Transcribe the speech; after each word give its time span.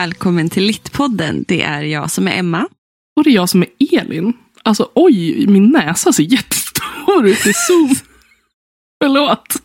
Välkommen 0.00 0.50
till 0.50 0.64
Littpodden. 0.64 1.44
Det 1.48 1.62
är 1.62 1.82
jag 1.82 2.10
som 2.10 2.28
är 2.28 2.38
Emma. 2.38 2.68
Och 3.16 3.24
det 3.24 3.30
är 3.30 3.34
jag 3.34 3.48
som 3.48 3.62
är 3.62 3.68
Elin. 3.92 4.32
Alltså 4.62 4.90
oj, 4.94 5.46
min 5.46 5.70
näsa 5.70 6.12
ser 6.12 6.22
jättestor 6.22 7.26
ut 7.26 7.46
i 7.46 7.52
zoom. 7.52 7.94
Förlåt. 9.02 9.56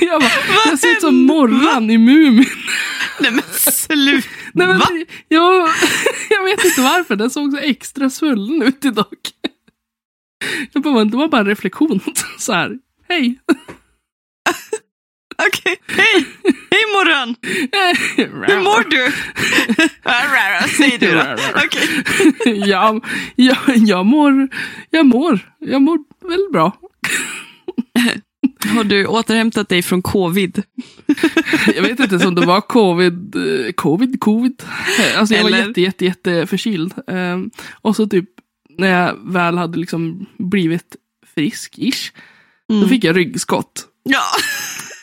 Jag, 0.00 0.20
bara, 0.20 0.30
jag 0.66 0.78
ser 0.78 0.92
ut 0.92 1.00
som 1.00 1.16
Morran 1.16 1.90
i 1.90 1.98
Mumin. 1.98 2.46
Nej 3.20 3.30
men 3.30 3.42
sluta! 3.72 4.28
Nej, 4.52 4.66
men, 4.66 4.78
Va? 4.78 4.86
jag, 5.28 5.68
jag 6.30 6.44
vet 6.44 6.64
inte 6.64 6.80
varför, 6.80 7.16
den 7.16 7.30
såg 7.30 7.52
så 7.52 7.58
extra 7.58 8.10
svullen 8.10 8.62
ut 8.62 8.84
idag. 8.84 9.16
Jag 10.72 10.82
bara, 10.82 11.04
det 11.04 11.16
var 11.16 11.28
bara 11.28 11.40
en 11.40 11.46
reflektion. 11.46 12.00
Så 12.38 12.52
här, 12.52 12.78
hej. 13.08 13.38
Okej, 15.48 15.76
hej! 15.86 16.26
Hej 16.42 16.67
morgon! 16.98 17.34
Hur 18.46 18.60
mår 18.60 18.90
du? 18.90 19.12
Säg 20.76 20.98
du 20.98 21.14
då. 21.14 21.36
Okej. 21.64 22.68
ja, 22.68 23.00
jag, 23.36 23.56
jag 23.76 24.06
mår, 24.06 24.48
jag 24.90 25.06
mår, 25.06 25.54
jag 25.58 25.82
mår 25.82 25.98
väldigt 26.28 26.52
bra. 26.52 26.76
Har 28.74 28.84
du 28.84 29.06
återhämtat 29.06 29.68
dig 29.68 29.82
från 29.82 30.02
covid? 30.02 30.62
Jag 31.74 31.82
vet 31.82 32.00
inte 32.00 32.26
om 32.26 32.34
det 32.34 32.46
var 32.46 32.60
covid, 32.60 33.36
eh, 33.36 33.72
covid, 33.72 34.20
covid. 34.20 34.62
Alltså 35.16 35.34
jag 35.34 35.42
var 35.42 35.50
Eller? 35.50 35.66
jätte, 35.66 35.80
jätte, 35.80 36.04
jätte 36.04 36.46
förkyld. 36.46 36.94
Ehm, 37.06 37.50
och 37.70 37.96
så 37.96 38.06
typ 38.06 38.28
när 38.78 38.88
jag 38.88 39.32
väl 39.32 39.58
hade 39.58 39.78
liksom 39.78 40.26
blivit 40.38 40.96
frisk-ish, 41.36 42.12
då 42.82 42.88
fick 42.88 43.04
jag 43.04 43.16
ryggskott. 43.16 43.86
Ja. 44.02 44.22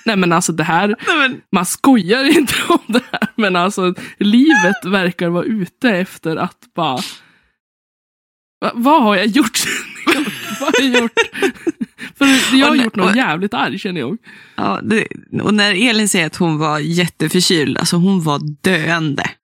Nej 0.06 0.16
men 0.16 0.34
alltså 0.34 0.52
det 0.53 0.64
här, 0.64 0.88
Nej, 1.08 1.17
men, 1.17 1.42
man 1.52 1.66
skojar 1.66 2.23
inte 2.38 2.53
om 2.70 2.80
det 2.88 3.02
här, 3.11 3.28
men 3.36 3.56
alltså 3.56 3.94
livet 4.20 4.86
verkar 4.86 5.30
vara 5.30 5.44
ute 5.44 5.89
efter 5.89 6.36
att 6.38 6.58
bara 6.75 7.00
Va, 8.62 8.72
vad 8.75 9.03
har 9.03 9.16
jag 9.16 9.25
gjort? 9.25 9.59
vad 10.59 10.75
har 10.75 10.81
jag 10.89 11.02
gjort? 11.02 11.12
För 12.17 12.56
jag 12.58 12.67
har 12.67 12.75
gjort 12.75 12.95
något 12.95 13.09
och- 13.12 13.16
jävligt 13.17 13.53
arg 13.53 13.80
känner 13.80 14.00
jag. 14.02 14.17
ja, 14.56 14.80
det, 14.84 15.08
och 15.42 15.53
när 15.53 15.89
Elin 15.89 16.09
säger 16.09 16.25
att 16.25 16.36
hon 16.36 16.58
var 16.58 16.80
jätteförkyld, 16.80 17.78
alltså 17.78 17.95
hon 17.95 18.23
var 18.23 18.40
döende. 18.62 19.30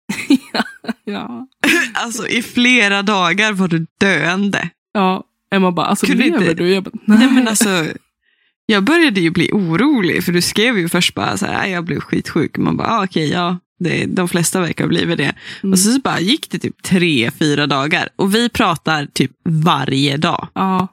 Ja. 1.06 1.48
Alltså 1.94 2.28
i 2.28 2.42
flera 2.44 3.02
dagar 3.02 3.54
var 3.54 3.68
du 3.68 3.86
döende. 4.00 4.70
Ja, 4.94 5.24
Emma 5.56 5.72
bara, 5.72 5.86
alltså 5.86 6.06
Kunde 6.06 6.24
lever 6.24 6.42
inte- 6.42 6.54
du? 6.54 6.70
Jag 6.74 6.84
bara, 6.84 6.92
Nej 7.06 7.32
men 7.32 7.48
alltså, 7.48 7.86
jag 8.66 8.84
började 8.84 9.22
ju 9.22 9.30
bli 9.30 9.50
orolig, 9.52 10.24
för 10.24 10.32
du 10.32 10.42
skrev 10.42 10.78
ju 10.78 10.90
först 10.90 11.16
bara 11.16 11.38
så 11.38 11.46
här, 11.46 11.64
"Ah, 11.64 11.68
jag 11.68 11.86
blev 11.86 12.00
skitsjuk. 12.00 12.58
Man 12.58 12.78
bara, 12.78 12.88
ah, 12.88 13.04
okej, 13.04 13.30
ja, 13.30 13.58
det, 13.80 14.06
de 14.06 14.30
flesta 14.30 14.62
verkar 14.62 14.84
ha 14.84 14.90
blivit 14.90 15.18
det. 15.18 15.36
Mm. 15.64 15.74
Och 15.74 15.80
så, 15.80 15.92
så 15.92 16.00
bara 16.00 16.20
gick 16.20 16.50
det 16.52 16.60
typ 16.60 16.84
tre, 16.84 17.32
fyra 17.32 17.68
dagar. 17.68 18.10
Och 18.16 18.36
vi 18.36 18.50
pratar 18.50 19.06
typ 19.06 19.32
varje 19.44 20.18
dag. 20.18 20.48
Ja, 20.54 20.88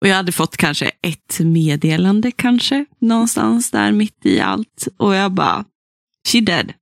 Och 0.00 0.08
jag 0.08 0.16
hade 0.16 0.32
fått 0.32 0.56
kanske 0.56 0.90
ett 1.02 1.40
meddelande 1.40 2.30
kanske, 2.32 2.84
någonstans 3.00 3.70
där 3.70 3.92
mitt 3.92 4.26
i 4.26 4.40
allt. 4.40 4.88
Och 4.96 5.14
jag 5.14 5.32
bara, 5.32 5.64
she 6.28 6.40
dead. 6.40 6.72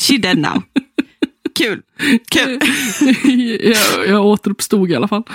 She 0.00 0.18
dead 0.18 0.38
now. 0.38 0.62
Kul. 1.54 1.82
Kul. 2.30 2.60
jag, 3.60 4.08
jag 4.08 4.26
återuppstod 4.26 4.90
i 4.90 4.94
alla 4.96 5.08
fall. 5.08 5.22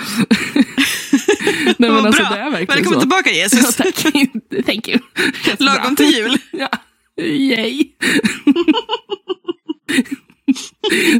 Nej 1.66 1.74
men 1.78 1.94
Vad 1.94 2.06
alltså 2.06 2.22
bra. 2.22 2.30
det 2.30 2.38
är 2.40 2.50
verkligen 2.50 2.66
Välkommen 2.66 2.94
så. 2.94 3.00
tillbaka 3.00 3.30
Ja, 3.30 3.36
Jesus. 3.36 3.76
tack. 3.76 3.94
Thank 4.66 4.88
you. 4.88 4.98
Lagom 5.58 5.96
till 5.96 6.10
jul. 6.14 6.36
Ja. 6.52 6.68
Yay. 7.24 7.84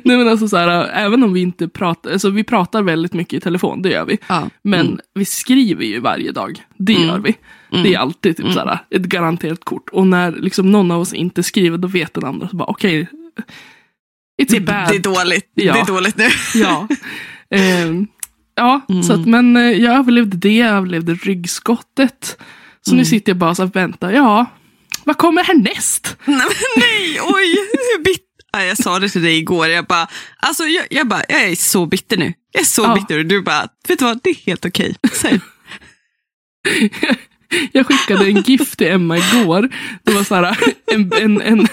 Nej 0.04 0.16
men 0.16 0.28
alltså 0.28 0.48
så 0.48 0.56
här, 0.56 0.88
även 0.94 1.22
om 1.22 1.32
vi 1.32 1.40
inte 1.40 1.68
pratar, 1.68 2.12
alltså 2.12 2.30
vi 2.30 2.44
pratar 2.44 2.82
väldigt 2.82 3.12
mycket 3.12 3.34
i 3.34 3.40
telefon, 3.40 3.82
det 3.82 3.88
gör 3.88 4.04
vi. 4.04 4.18
Ja. 4.28 4.48
Men 4.64 5.00
vi 5.14 5.24
skriver 5.24 5.84
ju 5.84 6.00
varje 6.00 6.32
dag. 6.32 6.62
Det 6.78 6.94
Mm. 6.94 7.08
gör 7.08 7.18
vi. 7.18 7.34
Det 7.82 7.94
är 7.94 7.98
alltid 7.98 8.36
typ 8.36 8.52
så 8.52 8.58
här, 8.60 8.78
ett 8.90 9.02
garanterat 9.02 9.64
kort. 9.64 9.88
Och 9.92 10.06
när 10.06 10.32
liksom 10.32 10.72
någon 10.72 10.90
av 10.90 11.00
oss 11.00 11.12
inte 11.14 11.42
skriver, 11.42 11.78
då 11.78 11.88
vet 11.88 12.14
den 12.14 12.24
andra 12.24 12.48
så 12.48 12.56
bara 12.56 12.68
okej. 12.68 13.08
it's 14.42 14.50
Det, 14.50 14.58
det 14.58 14.72
är 14.72 14.98
dåligt. 14.98 15.50
Ja. 15.54 15.72
Det 15.74 15.80
är 15.80 15.86
dåligt 15.86 16.16
nu. 16.16 16.28
Ja. 16.54 16.88
Ehm, 17.50 18.06
ja, 18.54 18.80
Mm. 18.88 19.02
så 19.02 19.12
att, 19.12 19.26
men 19.26 19.56
eh, 19.56 19.62
jag 19.62 19.94
överlevde 19.98 20.36
det, 20.36 20.56
jag 20.56 20.68
överlevde 20.70 21.14
ryggskottet. 21.14 22.36
Så 22.82 22.90
Mm. 22.90 22.98
nu 22.98 23.04
sitter 23.04 23.30
jag 23.30 23.36
bara 23.36 23.64
och 23.64 23.76
väntar. 23.76 24.12
Ja, 24.12 24.46
vad 25.04 25.18
kommer 25.18 25.44
härnäst? 25.44 26.16
Nej, 26.24 26.36
men 26.36 26.46
nej, 26.82 27.18
oj, 27.22 27.56
hur 27.72 28.04
bitter. 28.04 28.22
Ja, 28.52 28.62
Jag 28.64 28.76
sa 28.78 28.98
det 28.98 29.08
till 29.08 29.22
dig 29.22 29.38
igår, 29.38 29.68
jag 29.68 29.86
bara, 29.86 30.08
alltså 30.38 30.64
jag, 30.64 30.86
jag 30.90 31.08
bara, 31.08 31.22
jag 31.28 31.42
är 31.42 31.54
så 31.56 31.86
bitter 31.86 32.16
nu. 32.16 32.32
Jag 32.52 32.60
är 32.60 32.66
så 32.66 32.82
Ja. 32.82 32.94
bitter 32.94 33.18
och 33.18 33.26
du 33.26 33.42
bara, 33.42 33.68
vet 33.88 33.98
du 33.98 34.04
vad, 34.04 34.20
det 34.22 34.30
är 34.30 34.34
helt 34.46 34.64
okej. 34.64 34.96
Säg. 35.12 35.40
Jag 37.72 37.86
skickade 37.86 38.26
en 38.26 38.42
GIF 38.42 38.76
till 38.76 38.86
Emma 38.86 39.16
igår. 39.18 39.68
Det 40.02 40.12
var 40.12 40.22
så 40.22 40.34
här, 40.34 40.56
en, 40.92 41.12
en, 41.20 41.40
en, 41.40 41.66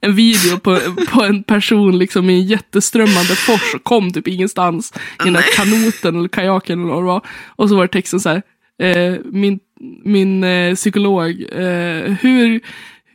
en 0.00 0.14
video 0.14 0.58
på, 0.58 0.78
på 1.08 1.22
en 1.22 1.42
person 1.42 1.98
liksom 1.98 2.30
i 2.30 2.34
en 2.34 2.46
jätteströmmande 2.46 3.36
fors 3.36 3.74
och 3.74 3.84
kom 3.84 4.12
typ 4.12 4.28
ingenstans 4.28 4.92
i 5.20 5.24
den 5.24 5.32
där 5.32 5.56
kanoten 5.56 6.16
eller 6.18 6.28
kajaken 6.28 6.80
eller 6.80 6.92
vad 6.92 7.02
det 7.02 7.06
var. 7.06 7.26
Och 7.46 7.68
så 7.68 7.76
var 7.76 7.82
det 7.82 7.92
texten 7.92 8.20
så 8.20 8.28
här. 8.28 8.42
Eh, 8.82 9.16
min 9.24 9.58
min 10.04 10.44
eh, 10.44 10.74
psykolog, 10.74 11.42
eh, 11.52 12.12
hur, 12.20 12.60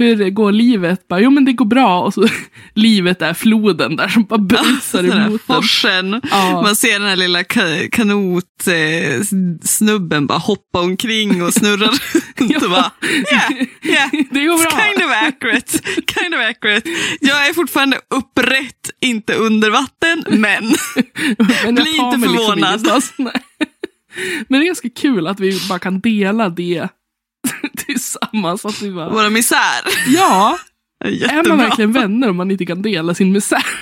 hur 0.02 0.30
går 0.30 0.52
livet? 0.52 1.08
Bara, 1.08 1.20
jo 1.20 1.30
men 1.30 1.46
det 1.46 1.54
går 1.54 1.66
bra. 1.66 2.02
Och 2.02 2.14
så 2.14 2.28
livet 2.76 3.22
är 3.22 3.34
floden 3.34 3.96
där 3.96 4.08
som 4.08 4.24
bara 4.24 4.40
brusar 4.40 5.02
Den 5.04 5.12
där 5.12 5.26
emot 5.28 5.42
en. 5.50 5.56
forsen. 5.56 6.22
Ja. 6.32 6.62
Man 6.62 6.76
ser 6.76 7.00
den 7.00 7.08
här 7.08 7.16
lilla 7.16 7.42
ka- 7.42 7.90
kanotsnubben 7.90 10.28
bara 10.28 10.38
hoppa 10.38 10.80
omkring 10.80 11.44
och 11.44 11.54
snurra 11.54 11.88
runt 12.38 12.64
och 12.64 12.70
bara, 12.70 12.92
yeah, 13.32 13.52
yeah. 13.84 14.10
Det 14.32 14.46
går 14.46 14.62
bra. 14.62 14.72
Kind 14.86 15.04
of 15.06 15.12
accurate. 15.28 15.80
Kind 16.22 16.34
of 16.36 16.40
accurate. 16.50 16.90
Jag 17.20 17.48
är 17.48 17.54
fortfarande 17.54 17.98
upprätt, 18.16 18.90
inte 19.02 19.34
under 19.34 19.70
vatten, 19.70 20.24
men 20.28 20.74
Men 21.64 21.76
Bli 21.76 21.98
inte 21.98 22.18
liksom 22.18 22.22
förvånad. 22.22 22.88
Nej. 23.18 23.34
Men 24.50 24.60
det 24.60 24.66
är 24.66 24.68
ganska 24.68 24.90
kul 24.90 25.28
att 25.28 25.40
vi 25.40 25.60
bara 25.70 25.80
kan 25.80 26.00
dela 26.00 26.50
det 26.50 26.88
tillsammans. 27.86 28.66
Att 28.66 28.82
vi 28.82 28.92
bara, 28.92 29.10
våra 29.10 29.30
misär. 29.30 29.82
ja, 30.08 30.58
är 31.04 31.10
man 31.10 31.18
Jättebra. 31.18 31.56
verkligen 31.56 31.92
vänner 31.92 32.30
om 32.30 32.36
man 32.38 32.52
inte 32.52 32.66
kan 32.66 32.82
dela 32.82 33.16
sin 33.16 33.32
misär? 33.32 33.66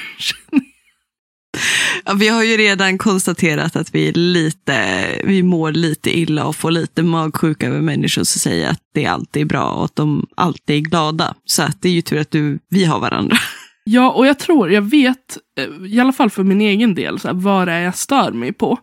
Ja, 2.06 2.14
vi 2.14 2.28
har 2.28 2.44
ju 2.44 2.58
redan 2.58 2.98
konstaterat 2.98 3.76
att 3.76 3.96
vi 3.96 4.12
lite, 4.12 5.06
vi 5.24 5.44
mår 5.44 5.72
lite 5.72 6.20
illa 6.20 6.46
och 6.46 6.56
får 6.56 6.72
lite 6.72 7.04
magsjuka 7.04 7.68
över 7.68 7.82
människor 7.82 8.24
som 8.24 8.40
säger 8.40 8.70
att 8.70 8.82
det 8.94 9.06
alltid 9.06 9.42
är 9.42 9.46
bra 9.46 9.70
och 9.72 9.86
att 9.86 9.96
de 9.96 10.28
alltid 10.38 10.76
är 10.76 10.80
glada. 10.80 11.36
Så 11.46 11.64
att 11.64 11.82
det 11.82 11.90
är 11.90 11.94
ju 11.94 12.02
tur 12.02 12.20
att 12.20 12.32
du, 12.32 12.60
vi 12.70 12.86
har 12.86 13.00
varandra. 13.00 13.38
Ja, 13.84 14.12
och 14.12 14.26
jag 14.28 14.40
tror, 14.40 14.72
jag 14.72 14.82
vet, 14.82 15.38
eh, 15.60 15.88
i 15.88 16.00
alla 16.00 16.14
fall 16.14 16.30
för 16.30 16.44
min 16.44 16.62
egen 16.62 16.96
del, 16.96 17.20
så 17.20 17.28
här, 17.28 17.36
vad 17.36 17.68
det 17.68 17.72
är 17.74 17.82
jag 17.82 17.98
stör 17.98 18.32
mig 18.32 18.54
på. 18.54 18.80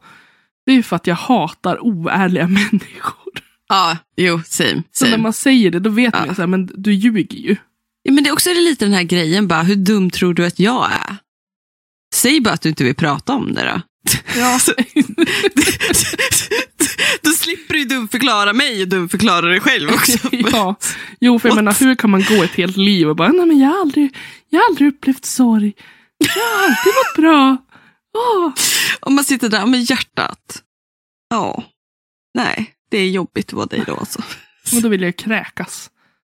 Det 0.67 0.73
är 0.73 0.77
ju 0.77 0.83
för 0.83 0.97
att 0.97 1.07
jag 1.07 1.15
hatar 1.17 1.79
oärliga 1.87 2.47
människor. 2.49 3.26
Ja, 3.69 3.97
jo, 4.17 4.41
same. 4.47 4.83
Så 4.93 5.05
när 5.05 5.11
same. 5.13 5.23
man 5.23 5.33
säger 5.33 5.71
det, 5.71 5.81
då 5.81 5.91
vet 5.91 6.15
Ja. 6.15 6.27
man 6.27 6.35
så 6.35 6.43
här, 6.43 6.47
men 6.47 6.67
du 6.75 6.93
ljuger 6.95 7.37
ju. 7.39 7.57
Ja, 8.03 8.13
men 8.13 8.25
det 8.25 8.31
är 8.31 8.33
också 8.33 8.51
lite 8.53 8.85
den 8.85 8.95
här 8.95 9.03
grejen, 9.03 9.49
bara, 9.49 9.63
hur 9.63 9.77
dum 9.77 10.11
tror 10.11 10.35
du 10.35 10.47
att 10.47 10.59
jag 10.59 10.93
är? 10.93 11.17
Säg 12.15 12.41
bara 12.41 12.55
att 12.55 12.63
du 12.63 12.69
inte 12.69 12.85
vill 12.85 12.95
prata 12.95 13.33
om 13.33 13.55
det 13.55 13.65
då. 13.65 13.81
Ja. 14.37 14.59
Då 17.23 17.31
slipper 17.31 17.75
du 17.75 17.85
dumförklara 17.85 18.53
mig 18.53 18.83
och 18.83 18.89
dumförklara 18.89 19.47
dig 19.47 19.61
själv 19.61 19.91
också. 19.91 20.19
ja. 20.53 20.75
Jo, 21.21 21.39
för 21.39 21.49
jag 21.49 21.55
What? 21.55 21.65
menar, 21.65 21.77
hur 21.81 21.95
kan 21.95 22.11
man 22.11 22.25
gå 22.29 22.43
ett 22.43 22.55
helt 22.55 22.77
liv 22.77 23.09
och 23.09 23.17
bara, 23.17 23.29
nej 23.29 23.47
men 23.47 23.59
jag 23.59 23.69
har 23.69 23.81
aldrig, 23.81 24.17
jag 24.51 24.61
har 24.61 24.67
aldrig 24.69 24.89
upplevt 24.89 25.25
sorg. 25.25 25.73
Jag 26.19 26.29
har 26.43 26.63
alltid 26.65 26.93
varit 26.95 27.17
bra. 27.17 27.57
Åh. 28.19 28.53
Om 29.01 29.15
man 29.15 29.25
sitter 29.25 29.49
där 29.49 29.67
med 29.67 29.83
hjärtat. 29.83 30.63
Ja, 31.31 31.65
nej, 32.35 32.71
det 32.89 32.99
är 32.99 33.11
jobbigt 33.11 33.47
att 33.47 33.53
vara 33.53 33.67
dig 33.67 33.83
då 33.87 33.97
alltså. 33.97 34.23
Men 34.73 34.83
då 34.83 34.89
vill 34.89 35.03
jag 35.03 35.17
kräkas. 35.17 35.91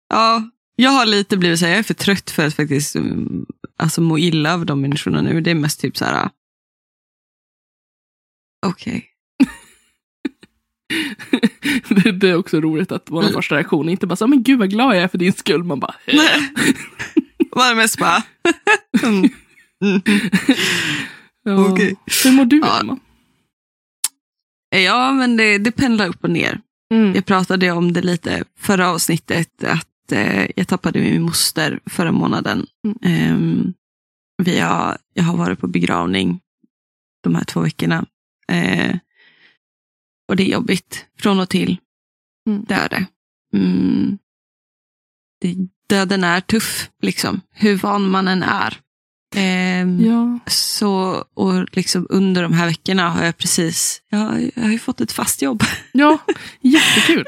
Ja, 0.09 0.51
jag 0.77 0.91
har 0.91 1.07
lite 1.07 1.37
blivit 1.37 1.59
så 1.59 1.65
här, 1.65 1.73
jag 1.73 1.79
är 1.79 1.83
för 1.83 1.95
trött 1.95 2.31
för 2.31 2.47
att 2.47 2.55
faktiskt 2.55 2.97
mm, 2.97 3.47
alltså, 3.77 4.01
må 4.01 4.19
illa 4.19 4.55
av 4.55 4.67
de 4.67 4.81
människorna 4.81 5.23
nu. 5.23 5.41
Det 5.41 5.51
är 5.51 5.55
mest 5.55 5.81
typ 5.81 5.97
så 5.97 6.05
här. 6.05 6.31
Okej. 8.67 9.11
det, 11.89 12.13
det 12.13 12.29
är 12.29 12.37
också 12.37 12.61
roligt 12.61 12.93
att 12.93 13.11
vår 13.11 13.23
första 13.23 13.55
reaktion 13.55 13.89
inte 13.89 14.07
bara 14.07 14.17
så, 14.17 14.27
men 14.27 14.43
gud 14.43 14.59
vad 14.59 14.71
glad 14.71 14.97
jag 14.97 15.03
är 15.03 15.09
för 15.09 15.19
din 15.19 15.33
skull. 15.33 15.65
Man 15.65 15.81
bara, 15.81 15.95
Nej. 16.07 16.53
Var 17.51 17.75
mest 17.75 17.99
bara. 17.99 18.23
mm. 19.03 19.31
Mm. 19.85 20.03
ja. 21.43 21.69
Okej. 21.71 21.97
Hur 22.25 22.33
mår 22.33 22.45
du. 22.45 22.57
Emma? 22.57 22.67
Ja, 22.89 22.99
men 25.13 25.37
det, 25.37 25.59
det 25.59 25.73
pendlar 25.73 26.09
upp 26.09 26.25
och 26.25 26.31
ner. 26.31 26.61
Mm. 26.95 27.15
Jag 27.15 27.27
pratade 27.27 27.71
om 27.71 27.93
det 27.93 28.03
lite 28.03 28.45
förra 28.59 28.91
avsnittet, 28.91 29.65
att 29.65 30.13
eh, 30.13 30.51
jag 30.57 30.69
tappade 30.69 31.01
min 31.01 31.23
moster 31.23 31.81
förra 31.87 32.13
månaden. 32.13 32.67
Mm. 32.85 32.99
Ehm, 33.03 33.75
Vi 34.43 34.61
har, 34.61 34.99
jag 35.15 35.25
har 35.25 35.37
varit 35.37 35.61
på 35.61 35.67
begravning 35.67 36.41
de 37.23 37.35
här 37.35 37.45
två 37.45 37.61
veckorna. 37.61 38.07
Eh, 38.53 38.97
och 40.29 40.37
det 40.37 40.43
är 40.43 40.53
jobbigt 40.53 41.07
från 41.19 41.41
och 41.41 41.49
till. 41.49 41.79
Mm. 42.49 42.65
Det 42.69 42.75
är 42.75 42.89
det. 42.89 43.07
Mm. 43.55 44.19
det. 45.41 45.57
Döden 45.89 46.25
är 46.25 46.41
tuff, 46.41 46.91
liksom. 47.03 47.41
Hur 47.51 47.77
van 47.77 48.11
man 48.11 48.29
än 48.29 48.43
är. 48.43 48.81
Eh, 49.37 50.07
Ja. 50.07 50.39
så, 50.47 51.25
och 51.35 51.77
liksom 51.77 52.07
under 52.11 52.43
de 52.43 52.53
här 52.53 52.67
veckorna 52.67 53.11
har 53.11 53.25
jag 53.25 53.37
precis, 53.39 54.03
jag, 54.11 54.51
jag 54.55 54.63
har 54.63 54.71
ju 54.71 54.79
fått 54.79 55.01
ett 55.01 55.13
fast 55.13 55.43
jobb. 55.43 55.63
ja, 55.93 56.19
jättekul. 56.61 57.25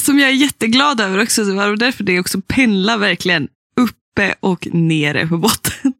Som 0.00 0.18
jag 0.18 0.28
är 0.28 0.34
jätteglad 0.34 1.00
över 1.00 1.22
också. 1.22 1.44
Så 1.44 1.50
det 1.50 1.56
var 1.56 1.76
därför 1.76 2.04
det 2.04 2.20
också 2.20 2.40
pendlar 2.40 2.98
verkligen 2.98 3.48
uppe 3.76 4.34
och 4.40 4.68
nere 4.72 5.26
på 5.26 5.38
botten. 5.38 5.92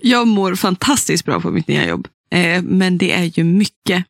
Jag 0.00 0.26
mår 0.28 0.54
fantastiskt 0.54 1.24
bra 1.24 1.40
på 1.40 1.50
mitt 1.50 1.68
nya 1.68 1.88
jobb. 1.88 2.08
Eh, 2.30 2.62
men 2.62 2.98
det 2.98 3.12
är 3.12 3.38
ju 3.38 3.44
mycket. 3.44 4.04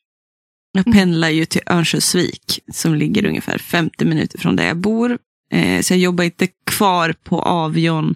Jag 0.73 0.87
Mm. 0.87 0.99
pendlar 0.99 1.29
ju 1.29 1.45
till 1.45 1.61
Örnsköldsvik 1.67 2.61
som 2.73 2.95
ligger 2.95 3.27
ungefär 3.27 3.59
50 3.59 4.05
minuter 4.05 4.39
från 4.39 4.57
där 4.57 4.67
jag 4.67 4.77
bor. 4.77 5.19
Eh, 5.53 5.81
så 5.81 5.93
jag 5.93 6.01
jobbar 6.01 6.25
inte 6.25 6.49
kvar 6.67 7.15
på 7.25 7.43
Avion, 7.43 8.15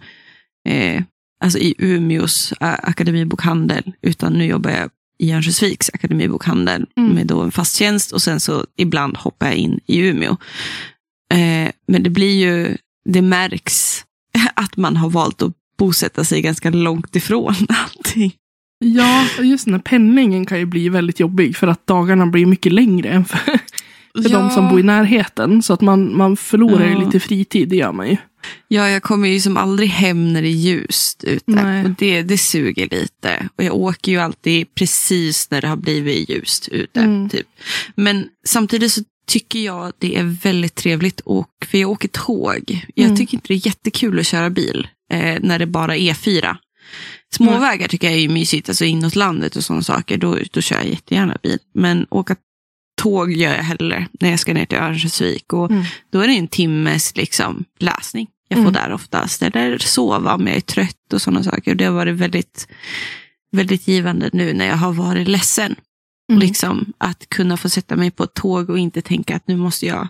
eh, 0.68 1.02
alltså 1.44 1.58
i 1.58 1.74
Umeås 1.78 2.52
akademibokhandel, 2.60 3.92
utan 4.02 4.32
nu 4.32 4.44
jobbar 4.44 4.70
jag 4.70 4.90
i 5.18 5.32
Örnsköldsviks 5.32 5.90
akademibokhandel 5.94 6.86
Mm. 6.96 7.10
med 7.14 7.26
då 7.26 7.40
en 7.40 7.52
fast 7.52 7.76
tjänst 7.76 8.12
och 8.12 8.22
sen 8.22 8.40
så 8.40 8.64
ibland 8.76 9.16
hoppar 9.16 9.46
jag 9.46 9.56
in 9.56 9.80
i 9.86 9.98
Umeå. 9.98 10.36
Eh, 11.32 11.70
men 11.88 12.02
det 12.02 12.10
blir 12.10 12.40
ju, 12.40 12.76
det 13.08 13.22
märks 13.22 14.04
att 14.54 14.76
man 14.76 14.96
har 14.96 15.10
valt 15.10 15.42
att 15.42 15.52
bosätta 15.78 16.24
sig 16.24 16.42
ganska 16.42 16.70
långt 16.70 17.16
ifrån 17.16 17.54
allting. 17.68 18.34
Ja, 18.78 19.26
just 19.42 19.64
den 19.64 19.74
här 19.74 19.80
pendlingen 19.80 20.46
kan 20.46 20.58
ju 20.58 20.66
bli 20.66 20.88
väldigt 20.88 21.20
jobbig 21.20 21.56
för 21.56 21.66
att 21.66 21.86
dagarna 21.86 22.26
blir 22.26 22.46
mycket 22.46 22.72
längre 22.72 23.08
än 23.08 23.24
för, 23.24 23.58
för 24.22 24.28
de 24.28 24.50
som 24.50 24.68
bor 24.68 24.80
i 24.80 24.82
närheten. 24.82 25.62
Så 25.62 25.72
att 25.72 25.80
man, 25.80 26.16
man 26.16 26.36
förlorar 26.36 26.86
Ja. 26.90 26.98
lite 26.98 27.20
fritid, 27.20 27.68
det 27.68 27.76
gör 27.76 27.92
man 27.92 28.08
ju. 28.08 28.16
Ja, 28.68 28.88
jag 28.90 29.02
kommer 29.02 29.28
ju 29.28 29.40
som 29.40 29.56
aldrig 29.56 29.88
hem 29.88 30.32
när 30.32 30.42
det 30.42 30.48
är 30.48 30.50
ljust 30.50 31.24
ute. 31.24 31.44
Nej. 31.50 31.84
Och 31.84 31.90
det, 31.90 32.22
det 32.22 32.38
suger 32.38 32.88
lite. 32.90 33.48
Och 33.58 33.64
jag 33.64 33.74
åker 33.74 34.12
ju 34.12 34.18
alltid 34.18 34.74
precis 34.74 35.50
när 35.50 35.60
det 35.60 35.68
har 35.68 35.76
blivit 35.76 36.28
ljust 36.28 36.68
ute. 36.68 37.00
Mm. 37.00 37.28
Typ. 37.28 37.46
Men 37.96 38.26
samtidigt 38.46 38.92
så 38.92 39.00
tycker 39.26 39.58
jag 39.58 39.92
det 39.98 40.16
är 40.16 40.22
väldigt 40.42 40.74
trevligt, 40.74 41.20
och, 41.20 41.48
för 41.66 41.78
jag 41.78 41.90
åker 41.90 42.08
tåg. 42.08 42.86
Jag 42.94 43.04
Mm. 43.04 43.16
tycker 43.16 43.34
inte 43.34 43.48
det 43.48 43.54
är 43.54 43.66
jättekul 43.66 44.18
att 44.18 44.26
köra 44.26 44.50
bil 44.50 44.88
eh, 45.12 45.36
när 45.40 45.58
det 45.58 45.66
bara 45.66 45.96
är 45.96 46.14
fyra. 46.14 46.56
Småvägar 47.34 47.88
tycker 47.88 48.06
jag 48.06 48.16
är 48.16 48.20
ju 48.20 48.28
mysigt, 48.28 48.68
alltså 48.68 48.84
inåt 48.84 49.16
landet 49.16 49.56
och 49.56 49.64
sådana 49.64 49.82
saker. 49.82 50.16
Då, 50.18 50.38
då 50.52 50.60
kör 50.60 50.76
jag 50.76 50.86
jättegärna 50.88 51.36
bil. 51.42 51.58
Men 51.74 52.06
åka 52.10 52.36
tåg 53.04 53.32
gör 53.32 53.54
jag 53.54 53.62
hellre 53.62 54.08
när 54.20 54.30
jag 54.30 54.40
ska 54.40 54.54
ner 54.54 54.66
till 54.66 54.78
Örnsköldsvik. 54.78 55.52
Och 55.52 55.70
Mm. 55.70 55.84
Då 56.10 56.20
är 56.20 56.26
det 56.28 56.34
en 56.34 56.48
timmes 56.48 57.16
liksom, 57.16 57.64
läsning 57.78 58.28
jag 58.48 58.56
får 58.56 58.62
Mm. 58.62 58.72
där 58.72 58.92
oftast. 58.92 59.42
Eller 59.42 59.78
sova 59.78 60.34
om 60.34 60.46
jag 60.46 60.56
är 60.56 60.60
trött 60.60 61.12
och 61.12 61.22
sådana 61.22 61.42
saker. 61.42 61.70
Och 61.70 61.76
det 61.76 61.84
har 61.84 61.92
varit 61.92 62.14
väldigt, 62.14 62.68
väldigt 63.52 63.88
givande 63.88 64.30
nu 64.32 64.52
när 64.52 64.66
jag 64.66 64.76
har 64.76 64.92
varit 64.92 65.28
ledsen. 65.28 65.76
Mm. 66.32 66.40
Liksom, 66.40 66.92
att 66.98 67.28
kunna 67.28 67.56
få 67.56 67.68
sätta 67.68 67.96
mig 67.96 68.10
på 68.10 68.24
ett 68.24 68.34
tåg 68.34 68.70
och 68.70 68.78
inte 68.78 69.02
tänka 69.02 69.36
att 69.36 69.48
nu 69.48 69.56
måste 69.56 69.86
jag... 69.86 70.08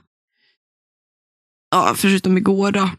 Ja, 1.70 1.94
förutom 1.96 2.36
igår 2.38 2.72
då. 2.72 2.90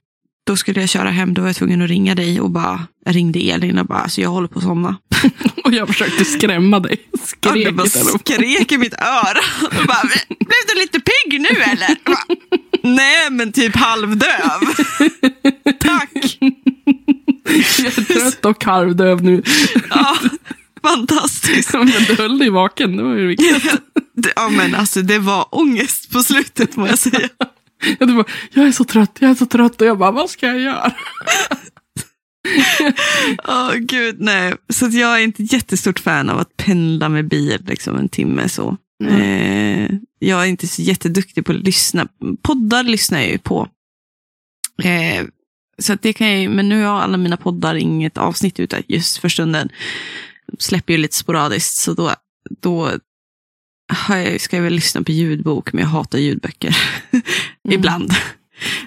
Då 0.47 0.55
skulle 0.55 0.79
jag 0.79 0.89
köra 0.89 1.09
hem, 1.09 1.33
då 1.33 1.41
var 1.41 1.49
jag 1.49 1.55
tvungen 1.55 1.81
att 1.81 1.89
ringa 1.89 2.15
dig 2.15 2.41
och 2.41 2.49
bara, 2.49 2.87
jag 3.05 3.15
ringde 3.15 3.39
Elin 3.39 3.77
och 3.79 3.85
bara, 3.85 3.99
alltså 3.99 4.21
jag 4.21 4.29
håller 4.29 4.47
på 4.47 4.59
att 4.59 4.65
somna. 4.65 4.97
Och 5.63 5.73
jag 5.73 5.87
försökte 5.87 6.25
skrämma 6.25 6.79
dig. 6.79 6.97
Ja, 7.11 7.19
Skrek 7.23 7.65
det 7.65 7.71
bara 7.71 7.87
skrek 7.87 8.71
i 8.71 8.77
mitt 8.77 8.93
öra. 8.93 9.39
Och 9.79 9.87
bara, 9.87 10.01
blev 10.27 10.61
du 10.67 10.75
lite 10.81 10.99
pigg 10.99 11.41
nu 11.41 11.61
eller? 11.61 11.95
Bara, 12.05 12.35
Nej, 12.83 13.29
men 13.31 13.51
typ 13.51 13.75
halvdöv. 13.75 14.59
Tack. 15.79 16.37
Jag 17.77 17.97
är 17.97 18.13
trött 18.13 18.45
och 18.45 18.63
halvdöv 18.63 19.23
nu. 19.23 19.43
Ja, 19.89 20.17
fantastiskt. 20.81 21.73
Men 21.73 21.91
du 22.07 22.15
höll 22.15 22.39
dig 22.39 22.49
vaken, 22.49 22.97
det 22.97 23.03
var 23.03 23.15
ju 23.15 23.27
viktigt. 23.27 23.63
Ja, 24.35 24.49
men 24.49 24.75
alltså 24.75 25.01
det 25.01 25.19
var 25.19 25.47
ångest 25.51 26.11
på 26.11 26.23
slutet 26.23 26.75
må 26.75 26.87
jag 26.87 26.99
säga. 26.99 27.29
Ja, 27.99 28.05
du 28.05 28.15
bara, 28.15 28.25
jag 28.53 28.67
är 28.67 28.71
så 28.71 28.83
trött, 28.83 29.17
jag 29.19 29.31
är 29.31 29.35
så 29.35 29.45
trött. 29.45 29.81
Och 29.81 29.87
jag 29.87 29.97
bara, 29.97 30.11
vad 30.11 30.29
ska 30.29 30.47
jag 30.47 30.59
göra? 30.59 30.93
Åh 33.47 33.73
gud, 33.73 34.15
nej. 34.19 34.53
Så 34.69 34.85
att 34.85 34.93
jag 34.93 35.19
är 35.19 35.23
inte 35.23 35.43
jättestort 35.43 35.99
fan 35.99 36.29
av 36.29 36.39
att 36.39 36.57
pendla 36.57 37.09
med 37.09 37.27
bil 37.27 37.61
liksom 37.67 37.95
en 37.95 38.09
timme 38.09 38.49
så. 38.49 38.77
Eh, 39.03 39.91
jag 40.19 40.41
är 40.41 40.45
inte 40.45 40.67
så 40.67 40.81
jätteduktig 40.81 41.45
på 41.45 41.51
att 41.51 41.63
lyssna. 41.63 42.07
Poddar 42.41 42.83
lyssnar 42.83 43.19
jag 43.19 43.29
ju 43.29 43.37
på. 43.37 43.67
Eh, 44.83 45.25
så 45.77 45.97
det 46.01 46.13
kan 46.13 46.41
jag, 46.41 46.51
men 46.51 46.69
nu 46.69 46.83
har 46.83 47.01
alla 47.01 47.17
mina 47.17 47.37
poddar 47.37 47.75
inget 47.75 48.17
avsnitt 48.17 48.59
ute 48.59 48.83
just 48.87 49.17
för 49.17 49.29
stunden. 49.29 49.69
De 50.47 50.57
släpper 50.59 50.93
ju 50.93 50.97
lite 50.97 51.15
sporadiskt, 51.15 51.75
så 51.75 51.93
då, 51.93 52.11
då 52.61 52.91
jag, 54.09 54.41
ska 54.41 54.55
jag 54.55 54.63
väl 54.63 54.73
lyssna 54.73 55.01
på 55.01 55.11
ljudbok, 55.11 55.73
men 55.73 55.81
jag 55.81 55.89
hatar 55.89 56.19
ljudböcker. 56.19 56.77
Ibland. 57.69 58.11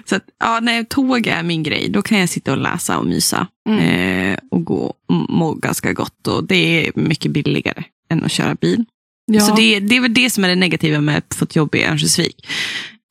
Så 0.05 0.15
att, 0.15 0.23
ja, 0.39 0.59
nej, 0.59 0.85
tåg 0.85 1.27
är 1.27 1.43
min 1.43 1.63
grej. 1.63 1.89
Då 1.89 2.01
kan 2.01 2.19
jag 2.19 2.29
sitta 2.29 2.51
och 2.51 2.57
läsa 2.57 2.97
och 2.97 3.05
mysa. 3.05 3.47
Mm. 3.69 3.79
Eh, 3.79 4.39
och 4.51 4.63
gå 4.63 4.93
och 5.07 5.15
må 5.29 5.53
ganska 5.53 5.93
gott. 5.93 6.27
Och 6.27 6.43
det 6.43 6.87
är 6.87 6.91
mycket 6.95 7.31
billigare 7.31 7.83
än 8.09 8.23
att 8.23 8.31
köra 8.31 8.55
bil. 8.55 8.85
Ja. 9.31 9.41
Så 9.41 9.55
det, 9.55 9.79
det 9.79 9.95
är 9.95 10.01
väl 10.01 10.13
det 10.13 10.29
som 10.29 10.43
är 10.43 10.47
det 10.47 10.55
negativa 10.55 11.01
med 11.01 11.17
att 11.17 11.35
få 11.35 11.45
ett 11.45 11.55
jobb 11.55 11.75
i 11.75 11.83
Örnsköldsvik. 11.83 12.47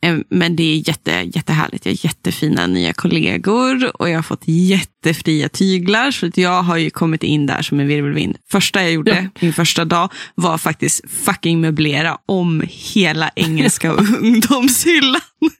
Eh, 0.06 0.16
Men 0.30 0.56
det 0.56 0.62
är 0.62 0.88
jätte, 0.88 1.10
jättehärligt. 1.34 1.86
Jag 1.86 1.92
har 1.92 2.04
jättefina 2.04 2.66
nya 2.66 2.92
kollegor 2.92 4.00
och 4.02 4.10
jag 4.10 4.18
har 4.18 4.22
fått 4.22 4.42
jättefria 4.46 5.48
tyglar. 5.48 6.10
Så 6.10 6.26
att 6.26 6.36
jag 6.36 6.62
har 6.62 6.76
ju 6.76 6.90
kommit 6.90 7.22
in 7.22 7.46
där 7.46 7.62
som 7.62 7.80
en 7.80 7.86
virvelvind. 7.86 8.36
Första 8.50 8.82
jag 8.82 8.92
gjorde, 8.92 9.10
Ja. 9.34 9.40
min 9.40 9.52
första 9.52 9.84
dag, 9.84 10.12
var 10.34 10.58
faktiskt 10.58 11.00
fucking 11.24 11.60
möblera 11.60 12.18
om 12.26 12.62
hela 12.68 13.30
engelska 13.36 13.92
ungdomshyllan. 13.92 15.20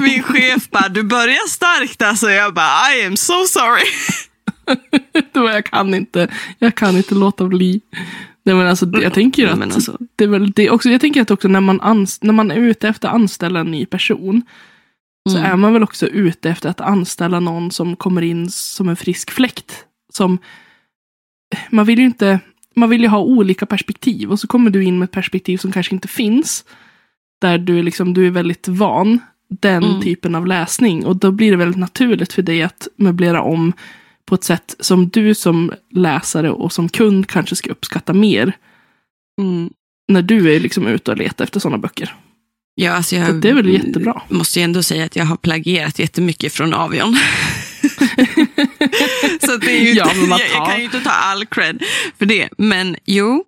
Min 0.00 0.22
chef 0.22 0.70
bara, 0.70 0.88
du 0.88 1.02
börjar 1.02 1.48
starkt 1.48 2.02
alltså. 2.02 2.30
Jag 2.30 2.54
bara, 2.54 2.94
I 2.94 3.06
am 3.06 3.16
so 3.16 3.44
sorry. 3.48 3.84
Det 5.32 5.40
var, 5.40 5.50
jag, 5.50 5.64
kan 5.66 5.94
inte, 5.94 6.28
jag 6.58 6.74
kan 6.74 6.96
inte 6.96 7.14
låta 7.14 7.44
bli. 7.46 7.80
Nej, 8.44 8.54
men 8.54 8.66
alltså, 8.66 8.86
jag 9.02 9.14
tänker 9.14 9.42
ju 9.42 9.48
att 9.48 9.58
men 9.58 9.72
alltså. 9.72 9.98
det 10.16 10.24
är 10.24 10.28
väl 10.28 10.50
det 10.50 10.70
också, 10.70 10.90
jag 10.90 11.00
tänker 11.00 11.22
att 11.22 11.30
också 11.30 11.48
när 11.48 11.60
man, 11.60 11.80
ans, 11.80 12.22
när 12.22 12.32
man 12.32 12.50
är 12.50 12.56
ute 12.56 12.88
efter 12.88 13.08
att 13.08 13.14
anställa 13.14 13.60
en 13.60 13.70
ny 13.70 13.86
person 13.86 14.42
så 15.28 15.38
Mm. 15.38 15.52
är 15.52 15.56
man 15.56 15.72
väl 15.72 15.82
också 15.82 16.06
ute 16.06 16.50
efter 16.50 16.68
att 16.68 16.80
anställa 16.80 17.40
någon 17.40 17.70
som 17.70 17.96
kommer 17.96 18.22
in 18.22 18.50
som 18.50 18.88
en 18.88 18.96
frisk 18.96 19.30
fläkt. 19.30 19.84
Som, 20.12 20.38
man 21.70 21.86
vill 21.86 21.98
ju 21.98 22.04
inte, 22.04 22.40
man 22.76 22.90
vill 22.90 23.00
ju 23.02 23.08
ha 23.08 23.18
olika 23.18 23.66
perspektiv 23.66 24.30
och 24.30 24.40
så 24.40 24.46
kommer 24.46 24.70
du 24.70 24.84
in 24.84 24.98
med 24.98 25.06
ett 25.06 25.12
perspektiv 25.12 25.58
som 25.58 25.72
kanske 25.72 25.94
inte 25.94 26.08
finns. 26.08 26.64
Där 27.40 27.58
du 27.58 27.78
är, 27.78 27.82
liksom, 27.82 28.14
du 28.14 28.26
är 28.26 28.30
väldigt 28.30 28.68
van 28.68 29.18
den 29.48 29.84
Mm. 29.84 30.00
typen 30.02 30.34
av 30.34 30.46
läsning 30.46 31.06
och 31.06 31.16
då 31.16 31.30
blir 31.30 31.50
det 31.50 31.56
väldigt 31.56 31.78
naturligt 31.78 32.32
för 32.32 32.42
dig 32.42 32.62
att 32.62 32.88
möblera 32.96 33.42
om 33.42 33.72
på 34.30 34.34
ett 34.34 34.44
sätt 34.44 34.76
som 34.80 35.08
du 35.08 35.34
som 35.34 35.72
läsare 35.94 36.50
och 36.50 36.72
som 36.72 36.88
kund 36.88 37.26
kanske 37.28 37.56
ska 37.56 37.70
uppskatta 37.70 38.12
mer 38.12 38.52
Mm. 39.40 39.70
när 40.12 40.22
du 40.22 40.54
är 40.56 40.60
liksom 40.60 40.86
ute 40.86 41.10
och 41.10 41.16
letar 41.16 41.44
efter 41.44 41.60
sådana 41.60 41.78
böcker. 41.78 42.14
Ja, 42.74 42.92
alltså 42.92 43.16
jag 43.16 43.26
Så 43.26 43.32
det 43.32 43.48
är 43.48 43.54
väl 43.54 43.68
jättebra. 43.68 44.22
måste 44.28 44.58
ju 44.58 44.62
ändå 44.64 44.82
säga 44.82 45.04
att 45.04 45.16
jag 45.16 45.24
har 45.24 45.36
plagierat 45.36 45.98
jättemycket 45.98 46.52
från 46.52 46.74
Avion. 46.74 47.16
så 49.40 49.56
det 49.56 49.70
är 49.80 49.84
ju 49.84 49.92
Ja, 49.92 50.10
inte, 50.12 50.26
jag, 50.30 50.40
jag 50.54 50.68
kan 50.70 50.78
ju 50.78 50.84
inte 50.84 51.00
ta 51.00 51.10
all 51.10 51.46
cred 51.46 51.82
för 52.18 52.26
det. 52.26 52.48
Men 52.58 52.96
jo, 53.04 53.44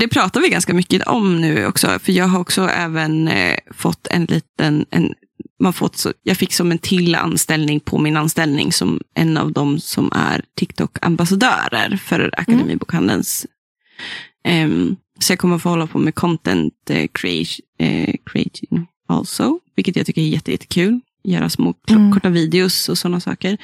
det 0.00 0.08
pratar 0.08 0.40
vi 0.40 0.48
ganska 0.48 0.74
mycket 0.74 1.02
om 1.02 1.40
nu 1.40 1.66
också. 1.66 1.98
För 2.02 2.12
jag 2.12 2.24
har 2.24 2.40
också 2.40 2.68
även 2.68 3.28
eh, 3.28 3.58
fått 3.74 4.06
en 4.10 4.24
liten, 4.24 4.86
en, 4.90 5.14
man 5.58 5.72
fått 5.72 5.96
så, 5.96 6.12
jag 6.22 6.36
fick 6.36 6.52
som 6.52 6.70
en 6.70 6.78
till 6.78 7.14
anställning 7.14 7.80
på 7.80 7.98
min 7.98 8.16
anställning 8.16 8.72
som 8.72 9.00
en 9.14 9.36
av 9.36 9.52
dem 9.52 9.80
som 9.80 10.12
är 10.12 10.42
TikTok-ambassadörer 10.54 11.96
för 11.96 12.30
Akademibokhandelns. 12.38 13.46
Ehm, 14.44 14.96
så 15.20 15.32
jag 15.32 15.38
kommer 15.38 15.58
få 15.58 15.68
hålla 15.68 15.86
på 15.86 15.98
med 15.98 16.14
content 16.14 16.90
eh, 16.90 17.08
creation, 17.12 17.66
eh, 17.78 18.14
creating 18.24 18.86
also, 19.08 19.58
vilket 19.76 19.96
jag 19.96 20.06
tycker 20.06 20.22
är 20.22 20.26
jätte, 20.26 20.52
jättekul. 20.52 21.00
Göra 21.24 21.48
små 21.48 21.74
Mm. 21.90 22.12
korta 22.12 22.28
videos 22.28 22.88
och 22.88 22.98
sådana 22.98 23.20
saker. 23.20 23.58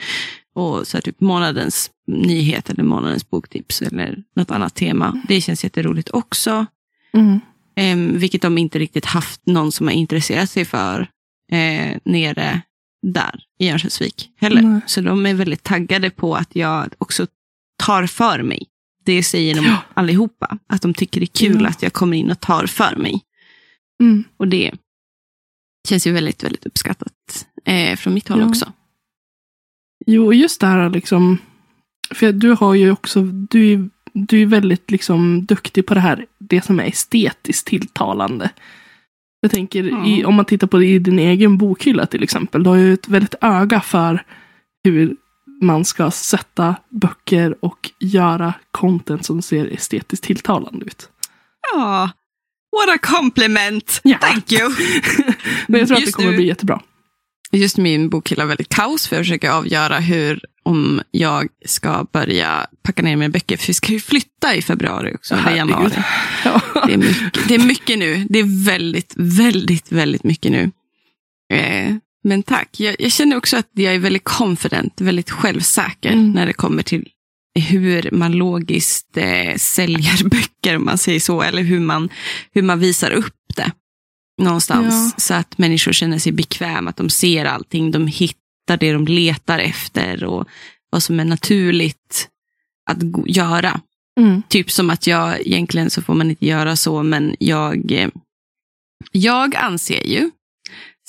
Och 0.55 0.87
så 0.87 0.97
här, 0.97 1.03
typ 1.03 1.21
månadens 1.21 1.91
nyhet 2.07 2.71
eller 2.71 2.83
månadens 2.83 3.31
boktips 3.31 3.83
eller 3.83 4.23
något 4.37 4.51
annat 4.51 4.75
tema. 4.75 5.23
Det 5.29 5.41
känns 5.41 5.65
jätteroligt 5.65 6.11
också. 6.13 6.67
Mm. 7.15 7.41
Ehm, 7.77 8.19
vilket 8.19 8.43
de 8.43 8.59
inte 8.59 8.79
riktigt 8.79 9.05
haft 9.05 9.41
någon 9.47 9.73
som 9.73 9.87
har 9.87 9.95
intresserat 9.95 10.51
sig 10.51 10.65
för 10.65 11.07
eh, 11.53 11.99
nere 12.05 12.63
där. 13.07 13.41
i 13.59 13.71
Örnsköldsvik 13.71 14.31
heller. 14.37 14.63
Nej. 14.63 14.81
Så 14.87 15.01
de 15.01 15.27
är 15.27 15.35
väldigt 15.35 15.63
taggade 15.63 16.11
på 16.11 16.35
att 16.37 16.57
jag 16.57 16.93
också 16.99 17.27
tar 17.79 18.07
för 18.07 18.43
mig. 18.43 18.67
Det 19.05 19.23
säger 19.23 19.55
de 19.55 19.65
Ja. 19.65 19.77
allihopa. 19.95 20.59
Att 20.67 20.83
de 20.83 20.95
tycker 20.95 21.21
det 21.21 21.25
är 21.25 21.49
kul 21.49 21.63
Ja. 21.63 21.69
att 21.69 21.83
jag 21.83 21.93
kommer 21.93 22.17
in 22.17 22.31
och 22.31 22.41
tar 22.41 22.67
för 22.67 22.97
mig. 22.97 23.21
Mm. 24.03 24.25
Och 24.37 24.49
det 24.49 24.73
känns 25.89 26.07
ju 26.07 26.13
väldigt, 26.13 26.45
väldigt 26.45 26.67
uppskattat 26.67 27.47
eh, 27.65 27.97
från 27.97 28.15
mitt 28.15 28.29
håll 28.29 28.41
Ja. 28.41 28.49
också. 28.49 28.73
Jo, 30.07 30.33
just 30.33 30.61
det 30.61 30.67
här 30.67 30.91
liksom. 30.91 31.39
För 32.15 32.33
du 32.33 32.51
har 32.51 32.75
ju 32.75 32.91
också, 32.91 33.23
du, 33.23 33.73
är- 33.73 33.91
du 34.13 34.43
är 34.43 34.47
väldigt 34.47 34.91
liksom 34.91 35.45
duktig 35.47 35.87
på 35.87 35.95
det 35.95 36.01
här, 36.01 36.27
det 36.39 36.63
som 36.65 36.81
är 36.81 36.85
estetiskt 36.85 37.67
tilltalande. 37.67 38.51
Jag 39.45 39.51
tänker, 39.51 39.85
Ja. 39.85 40.07
i, 40.07 40.25
om 40.25 40.35
man 40.35 40.45
tittar 40.45 40.67
på 40.67 40.79
det 40.79 40.87
i 40.87 40.99
din 40.99 41.19
egen 41.19 41.59
bokhylla 41.59 42.07
till 42.07 42.23
exempel, 42.23 42.63
du 42.63 42.71
har 42.71 42.77
ju 42.77 42.95
ett 42.95 43.09
väldigt 43.09 43.35
öga 43.41 43.81
för 43.81 44.23
hur 44.85 45.17
man 45.63 45.85
ska 45.85 46.11
sätta 46.11 46.77
böcker 46.89 47.57
och 47.61 47.91
göra 48.01 48.55
content 48.71 49.25
som 49.27 49.43
ser 49.43 49.67
estetiskt 49.67 50.25
tilltalande 50.25 50.87
ut. 50.87 51.09
Ja, 51.73 52.11
what 52.77 52.97
a 52.97 52.99
compliment! 53.03 54.01
Ja. 54.05 54.19
Thank 54.21 54.53
you! 54.53 54.71
Men 55.69 55.81
jag 55.81 55.89
tror 55.89 55.97
att 55.97 56.01
det 56.03 56.07
Just 56.07 56.17
kommer 56.17 56.31
nu- 56.31 56.37
bli 56.37 56.47
jättebra. 56.47 56.81
Just 57.53 57.77
min 57.77 58.09
bokhylla 58.09 58.47
väldigt 58.47 58.69
kaos, 58.69 59.09
för 59.09 59.17
jag 59.17 59.25
försöker 59.25 59.51
avgöra 59.51 59.99
hur, 59.99 60.41
om 60.63 61.01
jag 61.11 61.49
ska 61.67 62.07
börja 62.13 62.67
packa 62.83 63.03
ner 63.03 63.17
mina 63.17 63.29
böcker, 63.33 63.57
för 63.57 63.67
vi 63.67 63.75
ska 63.75 63.93
ju 63.93 64.01
flytta 64.01 64.55
i 64.55 64.63
februari 64.63 65.15
också, 65.15 65.35
eller 65.35 65.57
januari. 65.57 65.93
Ja. 66.45 66.61
Det 66.87 66.93
är, 66.95 66.99
mycket, 66.99 67.49
det 67.49 67.55
är 67.55 67.67
mycket 67.67 67.99
nu. 67.99 68.27
Det 68.29 68.39
är 68.39 68.65
väldigt, 68.67 69.15
väldigt, 69.17 69.93
väldigt 69.93 70.25
mycket 70.25 70.53
nu. 70.53 70.71
Eh, 71.53 71.95
men 72.25 72.43
tack. 72.43 72.69
Jag, 72.81 72.97
jag 72.99 73.13
känner 73.13 73.37
också 73.37 73.57
att 73.57 73.69
jag 73.73 73.95
är 73.95 73.99
väldigt 73.99 74.25
confident, 74.25 75.01
väldigt 75.01 75.31
självsäker 75.31 76.13
Mm. 76.13 76.31
när 76.31 76.47
det 76.47 76.53
kommer 76.53 76.83
till 76.83 77.09
hur 77.69 78.09
man 78.13 78.33
logiskt 78.33 79.17
eh, 79.17 79.57
säljer 79.57 80.25
böcker, 80.29 80.77
om 80.77 80.85
man 80.85 80.99
säger 80.99 81.21
så, 81.21 81.43
eller 81.43 81.63
hur 81.63 81.81
man, 81.81 82.09
hur 82.55 82.63
man 82.63 82.79
visar 82.79 83.11
upp 83.11 83.35
det 83.57 83.73
någonstans. 84.39 85.15
Ja. 85.17 85.21
Så 85.21 85.35
att 85.35 85.59
människor 85.59 85.93
känner 85.93 86.19
sig 86.19 86.33
bekväma, 86.33 86.91
att 86.91 86.97
de 86.97 87.11
ser 87.11 87.45
allting, 87.45 87.91
de 87.91 88.07
hittar 88.07 88.77
det 88.77 88.93
de 88.93 89.05
letar 89.07 89.59
efter 89.59 90.25
och 90.25 90.49
vad 90.91 91.03
som 91.03 91.21
är 91.21 91.25
naturligt 91.25 92.29
att 92.91 92.99
göra. 93.27 93.81
Mm. 94.21 94.43
Typ 94.49 94.71
som 94.71 94.91
att 94.91 95.07
jag, 95.07 95.41
egentligen 95.41 95.91
så 95.91 96.03
får 96.03 96.15
man 96.15 96.31
inte 96.31 96.47
göra 96.47 96.77
så, 96.77 97.03
men 97.03 97.37
jag, 97.39 97.93
eh, 97.93 98.09
jag 99.13 99.57
anser 99.57 100.07
ju, 100.07 100.31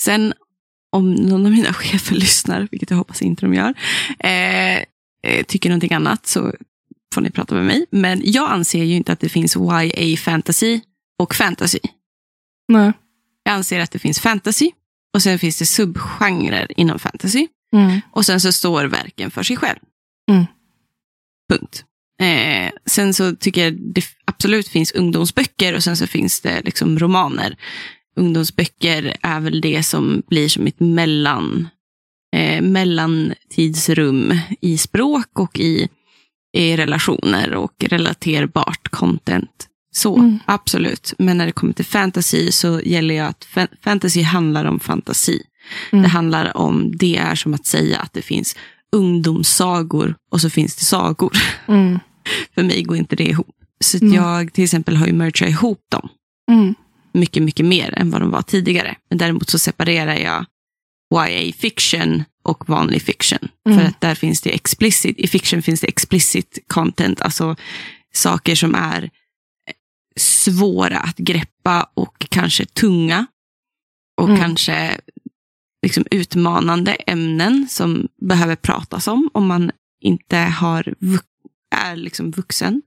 sen 0.00 0.34
om 0.92 1.14
någon 1.14 1.46
av 1.46 1.52
mina 1.52 1.72
chefer 1.72 2.14
lyssnar, 2.14 2.68
vilket 2.70 2.90
jag 2.90 2.96
hoppas 2.96 3.22
inte 3.22 3.46
de 3.46 3.54
gör, 3.54 3.74
eh, 4.18 4.78
eh, 5.22 5.44
tycker 5.46 5.68
någonting 5.68 5.92
annat 5.92 6.26
så 6.26 6.54
får 7.14 7.20
ni 7.20 7.30
prata 7.30 7.54
med 7.54 7.64
mig. 7.64 7.86
Men 7.90 8.22
jag 8.24 8.50
anser 8.50 8.84
ju 8.84 8.94
inte 8.94 9.12
att 9.12 9.20
det 9.20 9.28
finns 9.28 9.56
YA 9.56 10.16
fantasy 10.16 10.80
och 11.18 11.34
fantasy. 11.34 11.78
Nej. 12.68 12.92
Jag 13.44 13.54
anser 13.54 13.80
att 13.80 13.90
det 13.90 13.98
finns 13.98 14.20
fantasy 14.20 14.70
och 15.14 15.22
sen 15.22 15.38
finns 15.38 15.58
det 15.58 15.66
subgenrer 15.66 16.80
inom 16.80 16.98
fantasy. 16.98 17.46
Mm. 17.76 18.00
Och 18.10 18.26
sen 18.26 18.40
så 18.40 18.52
står 18.52 18.84
verken 18.84 19.30
för 19.30 19.42
sig 19.42 19.56
själv. 19.56 19.78
Mm. 20.30 20.44
Punkt. 21.50 21.84
Eh, 22.20 22.72
sen 22.86 23.14
så 23.14 23.36
tycker 23.36 23.64
jag 23.64 23.94
det 23.94 24.04
absolut 24.24 24.68
finns 24.68 24.92
ungdomsböcker 24.92 25.74
och 25.74 25.84
sen 25.84 25.96
så 25.96 26.06
finns 26.06 26.40
det 26.40 26.60
liksom 26.60 26.98
romaner. 26.98 27.56
Ungdomsböcker 28.16 29.16
är 29.22 29.40
väl 29.40 29.60
det 29.60 29.82
som 29.82 30.22
blir 30.28 30.48
som 30.48 30.66
ett 30.66 30.80
mellan, 30.80 31.68
eh, 32.36 32.62
mellantidsrum 32.62 34.38
i 34.60 34.78
språk 34.78 35.38
och 35.38 35.58
i, 35.58 35.88
i 36.56 36.76
relationer 36.76 37.54
och 37.54 37.84
relaterbart 37.84 38.88
content. 38.88 39.68
Så, 39.96 40.16
Mm. 40.18 40.38
absolut. 40.44 41.14
Men 41.18 41.38
när 41.38 41.46
det 41.46 41.52
kommer 41.52 41.72
till 41.72 41.84
fantasy 41.84 42.52
så 42.52 42.80
gäller 42.80 43.14
det 43.14 43.20
att 43.20 43.46
fa- 43.54 43.68
fantasy 43.84 44.22
handlar 44.22 44.64
om 44.64 44.80
fantasi. 44.80 45.42
Mm. 45.92 46.02
Det 46.02 46.08
handlar 46.08 46.56
om, 46.56 46.96
det 46.96 47.16
är 47.16 47.34
som 47.34 47.54
att 47.54 47.66
säga 47.66 47.98
att 48.00 48.12
det 48.12 48.22
finns 48.22 48.56
ungdomssagor 48.92 50.14
och 50.30 50.40
så 50.40 50.50
finns 50.50 50.76
det 50.76 50.84
sagor. 50.84 51.32
Mm. 51.68 51.98
För 52.54 52.62
mig 52.62 52.82
går 52.82 52.96
inte 52.96 53.16
det 53.16 53.24
ihop. 53.24 53.56
Så 53.80 53.96
Mm. 53.98 54.12
jag 54.14 54.52
till 54.52 54.64
exempel 54.64 54.96
har 54.96 55.06
ju 55.06 55.12
merchat 55.12 55.48
ihop 55.48 55.80
dem 55.90 56.08
Mm. 56.50 56.74
mycket, 57.12 57.42
mycket 57.42 57.66
mer 57.66 57.94
än 57.98 58.10
vad 58.10 58.20
de 58.20 58.30
var 58.30 58.42
tidigare. 58.42 58.94
Men 59.10 59.18
däremot 59.18 59.50
så 59.50 59.58
separerar 59.58 60.16
jag 60.16 60.44
YA 61.28 61.52
fiction 61.58 62.24
och 62.44 62.68
vanlig 62.68 63.02
fiction. 63.02 63.38
Mm. 63.68 63.78
För 63.78 63.86
att 63.86 64.00
där 64.00 64.14
finns 64.14 64.40
det 64.42 64.50
explicit, 64.50 65.18
i 65.18 65.26
fiction 65.28 65.62
finns 65.62 65.80
det 65.80 65.86
explicit 65.88 66.58
content, 66.66 67.20
alltså 67.20 67.56
saker 68.14 68.54
som 68.54 68.74
är 68.74 69.10
svåra 70.20 70.98
att 70.98 71.16
greppa 71.16 71.90
och 71.94 72.26
kanske 72.30 72.64
tunga. 72.64 73.26
Och 74.20 74.28
Mm. 74.28 74.40
kanske 74.40 75.00
liksom 75.82 76.04
utmanande 76.10 76.92
ämnen 76.94 77.66
som 77.70 78.08
behöver 78.20 78.56
pratas 78.56 79.08
om 79.08 79.30
om 79.34 79.46
man 79.46 79.70
inte 80.00 80.36
har 80.36 80.94
är 81.76 81.96
liksom 81.96 82.30
vuxen. 82.30 82.82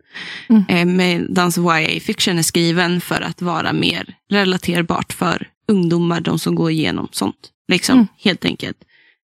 Mm. 0.50 0.66
Eh, 0.70 0.86
Medan 0.86 1.52
YA 1.58 2.00
fiction 2.00 2.38
är 2.38 2.42
skriven 2.44 3.02
för 3.02 3.22
att 3.22 3.42
vara 3.42 3.74
mer 3.74 4.16
relaterbart 4.30 5.14
för 5.14 5.50
ungdomar, 5.68 6.22
de 6.22 6.40
som 6.40 6.56
går 6.56 6.72
igenom 6.72 7.08
sånt. 7.12 7.50
Liksom, 7.72 7.96
Mm. 7.96 8.08
Helt 8.18 8.46
enkelt. 8.46 8.78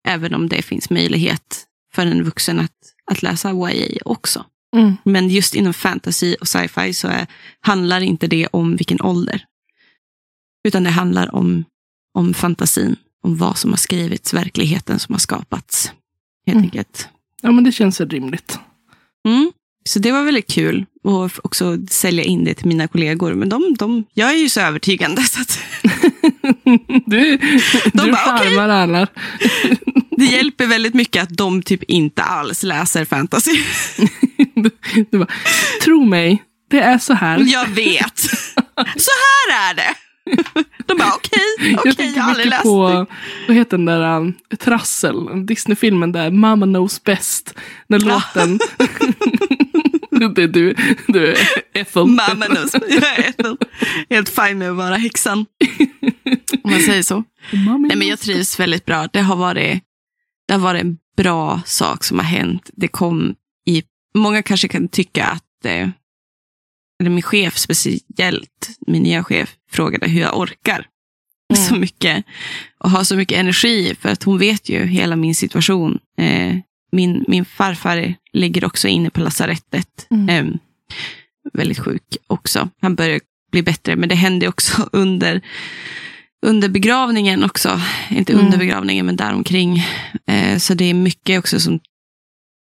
Även 0.08 0.34
om 0.34 0.48
det 0.48 0.62
finns 0.62 0.90
möjlighet 0.90 1.66
för 1.94 2.02
en 2.06 2.22
vuxen 2.24 2.60
att, 2.60 2.72
att 3.06 3.22
läsa 3.22 3.50
YA 3.50 3.98
också. 4.04 4.44
Mm. 4.76 4.96
Men 5.04 5.28
just 5.28 5.54
inom 5.54 5.74
fantasy 5.74 6.34
och 6.40 6.48
sci-fi 6.48 6.94
så 6.94 7.08
är, 7.08 7.26
handlar 7.60 8.00
inte 8.00 8.26
det 8.26 8.46
om 8.46 8.76
vilken 8.76 9.00
ålder. 9.02 9.44
Utan 10.68 10.84
det 10.84 10.90
handlar 10.90 11.34
om, 11.34 11.64
om 12.14 12.34
fantasin, 12.34 12.96
om 13.22 13.36
vad 13.36 13.58
som 13.58 13.70
har 13.70 13.76
skrivits, 13.76 14.34
verkligheten 14.34 14.98
som 14.98 15.12
har 15.14 15.18
skapats. 15.20 15.92
Helt 16.46 16.56
Mm. 16.56 16.64
enkelt. 16.64 17.08
Ja, 17.42 17.52
men 17.52 17.64
det 17.64 17.72
känns 17.72 18.00
rimligt. 18.00 18.58
Mm. 19.28 19.52
Så 19.84 19.98
det 19.98 20.12
var 20.12 20.24
väldigt 20.24 20.50
kul 20.50 20.86
att 21.04 21.38
också 21.44 21.78
sälja 21.90 22.24
in 22.24 22.44
det 22.44 22.54
till 22.54 22.66
mina 22.66 22.88
kollegor. 22.88 23.34
Men 23.34 23.48
de, 23.48 23.74
de, 23.78 24.04
jag 24.14 24.30
är 24.30 24.36
ju 24.36 24.48
så 24.48 24.60
övertygande 24.60 25.22
så 25.22 25.40
att 25.40 25.58
Du, 27.06 27.36
du 27.92 28.12
bara, 28.12 28.38
charmar 28.38 28.68
alla. 28.68 29.06
det 30.16 30.24
hjälper 30.24 30.66
väldigt 30.66 30.94
mycket 30.94 31.22
att 31.22 31.36
de 31.36 31.62
typ 31.62 31.82
inte 31.82 32.22
alls 32.22 32.62
läser 32.62 33.04
fantasy. 33.04 33.50
Du, 35.10 35.18
bara, 35.18 35.28
tro 35.84 36.04
mig, 36.04 36.42
det 36.70 36.80
är 36.80 36.98
så 36.98 37.14
här. 37.14 37.44
Jag 37.46 37.68
vet. 37.68 38.18
Så 38.96 39.10
här 39.20 39.70
är 39.70 39.74
det. 39.74 39.94
De 40.86 40.98
bara 40.98 41.12
okej, 41.14 41.76
okej, 41.78 41.94
jag 41.96 42.16
jag, 42.16 42.22
har 42.22 42.30
aldrig 42.30 42.46
läst 42.46 42.62
på, 42.62 43.06
vad 43.48 43.56
heter 43.56 43.76
den 43.76 43.86
där 43.86 44.16
um, 44.16 44.34
Trassel, 44.58 45.46
Disney-filmen 45.46 46.12
där 46.12 46.30
Mama 46.30 46.66
knows 46.66 47.04
best. 47.04 47.54
Den 47.88 48.00
låten. 48.00 48.58
Det 50.28 50.42
är 50.42 50.48
du, 50.48 50.74
du 51.08 51.26
är 51.32 51.38
Ethel. 51.74 52.06
Mamma 52.06 52.46
knows. 52.46 52.74
Jag 52.74 53.18
är 53.18 53.22
helt- 53.22 53.62
helt 54.10 54.28
fine 54.28 54.58
med 54.58 54.70
att 54.70 54.76
vara 54.76 54.96
häxan. 54.96 55.46
Om 56.62 56.70
man 56.70 56.80
säger 56.80 57.02
så. 57.02 57.24
Nej, 57.52 57.96
men 57.96 58.08
jag 58.08 58.18
trivs 58.20 58.60
väldigt 58.60 58.84
bra. 58.84 59.08
Det 59.12 59.20
har 59.20 59.36
varit, 59.36 59.82
det 60.48 60.54
har 60.54 60.60
varit 60.60 60.80
en 60.82 60.96
bra 61.16 61.60
sak 61.66 62.04
som 62.04 62.18
har 62.18 62.26
hänt. 62.26 62.70
Det 62.72 62.88
kom 62.88 63.34
i, 63.66 63.82
många 64.14 64.42
kanske 64.42 64.68
kan 64.68 64.88
tycka 64.88 65.24
att, 65.26 65.64
eh, 65.64 65.88
eller 67.00 67.10
min 67.10 67.22
chef 67.22 67.58
speciellt, 67.58 68.70
min 68.86 69.02
nya 69.02 69.24
chef, 69.24 69.54
frågade 69.70 70.08
hur 70.08 70.20
jag 70.20 70.38
orkar 70.38 70.86
Mm. 71.54 71.62
så 71.68 71.74
mycket 71.74 72.24
och 72.78 72.90
har 72.90 73.04
så 73.04 73.16
mycket 73.16 73.38
energi 73.38 73.94
för 74.00 74.08
att 74.08 74.22
hon 74.22 74.38
vet 74.38 74.68
ju 74.68 74.86
hela 74.86 75.16
min 75.16 75.34
situation. 75.34 75.98
Eh, 76.18 76.56
min, 76.92 77.24
min 77.28 77.44
farfar 77.44 78.14
ligger 78.32 78.64
också 78.64 78.88
inne 78.88 79.10
på 79.10 79.20
lasarettet. 79.20 80.06
Mm. 80.10 80.28
Eh, 80.28 80.54
väldigt 81.52 81.78
sjuk 81.78 82.16
också. 82.26 82.68
Han 82.80 82.94
börjar 82.94 83.20
bli 83.52 83.62
bättre, 83.62 83.96
men 83.96 84.08
det 84.08 84.14
hände 84.14 84.48
också 84.48 84.88
under, 84.92 85.40
under 86.46 86.68
begravningen 86.68 87.44
också. 87.44 87.80
Inte 88.10 88.32
Mm. 88.32 88.44
under 88.44 88.58
begravningen, 88.58 89.06
men 89.06 89.16
däromkring. 89.16 89.84
Eh, 90.26 90.58
så 90.58 90.74
det 90.74 90.84
är 90.84 90.94
mycket 90.94 91.38
också 91.38 91.60
som 91.60 91.80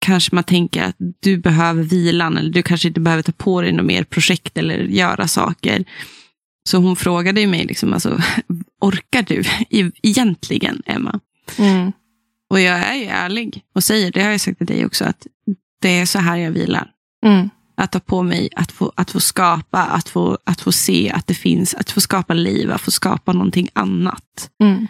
kanske 0.07 0.35
man 0.35 0.45
tänker 0.45 0.83
att 0.83 0.97
du 1.21 1.37
behöver 1.37 1.83
vilan 1.83 2.37
eller 2.37 2.51
du 2.51 2.63
kanske 2.63 2.89
inte 2.89 3.01
behöver 3.01 3.23
ta 3.23 3.33
på 3.33 3.61
dig 3.61 3.73
något 3.73 3.87
mer 3.87 4.05
projekt 4.05 4.59
eller 4.59 4.79
göra 4.79 5.29
saker. 5.29 5.85
Så 6.69 6.79
hon 6.79 6.97
frågade 6.97 7.41
ju 7.41 7.47
mig, 7.47 7.65
liksom, 7.65 7.93
alltså, 7.93 8.21
orkar 8.81 9.23
du 9.23 9.43
egentligen, 10.03 10.83
Emma? 10.87 11.21
Mm. 11.59 11.93
Och 12.51 12.61
jag 12.61 12.79
är 12.79 12.95
ju 12.95 13.05
ärlig 13.05 13.63
och 13.75 13.85
säger, 13.85 14.13
det 14.13 14.23
har 14.23 14.31
jag 14.31 14.41
sagt 14.41 14.59
till 14.59 14.67
dig 14.67 14.87
också, 14.87 15.05
att 15.05 15.27
det 15.81 15.99
är 15.99 16.07
så 16.07 16.19
här 16.19 16.37
jag 16.37 16.51
vilar. 16.51 16.91
Mm. 17.27 17.51
Att 17.77 17.93
ta 17.93 18.01
på 18.01 18.23
mig, 18.23 18.49
att 18.57 18.73
få, 18.73 18.93
att 18.95 19.11
få 19.11 19.21
skapa, 19.21 19.83
att 19.83 20.09
få, 20.09 20.39
att 20.45 20.61
få 20.61 20.73
se 20.73 21.11
att 21.11 21.27
det 21.27 21.35
finns, 21.35 21.75
att 21.75 21.91
få 21.91 22.01
skapa 22.01 22.35
liv, 22.35 22.73
att 22.73 22.81
få 22.81 22.91
skapa 22.91 23.33
någonting 23.33 23.69
annat. 23.73 24.51
Mm. 24.63 24.87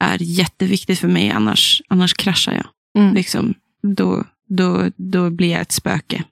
är 0.00 0.22
jätteviktigt 0.22 0.98
för 0.98 1.08
mig, 1.08 1.30
annars, 1.30 1.82
annars 1.88 2.14
kraschar 2.14 2.52
jag. 2.52 2.66
Mm. 3.02 3.14
Liksom, 3.14 3.54
då, 3.82 4.24
då, 4.48 4.90
då 4.96 5.30
blir 5.30 5.50
jag 5.50 5.60
ett 5.60 5.72
spöke 5.72 6.24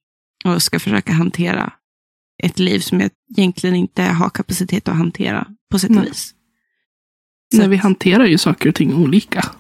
och 0.45 0.63
ska 0.63 0.81
försöka 0.81 1.13
hantera 1.13 1.73
ett 2.43 2.59
liv 2.59 2.81
som 2.81 3.01
jag 3.01 3.11
egentligen 3.37 3.77
inte 3.77 4.03
har 4.03 4.31
kapacitet 4.31 4.89
att 4.89 4.97
hantera 4.97 5.47
på 5.71 5.79
sätt 5.79 5.91
och 5.91 6.05
vis. 6.05 6.35
Så 7.55 7.59
Nej, 7.59 7.69
vi 7.69 7.77
hanterar 7.77 8.25
ju 8.25 8.39
saker 8.39 8.69
och 8.69 8.75
ting 8.75 8.95
olika. 8.95 9.51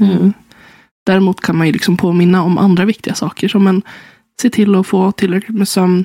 Mm. 0.00 0.32
Däremot 1.06 1.40
kan 1.40 1.56
man 1.56 1.66
ju 1.66 1.72
liksom 1.72 1.96
påminna 1.96 2.42
om 2.42 2.58
andra 2.58 2.84
viktiga 2.84 3.14
saker. 3.14 3.48
Som 3.48 3.66
en, 3.66 3.82
se 4.40 4.50
till 4.50 4.74
att 4.74 4.86
få 4.86 5.12
tillräckligt 5.12 5.56
med 5.58 5.68
sömn. 5.68 6.04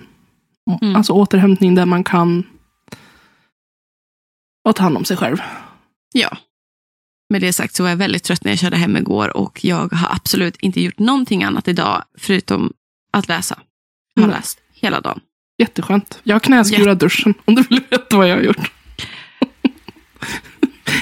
Mm. 0.82 0.96
Alltså 0.96 1.14
återhämtning 1.14 1.76
där 1.76 1.86
man 1.86 2.04
kan. 2.04 2.44
Och 4.70 4.76
ta 4.76 4.84
hand 4.84 4.98
om 4.98 5.06
sig 5.06 5.18
själv. 5.18 5.38
Ja. 6.14 6.38
Med 7.30 7.42
det 7.42 7.54
sagt 7.54 7.76
så 7.76 7.84
var 7.84 7.90
jag 7.90 7.98
väldigt 7.98 8.24
trött 8.24 8.44
när 8.44 8.52
jag 8.52 8.60
körde 8.60 8.78
hem 8.78 8.98
igår 8.98 9.38
och 9.38 9.66
jag 9.66 9.94
har 9.94 10.16
absolut 10.16 10.56
inte 10.58 10.82
gjort 10.82 11.00
någonting 11.00 11.44
annat 11.44 11.68
idag 11.68 12.04
förutom 12.18 12.74
att 13.12 13.28
läsa. 13.28 13.60
Jag 14.14 14.22
har 14.24 14.28
Mm. 14.28 14.38
läst 14.38 14.60
hela 14.74 15.02
dagen. 15.02 15.20
Jätteskönt. 15.58 16.20
Jag 16.24 16.36
har 16.36 16.40
knäskurat 16.40 17.00
duschen. 17.00 17.34
Om 17.46 17.56
du 17.56 17.64
vill 17.70 17.82
veta 17.90 18.18
vad 18.18 18.28
jag 18.28 18.36
har 18.36 18.44
gjort. 18.44 18.72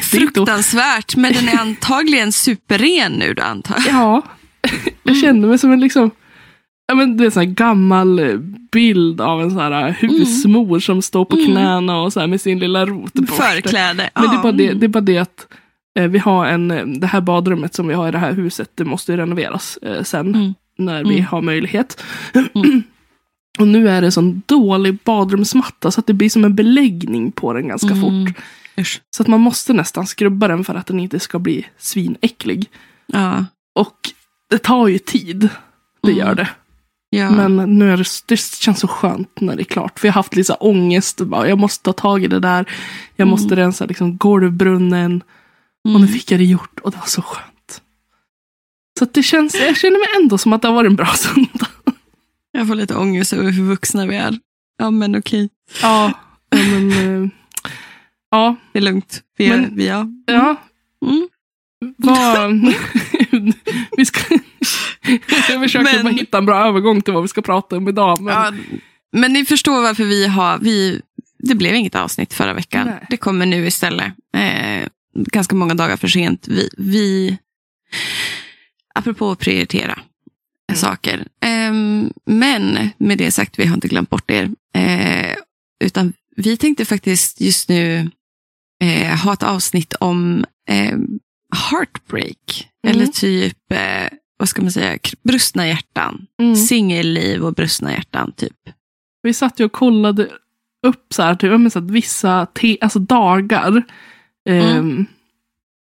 Fruktansvärt, 0.08 1.16
men 1.16 1.34
den 1.34 1.50
är 1.50 1.58
antagligen 1.60 2.32
superren 2.32 3.12
nu 3.14 3.34
då 3.34 3.44
antar 3.44 3.76
jag. 3.86 3.96
Ja. 3.96 4.22
Jag 5.04 5.18
kände 5.18 5.48
mig 5.48 5.58
som 5.58 5.72
en 5.72 5.80
liksom. 5.80 6.12
Ja, 6.88 6.96
men 6.96 7.18
det 7.18 7.26
är 7.36 7.40
en 7.40 7.54
gammal 7.54 8.20
eh, 8.20 8.36
bild 8.72 9.22
av 9.22 9.42
en 9.42 9.50
sån 9.50 9.60
här 9.60 9.90
husmor 10.00 10.80
som 10.80 11.02
står 11.02 11.26
på 11.26 11.36
Mm. 11.36 11.48
knäna 11.52 11.98
och 12.02 12.14
så 12.14 12.20
här 12.20 12.28
med 12.28 12.42
sin 12.42 12.60
lilla 12.60 12.86
rotborste. 12.86 13.34
Förkläde. 13.44 14.10
Men 14.16 14.24
det 14.30 14.36
är 14.36 14.42
bara 14.44 14.52
det, 14.52 14.64
Ja. 14.64 14.74
det, 14.74 14.86
är 14.86 14.88
bara 14.88 15.02
det 15.02 15.18
att 15.18 15.48
eh, 16.00 16.08
vi 16.08 16.20
har 16.20 16.46
en, 16.46 16.72
eh, 16.72 16.86
det 16.86 17.08
här 17.08 17.22
badrummet 17.22 17.74
som 17.76 17.88
vi 17.88 17.94
har 17.94 18.08
i 18.08 18.12
det 18.12 18.18
här 18.18 18.32
huset, 18.34 18.70
det 18.76 18.86
måste 18.86 19.12
ju 19.12 19.18
renoveras 19.18 19.78
eh, 19.82 20.04
sen 20.04 20.36
Mm. 20.36 20.54
när 20.78 21.04
vi 21.04 21.14
Mm. 21.14 21.26
har 21.26 21.42
möjlighet. 21.42 22.04
Mm. 22.56 22.84
och 23.60 23.68
nu 23.68 23.90
är 23.90 24.02
det 24.02 24.12
sån 24.12 24.42
dålig 24.46 24.98
badrumsmatta 25.04 25.92
så 25.92 26.00
att 26.00 26.08
det 26.08 26.14
blir 26.14 26.30
som 26.30 26.44
en 26.46 26.56
beläggning 26.56 27.32
på 27.32 27.54
den 27.54 27.68
ganska 27.68 27.94
Mm. 27.94 28.02
fort. 28.02 28.36
Usch. 28.80 29.02
Så 29.16 29.24
att 29.24 29.28
man 29.28 29.40
måste 29.42 29.74
nästan 29.74 30.08
skrubba 30.08 30.48
den 30.48 30.64
för 30.64 30.76
att 30.76 30.88
den 30.88 31.00
inte 31.00 31.20
ska 31.20 31.40
bli 31.40 31.66
svinäcklig. 31.78 32.70
Ja. 33.08 33.46
Och 33.76 33.98
det 34.50 34.58
tar 34.58 34.88
ju 34.88 34.98
tid, 35.00 35.50
det 36.02 36.12
Mm. 36.12 36.20
gör 36.20 36.36
det. 36.36 36.50
Ja. 37.10 37.32
Men 37.32 37.56
nu 37.80 37.92
är 37.92 37.98
det, 37.98 38.06
det 38.28 38.38
känns 38.40 38.80
så 38.80 38.88
skönt 38.88 39.42
när 39.42 39.56
det 39.56 39.62
är 39.62 39.66
klart. 39.66 40.00
För 40.00 40.08
jag 40.08 40.14
har 40.14 40.20
haft 40.20 40.36
lite 40.36 40.54
ångest. 40.54 41.22
och 41.22 41.28
Bara, 41.28 41.50
jag 41.50 41.58
måste 41.60 41.84
ta 41.84 41.94
tag 41.94 42.24
i 42.24 42.28
det 42.28 42.40
där. 42.40 42.66
Jag 43.16 43.26
Mm. 43.26 43.32
måste 43.32 43.56
rensa 43.56 43.86
liksom 43.86 44.18
golvbrunnen. 44.18 45.24
Och 45.84 45.90
Mm. 45.90 46.02
nu 46.02 46.08
fick 46.08 46.32
jag 46.32 46.40
det 46.40 46.46
gjort 46.46 46.80
och 46.80 46.92
det 46.92 46.98
var 46.98 47.06
så 47.06 47.22
skönt. 47.22 47.82
Så 49.00 49.06
det 49.06 49.24
känns, 49.24 49.56
jag 49.56 49.78
känner 49.78 50.00
mig 50.00 50.24
ändå 50.24 50.38
som 50.38 50.54
att 50.54 50.62
det 50.62 50.68
har 50.68 50.76
varit 50.76 50.90
en 50.90 50.96
bra 50.96 51.06
söndag. 51.16 51.68
Jag 52.52 52.68
får 52.68 52.76
lite 52.76 52.96
ångest 52.96 53.34
över 53.34 53.52
hur 53.52 53.64
vuxna 53.64 54.06
vi 54.06 54.16
är. 54.16 54.40
Ja, 54.78 54.92
men 54.92 55.16
okej. 55.18 55.50
Ja, 55.82 56.12
men, 56.52 56.92
eh, 57.24 57.30
ja, 58.32 58.56
Det 58.74 58.80
är 58.80 58.84
lugnt. 58.84 59.24
Vi 59.38 59.46
är, 59.46 59.58
Men- 59.58 59.76
vi 59.76 59.88
är. 59.88 60.06
ja. 60.26 60.56
Mm. 61.06 61.28
Vad... 61.98 62.52
vi 63.98 64.06
ska... 64.06 64.20
jag 65.50 65.62
försöker 65.62 65.94
Men- 65.94 66.04
bara 66.04 66.14
hitta 66.14 66.38
en 66.38 66.46
bra 66.46 66.68
övergång 66.68 67.02
till 67.02 67.14
vad 67.14 67.22
vi 67.24 67.28
ska 67.30 67.42
prata 67.42 67.78
om 67.78 67.88
idag. 67.88 68.22
Men... 68.22 68.34
Ja, 68.34 68.54
men 69.12 69.34
ni 69.34 69.46
förstår 69.46 69.82
varför 69.82 70.04
vi 70.04 70.28
har... 70.28 70.58
Vi, 70.60 71.02
det 71.40 71.56
blev 71.56 71.76
inget 71.76 71.96
avsnitt 71.96 72.34
förra 72.34 72.54
veckan. 72.54 72.88
Nej. 72.88 73.06
Det 73.10 73.18
kommer 73.18 73.46
nu 73.46 73.68
istället. 73.68 74.14
Eh, 74.36 74.88
ganska 75.16 75.56
många 75.56 75.74
dagar 75.74 75.98
för 75.98 76.08
sent. 76.08 76.48
Vi, 76.48 76.70
vi 76.78 77.38
apropå 78.96 79.32
att 79.32 79.40
prioritera 79.40 80.00
Mm. 80.72 80.78
saker. 80.78 81.28
Ehm, 81.42 82.14
men 82.26 82.90
med 82.98 83.18
det 83.18 83.32
sagt, 83.32 83.60
vi 83.60 83.66
har 83.66 83.76
inte 83.76 83.88
glömt 83.88 84.10
bort 84.10 84.32
er. 84.32 84.50
Eh, 84.76 85.36
utan 85.84 86.14
vi 86.38 86.58
tänkte 86.58 86.86
faktiskt 86.86 87.42
just 87.42 87.70
nu 87.70 88.12
eh, 88.84 89.18
ha 89.24 89.34
ett 89.34 89.44
avsnitt 89.44 89.94
om 89.94 90.46
eh, 90.70 90.98
heartbreak. 91.56 92.70
Mm. 92.84 92.96
Eller 92.96 93.08
typ, 93.08 93.72
eh, 93.72 94.18
vad 94.38 94.50
ska 94.50 94.62
man 94.62 94.72
säga, 94.72 95.00
brustna 95.24 95.68
hjärtan. 95.68 96.28
Mm. 96.42 96.56
Singelliv 96.56 97.46
och 97.46 97.54
brustna 97.54 97.92
hjärtan, 97.92 98.32
typ. 98.32 98.58
Vi 99.22 99.34
satt 99.34 99.60
ju 99.60 99.66
och 99.66 99.72
kollade 99.72 100.30
upp 100.88 101.14
så 101.14 101.22
här, 101.24 101.36
typ, 101.36 101.72
så 101.72 101.80
att 101.80 101.92
vissa 101.92 102.46
te, 102.46 102.78
alltså 102.82 103.00
dagar 103.00 103.84
ehm, 104.50 105.06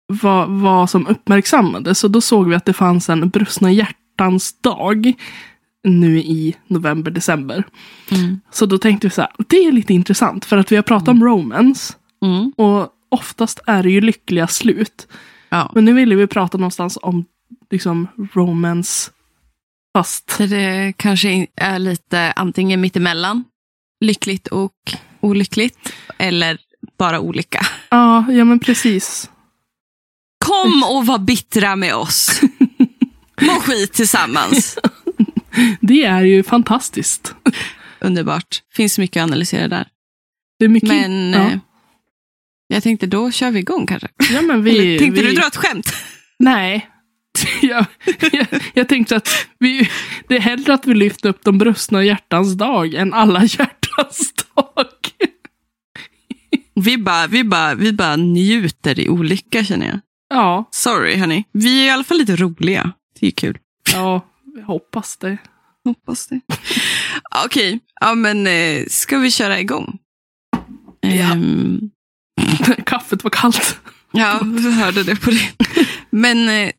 vad, 0.07 0.49
vad 0.49 0.89
som 0.89 1.07
uppmärksammades. 1.07 1.99
Så 1.99 2.07
då 2.07 2.21
såg 2.21 2.49
vi 2.49 2.55
att 2.55 2.65
det 2.65 2.73
fanns 2.73 3.09
en 3.09 3.29
brustna 3.29 3.71
hjärtans 3.71 4.61
dag 4.61 5.13
nu 5.87 6.17
i 6.19 6.55
november, 6.67 7.11
december. 7.11 7.63
Så 8.51 8.65
då 8.65 8.77
tänkte 8.77 9.07
vi 9.07 9.11
så 9.11 9.21
här, 9.21 9.31
det 9.49 9.57
är 9.57 9.71
lite 9.71 9.93
intressant 9.93 10.45
för 10.45 10.57
att 10.57 10.71
vi 10.71 10.75
har 10.75 10.83
pratat 10.83 11.07
om 11.07 11.23
romance 11.23 11.93
Mm. 12.21 12.51
och 12.57 12.89
oftast 13.09 13.59
är 13.67 13.83
det 13.83 13.89
ju 13.91 14.01
lyckliga 14.01 14.47
slut. 14.47 15.07
Ja. 15.49 15.71
Men 15.75 15.85
nu 15.85 15.93
ville 15.93 16.15
vi 16.15 16.27
prata 16.27 16.57
någonstans 16.57 16.97
om 17.01 17.25
liksom 17.71 18.07
romance 18.33 19.11
fast 19.97 20.31
Så 20.31 20.45
det 20.45 20.93
kanske 20.97 21.47
är 21.55 21.79
lite 21.79 22.31
antingen 22.35 22.81
mittemellan, 22.81 23.43
lyckligt 24.05 24.47
och 24.47 24.73
olyckligt, 25.19 25.93
eller 26.17 26.57
bara 26.97 27.19
olika. 27.19 27.65
ja, 27.89 28.31
ja 28.31 28.43
men 28.45 28.59
precis. 28.59 29.29
Kom 30.45 30.83
och 30.83 31.05
var 31.05 31.19
bittra 31.19 31.75
med 31.75 31.95
oss. 31.95 32.41
Må 33.41 33.51
skit 33.53 33.93
tillsammans. 33.93 34.77
Det 35.81 36.03
är 36.03 36.21
ju 36.21 36.43
fantastiskt. 36.43 37.35
Underbart. 37.99 38.61
Finns 38.73 38.99
mycket 38.99 39.21
att 39.21 39.27
analysera 39.27 39.67
där. 39.67 39.87
Det 40.59 40.65
är 40.65 40.69
mycket. 40.69 40.89
Men 40.89 41.33
ja. 41.33 41.39
eh, 41.39 41.59
jag 42.67 42.83
tänkte 42.83 43.07
då 43.07 43.31
kör 43.31 43.51
vi 43.51 43.59
igång 43.59 43.87
kanske. 43.87 44.07
ja, 44.33 44.41
men 44.41 44.63
vi, 44.63 44.71
Eller 44.71 44.99
tänkte 44.99 45.21
vi, 45.21 45.27
du 45.27 45.33
dra 45.33 45.47
ett 45.47 45.55
skämt? 45.55 45.93
Nej. 46.39 46.89
jag, 47.61 47.85
jag, 48.31 48.47
jag 48.73 48.89
tänkte 48.89 49.15
att 49.15 49.47
vi, 49.59 49.89
det 50.27 50.35
är 50.35 50.39
hellre 50.39 50.73
att 50.73 50.87
vi 50.87 50.93
lyfter 50.93 51.29
upp 51.29 51.43
de 51.43 51.57
brustna 51.57 52.03
hjärtans 52.03 52.53
dag 52.53 52.93
än 52.93 53.13
alla 53.13 53.43
hjärtans 53.43 54.33
dag. 54.55 54.85
Vi 56.75 56.97
bara, 56.97 57.27
vi, 57.27 57.43
bara, 57.43 57.75
vi 57.75 57.93
bara 57.93 58.15
njuter 58.15 58.99
i 58.99 59.09
olycka 59.09 59.63
känner 59.63 59.87
jag. 59.87 59.99
Ja, 60.29 60.69
Sorry 60.71 61.15
hörni. 61.15 61.43
Vi 61.51 61.81
är 61.81 61.85
i 61.85 61.89
alla 61.89 62.03
fall 62.03 62.17
lite 62.17 62.35
roliga. 62.35 62.91
Det 63.19 63.27
är 63.27 63.31
kul. 63.31 63.57
ja, 63.93 64.25
jag 64.59 64.65
hoppas 64.65 65.17
det. 65.17 65.37
Hoppas 65.85 66.27
det. 66.27 66.39
Okej, 67.45 67.79
ja 68.01 68.15
men 68.15 68.47
eh, 68.47 68.85
ska 68.87 69.17
vi 69.17 69.31
köra 69.31 69.59
igång? 69.59 69.97
Ja. 71.01 71.09
Ehm, 71.31 71.89
Kaffet 72.85 73.23
var 73.23 73.29
kallt. 73.31 73.79
ja, 74.11 74.39
vi 74.43 74.71
hörde 74.71 75.03
det 75.03 75.15
på 75.15 75.29
det. 75.31 75.51
Men 76.09 76.49
eh, 76.49 76.71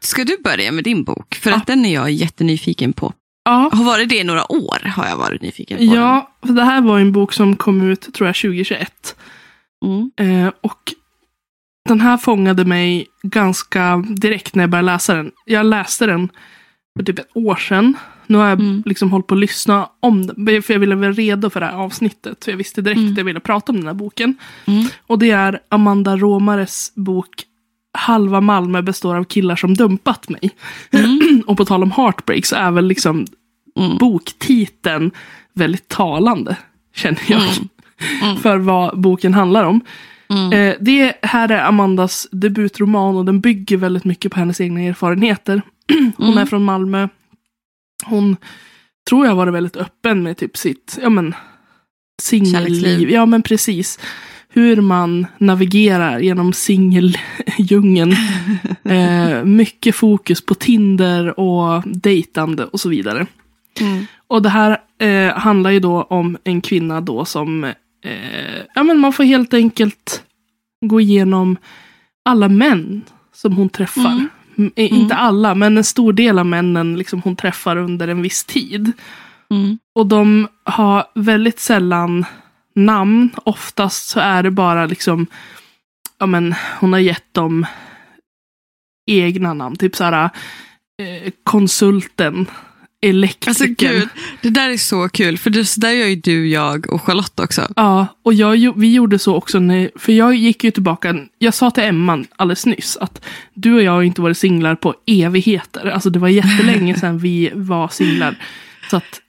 ska 0.00 0.24
du 0.24 0.36
börja 0.44 0.72
med 0.72 0.84
din 0.84 1.04
bok? 1.04 1.34
För 1.34 1.50
att 1.50 1.66
den 1.66 1.84
är 1.84 1.94
jag 1.94 2.10
jättenyfiken 2.10 2.92
på. 2.92 3.12
Ja, 3.44 3.70
Har 3.72 3.84
varit 3.84 4.08
det 4.08 4.16
i 4.18 4.24
några 4.24 4.52
år 4.52 4.88
har 4.88 5.06
jag 5.06 5.16
varit 5.16 5.42
nyfiken 5.42 5.78
på. 5.78 5.84
ja 5.84 6.32
för 6.46 6.52
det 6.52 6.64
här 6.64 6.80
var 6.80 6.98
en 6.98 7.12
bok 7.12 7.32
som 7.32 7.56
kom 7.56 7.90
ut, 7.90 8.14
tror 8.14 8.28
jag, 8.28 8.36
2021. 8.36 9.16
den. 9.80 10.10
Mm. 10.16 10.44
Eh, 10.46 10.52
och 10.60 10.94
den 11.88 12.00
här 12.00 12.16
fångade 12.16 12.64
mig 12.64 13.06
ganska 13.22 14.04
direkt 14.08 14.54
när 14.54 14.62
jag 14.62 14.70
började 14.70 14.86
läsa 14.86 15.14
den. 15.14 15.30
Jag 15.44 15.66
läste 15.66 16.06
den 16.06 16.28
för 16.98 17.04
typ 17.04 17.18
ett 17.18 17.28
år 17.34 17.56
sedan. 17.56 17.96
Nu 18.26 18.38
har 18.38 18.48
jag 18.48 18.60
Mm. 18.60 18.82
liksom 18.86 19.10
hållit 19.10 19.26
på 19.26 19.34
att 19.34 19.40
lyssna 19.40 19.88
om 20.00 20.26
den. 20.26 20.62
För 20.62 20.72
jag 20.72 20.78
ville 20.80 20.94
vara 20.94 21.12
redo 21.12 21.50
för 21.50 21.60
det 21.60 21.66
här 21.66 21.74
avsnittet. 21.76 22.44
För 22.44 22.52
jag 22.52 22.56
visste 22.56 22.82
direkt 22.82 22.98
Mm. 22.98 23.12
att 23.12 23.18
jag 23.18 23.24
ville 23.24 23.40
prata 23.40 23.72
om 23.72 23.76
den 23.78 23.86
här 23.86 23.94
boken. 23.94 24.34
Mm. 24.66 24.86
Och 25.06 25.18
det 25.18 25.30
är 25.30 25.60
Amanda 25.68 26.16
Romares 26.16 26.92
bok 26.94 27.28
Halva 27.98 28.40
Malmö 28.40 28.82
består 28.82 29.16
av 29.16 29.24
killar 29.24 29.56
som 29.56 29.74
dumpat 29.74 30.28
mig. 30.28 30.50
Mm. 30.90 31.42
och 31.46 31.56
på 31.56 31.64
tal 31.64 31.82
om 31.82 31.90
heartbreak 31.92 32.46
så 32.46 32.56
är 32.56 32.70
väl 32.70 32.86
liksom 32.86 33.26
Mm. 33.76 33.96
boktiteln 33.98 35.10
väldigt 35.54 35.88
talande. 35.88 36.56
Känner 36.94 37.20
jag. 37.28 37.40
Mm. 37.42 37.68
Mm. 38.22 38.36
För 38.42 38.58
vad 38.58 39.00
boken 39.00 39.34
handlar 39.34 39.64
om. 39.64 39.80
Eh, 40.52 40.74
det 40.80 41.12
här 41.22 41.48
är 41.50 41.64
Amandas 41.64 42.26
debutroman 42.32 43.16
och 43.16 43.24
den 43.24 43.40
bygger 43.40 43.76
väldigt 43.76 44.04
mycket 44.04 44.32
på 44.32 44.38
hennes 44.38 44.60
egna 44.60 44.80
erfarenheter. 44.80 45.62
Hon 46.16 46.26
Mm. 46.26 46.38
är 46.38 46.46
från 46.46 46.64
Malmö. 46.64 47.08
Hon 48.04 48.36
tror 49.08 49.24
jag 49.26 49.30
har 49.30 49.36
varit 49.36 49.54
väldigt 49.54 49.76
öppen 49.76 50.22
med 50.22 50.36
typ 50.36 50.56
sitt 50.56 50.98
ja, 51.02 51.10
men, 51.10 51.34
singelliv. 52.22 53.10
Ja 53.10 53.26
men 53.26 53.42
precis. 53.42 53.98
Hur 54.48 54.80
man 54.80 55.26
navigerar 55.38 56.18
genom 56.18 56.52
singeldjungeln. 56.52 58.14
eh, 58.84 59.44
mycket 59.44 59.94
fokus 59.96 60.46
på 60.46 60.54
Tinder 60.54 61.40
och 61.40 61.82
dejtande 61.86 62.64
och 62.64 62.80
så 62.80 62.88
vidare. 62.88 63.26
Mm. 63.80 64.06
Och 64.26 64.42
det 64.42 64.48
här 64.48 64.78
eh, 64.98 65.34
handlar 65.34 65.70
ju 65.70 65.80
då 65.80 66.02
om 66.02 66.38
en 66.44 66.60
kvinna 66.60 67.00
då 67.00 67.24
som, 67.24 67.64
eh, 67.64 68.58
ja 68.74 68.82
men 68.82 68.98
man 68.98 69.12
får 69.12 69.24
helt 69.24 69.54
enkelt 69.54 70.22
gå 70.86 71.00
igenom 71.00 71.56
alla 72.24 72.48
män 72.48 73.02
som 73.34 73.56
hon 73.56 73.68
träffar. 73.68 74.12
Mm. 74.12 74.28
Eh, 74.58 74.92
Inte 74.92 75.14
alla, 75.14 75.54
men 75.54 75.76
en 75.76 75.84
stor 75.84 76.12
del 76.12 76.38
av 76.38 76.46
männen 76.46 76.96
liksom 76.96 77.22
hon 77.22 77.36
träffar 77.36 77.76
under 77.76 78.08
en 78.08 78.22
viss 78.22 78.44
tid. 78.44 78.92
Mm. 79.50 79.78
Och 79.94 80.06
de 80.06 80.48
har 80.64 81.06
väldigt 81.14 81.58
sällan 81.60 82.24
namn. 82.74 83.30
Oftast 83.44 84.08
så 84.08 84.20
är 84.20 84.42
det 84.42 84.50
bara 84.50 84.86
liksom, 84.86 85.26
ja 86.18 86.26
men 86.26 86.54
hon 86.80 86.92
har 86.92 87.00
gett 87.00 87.34
dem 87.34 87.66
egna 89.10 89.54
namn. 89.54 89.76
Typ 89.76 89.96
såhär, 89.96 90.30
eh, 91.02 91.32
konsulten, 91.42 92.46
Alltså 93.06 93.64
elektrikern. 93.64 93.94
gud, 93.94 94.08
det 94.42 94.50
där 94.50 94.70
är 94.70 94.76
så 94.76 95.08
kul. 95.08 95.38
För 95.38 95.50
det, 95.50 95.64
så 95.64 95.80
där 95.80 95.90
gör 95.90 96.06
ju 96.06 96.16
du, 96.16 96.48
jag 96.48 96.92
och 96.92 97.02
Charlotte 97.02 97.40
också. 97.40 97.68
Ja, 97.76 98.06
och 98.22 98.34
jag, 98.34 98.78
vi 98.78 98.92
gjorde 98.94 99.18
så 99.18 99.34
också, 99.34 99.58
när, 99.58 99.90
för 99.96 100.12
jag 100.12 100.34
gick 100.34 100.64
ju 100.64 100.70
tillbaka, 100.70 101.16
jag 101.38 101.54
sa 101.54 101.70
till 101.70 101.84
Emma 101.84 102.24
alldeles 102.36 102.66
nyss 102.66 102.96
att 102.96 103.24
du 103.54 103.74
och 103.74 103.82
jag 103.82 103.92
har 103.92 104.02
inte 104.02 104.20
varit 104.20 104.38
singlar 104.38 104.74
på 104.74 104.94
evigheter. 105.06 105.86
Alltså 105.86 106.10
det 106.10 106.18
var 106.18 106.28
jättelänge 106.28 106.94
sedan 107.00 107.18
vi 107.18 107.50
var 107.54 107.88
singlar. 107.88 108.36
Så 108.90 108.96
att 108.96 109.20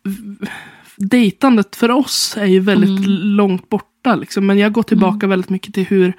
dejtandet 0.95 1.75
för 1.75 1.91
oss 1.91 2.37
är 2.37 2.45
ju 2.45 2.59
väldigt 2.59 3.07
långt 3.09 3.69
borta. 3.69 4.15
Liksom. 4.15 4.45
Men 4.45 4.57
jag 4.57 4.71
går 4.71 4.83
tillbaka 4.83 5.27
väldigt 5.27 5.49
mycket 5.49 5.73
till 5.73 5.85
hur, 5.85 6.13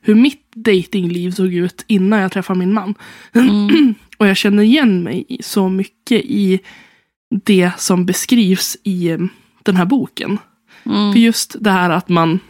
hur 0.00 0.14
mitt 0.14 0.52
datingliv 0.54 1.30
såg 1.30 1.54
ut 1.54 1.84
innan 1.86 2.20
jag 2.20 2.32
träffade 2.32 2.58
min 2.58 2.72
man. 2.72 2.94
och 4.18 4.26
jag 4.26 4.36
känner 4.36 4.62
igen 4.62 5.02
mig 5.02 5.38
så 5.40 5.68
mycket 5.68 6.24
i 6.24 6.60
det 7.44 7.70
som 7.78 8.06
beskrivs 8.06 8.76
i 8.84 9.08
eh, 9.10 9.18
den 9.62 9.76
här 9.76 9.84
boken. 9.84 10.38
Mm. 10.84 11.12
För 11.12 11.18
just 11.20 11.56
det 11.60 11.70
här 11.70 11.90
att 11.90 12.08
man, 12.08 12.40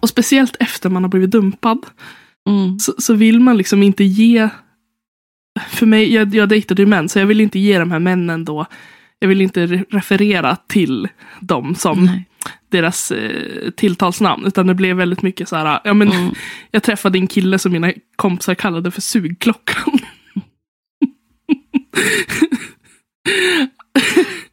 och 0.00 0.08
speciellt 0.08 0.56
efter 0.60 0.90
man 0.90 1.02
har 1.04 1.08
blivit 1.10 1.30
dumpad, 1.30 1.86
Mm. 2.48 2.78
så, 2.78 2.94
så 2.98 3.14
vill 3.14 3.40
man 3.40 3.56
liksom 3.56 3.82
inte 3.82 4.04
ge, 4.04 4.48
för 5.68 5.86
mig, 5.86 6.12
jag, 6.14 6.34
jag 6.34 6.48
dejtade 6.48 6.82
ju 6.82 6.86
män, 6.86 7.08
så 7.08 7.18
jag 7.18 7.26
vill 7.26 7.40
inte 7.40 7.58
ge 7.58 7.78
de 7.78 7.90
här 7.90 7.98
männen 7.98 8.44
då, 8.44 8.66
jag 9.18 9.28
vill 9.28 9.40
inte 9.40 9.66
re- 9.66 9.84
referera 9.90 10.56
till 10.56 11.08
dem 11.40 11.74
som 11.74 12.04
Nej. 12.04 12.24
deras 12.68 13.10
eh, 13.10 13.70
tilltalsnamn, 13.70 14.46
utan 14.46 14.66
det 14.66 14.74
blev 14.74 14.96
väldigt 14.96 15.22
mycket 15.22 15.48
så 15.48 15.56
här, 15.56 15.80
ja 15.84 15.94
men 15.94 16.12
Mm. 16.12 16.34
jag 16.70 16.82
träffade 16.82 17.18
en 17.18 17.26
kille 17.26 17.58
som 17.58 17.72
mina 17.72 17.92
kompisar 18.16 18.54
kallade 18.54 18.90
för 18.90 19.00
sugklockan. 19.00 19.98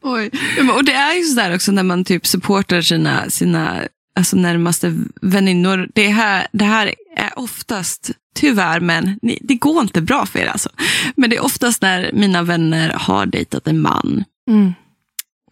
Oj. 0.01 0.31
Och 0.75 0.83
det 0.85 0.93
är 0.93 1.13
ju 1.17 1.23
sådär 1.23 1.55
också 1.55 1.71
när 1.71 1.83
man 1.83 2.03
typ 2.05 2.27
supportar 2.27 2.81
sina, 2.81 3.29
sina 3.29 3.81
alltså 4.15 4.35
närmaste 4.37 4.95
väninnor. 5.21 5.89
Det 5.95 6.07
här, 6.07 6.47
det 6.51 6.65
här 6.65 6.93
är 7.17 7.39
oftast, 7.39 8.11
tyvärr, 8.35 8.79
men 8.79 9.19
ni- 9.21 9.39
det 9.41 9.55
går 9.55 9.81
inte 9.81 10.01
bra 10.01 10.25
för 10.25 10.39
er 10.39 10.47
alltså. 10.47 10.69
Men 11.15 11.29
det 11.29 11.35
är 11.35 11.43
oftast 11.43 11.81
när 11.81 12.11
mina 12.13 12.43
vänner 12.43 12.89
har 12.89 13.25
dejtat 13.25 13.67
en 13.67 13.81
man 13.81 14.23
Mm. 14.49 14.73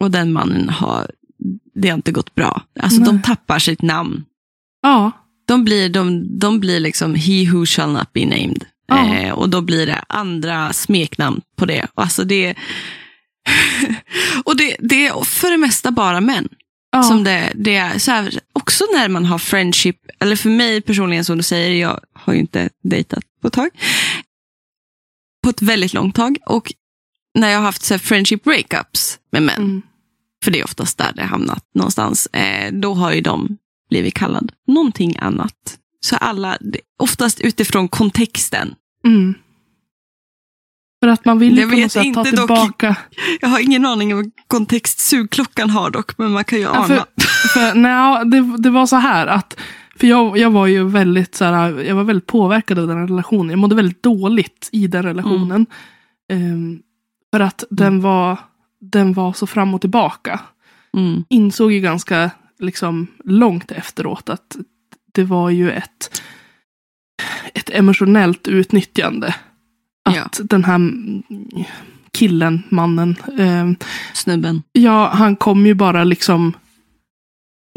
och 0.00 0.10
den 0.10 0.32
mannen 0.32 0.68
har, 0.68 1.10
det 1.74 1.88
har 1.88 1.94
inte 1.96 2.12
gått 2.12 2.34
bra. 2.34 2.62
Alltså 2.80 3.00
Nej. 3.00 3.06
de 3.06 3.22
tappar 3.22 3.58
sitt 3.58 3.82
namn. 3.82 4.24
Ja, 4.82 5.10
De 5.46 5.64
blir, 5.64 5.88
de, 5.88 6.38
de 6.38 6.60
blir 6.60 6.80
liksom 6.80 7.14
he 7.14 7.50
who 7.52 7.66
shall 7.66 7.92
not 7.92 8.12
be 8.12 8.24
named. 8.26 8.64
Ja. 8.88 9.14
Eh, 9.14 9.32
och 9.32 9.48
då 9.48 9.60
blir 9.60 9.86
det 9.86 10.04
andra 10.08 10.72
smeknamn 10.72 11.40
på 11.56 11.66
det. 11.66 11.86
Alltså 11.94 12.24
det, 12.24 12.54
och 14.44 14.56
det, 14.56 14.76
det 14.80 15.06
är 15.06 15.24
för 15.24 15.50
det 15.50 15.56
mesta 15.56 15.90
bara 15.90 16.20
män. 16.20 16.48
ja. 16.92 17.02
Som 17.02 17.24
det, 17.24 17.52
det 17.54 17.76
är 17.76 17.98
så 17.98 18.10
här, 18.10 18.40
också 18.52 18.84
när 18.94 19.08
man 19.08 19.24
har 19.24 19.38
friendship, 19.38 19.96
eller 20.20 20.36
för 20.36 20.50
mig 20.50 20.80
personligen 20.80 21.24
som 21.24 21.36
du 21.36 21.42
säger, 21.42 21.80
jag 21.80 22.00
har 22.12 22.32
ju 22.32 22.38
inte 22.38 22.68
dejtat 22.82 23.24
på 23.42 23.48
ett 23.48 23.54
tag. 23.54 23.70
På 25.42 25.50
ett 25.50 25.62
väldigt 25.62 25.92
långt 25.92 26.14
tag. 26.14 26.38
Och 26.46 26.72
när 27.34 27.48
jag 27.48 27.58
har 27.58 27.64
haft 27.64 27.82
så 27.84 27.94
här, 27.94 27.98
friendship 27.98 28.44
breakups 28.44 29.18
med 29.32 29.42
män, 29.42 29.56
Mm. 29.62 29.82
för 30.44 30.50
det 30.50 30.60
är 30.60 30.64
oftast 30.64 30.98
där 30.98 31.12
det 31.16 31.22
hamnat 31.24 31.64
någonstans, 31.74 32.26
eh, 32.26 32.72
då 32.72 32.94
har 32.94 33.12
ju 33.12 33.20
de 33.20 33.58
blivit 33.90 34.14
kallad 34.14 34.52
någonting 34.66 35.16
annat. 35.18 35.78
Så 36.00 36.16
alla, 36.16 36.58
oftast 36.98 37.40
utifrån 37.40 37.88
kontexten. 37.88 38.74
Mm. 39.04 39.34
För 41.00 41.08
att 41.08 41.24
man 41.24 41.38
vill 41.38 41.58
ju 41.58 41.70
på 41.70 41.76
något 41.76 41.92
sätt 41.92 42.02
ta 42.02 42.08
inte 42.08 42.20
dock. 42.20 42.48
tillbaka. 42.48 42.96
Jag 43.40 43.48
har 43.48 43.60
ingen 43.60 43.84
aning 43.84 44.12
om 44.12 44.18
vilken 44.18 44.44
kontext 44.46 44.98
sugklockan 45.00 45.70
har 45.70 45.90
dock, 45.90 46.18
men 46.18 46.32
man 46.32 46.44
kan 46.44 46.58
ju 46.58 46.64
Ja, 46.64 46.70
ana. 46.70 46.86
för, 46.86 47.04
för, 47.48 47.74
nej, 47.74 48.24
det, 48.24 48.62
det 48.62 48.70
var 48.70 48.86
så 48.86 48.96
här 48.96 49.26
att 49.26 49.60
för 49.96 50.06
jag, 50.06 50.38
jag 50.38 50.50
var 50.50 50.66
ju 50.66 50.88
väldigt 50.88 51.34
så 51.34 51.44
här, 51.44 51.82
jag 51.82 51.94
var 51.94 52.04
väldigt 52.04 52.26
påverkad 52.26 52.78
av 52.78 52.86
den 52.86 53.08
relationen. 53.08 53.50
Jag 53.50 53.58
mådde 53.58 53.74
väldigt 53.74 54.02
dåligt 54.02 54.68
i 54.72 54.86
den 54.86 55.02
relationen. 55.02 55.66
Ehm, 56.32 56.82
för 57.32 57.40
att 57.40 57.64
den 57.70 58.00
var, 58.00 58.38
den 58.80 59.12
var 59.12 59.32
så 59.32 59.46
fram 59.46 59.74
och 59.74 59.80
tillbaka. 59.80 60.40
Mm. 60.96 61.24
Insåg 61.28 61.72
ju 61.72 61.80
ganska 61.80 62.30
liksom, 62.58 63.06
långt 63.24 63.72
efteråt 63.72 64.28
att 64.28 64.56
det 65.12 65.24
var 65.24 65.50
ju 65.50 65.70
ett, 65.70 66.22
ett 67.54 67.70
emotionellt 67.70 68.48
utnyttjande. 68.48 69.34
Att 70.16 70.40
den 70.44 70.64
här 70.64 70.80
killen, 72.12 72.62
mannen, 72.68 73.16
ehm, 73.38 73.76
Snubben. 74.12 74.62
Ja, 74.72 75.08
han 75.14 75.36
kom 75.36 75.66
ju 75.66 75.74
bara 75.74 76.04
liksom 76.04 76.52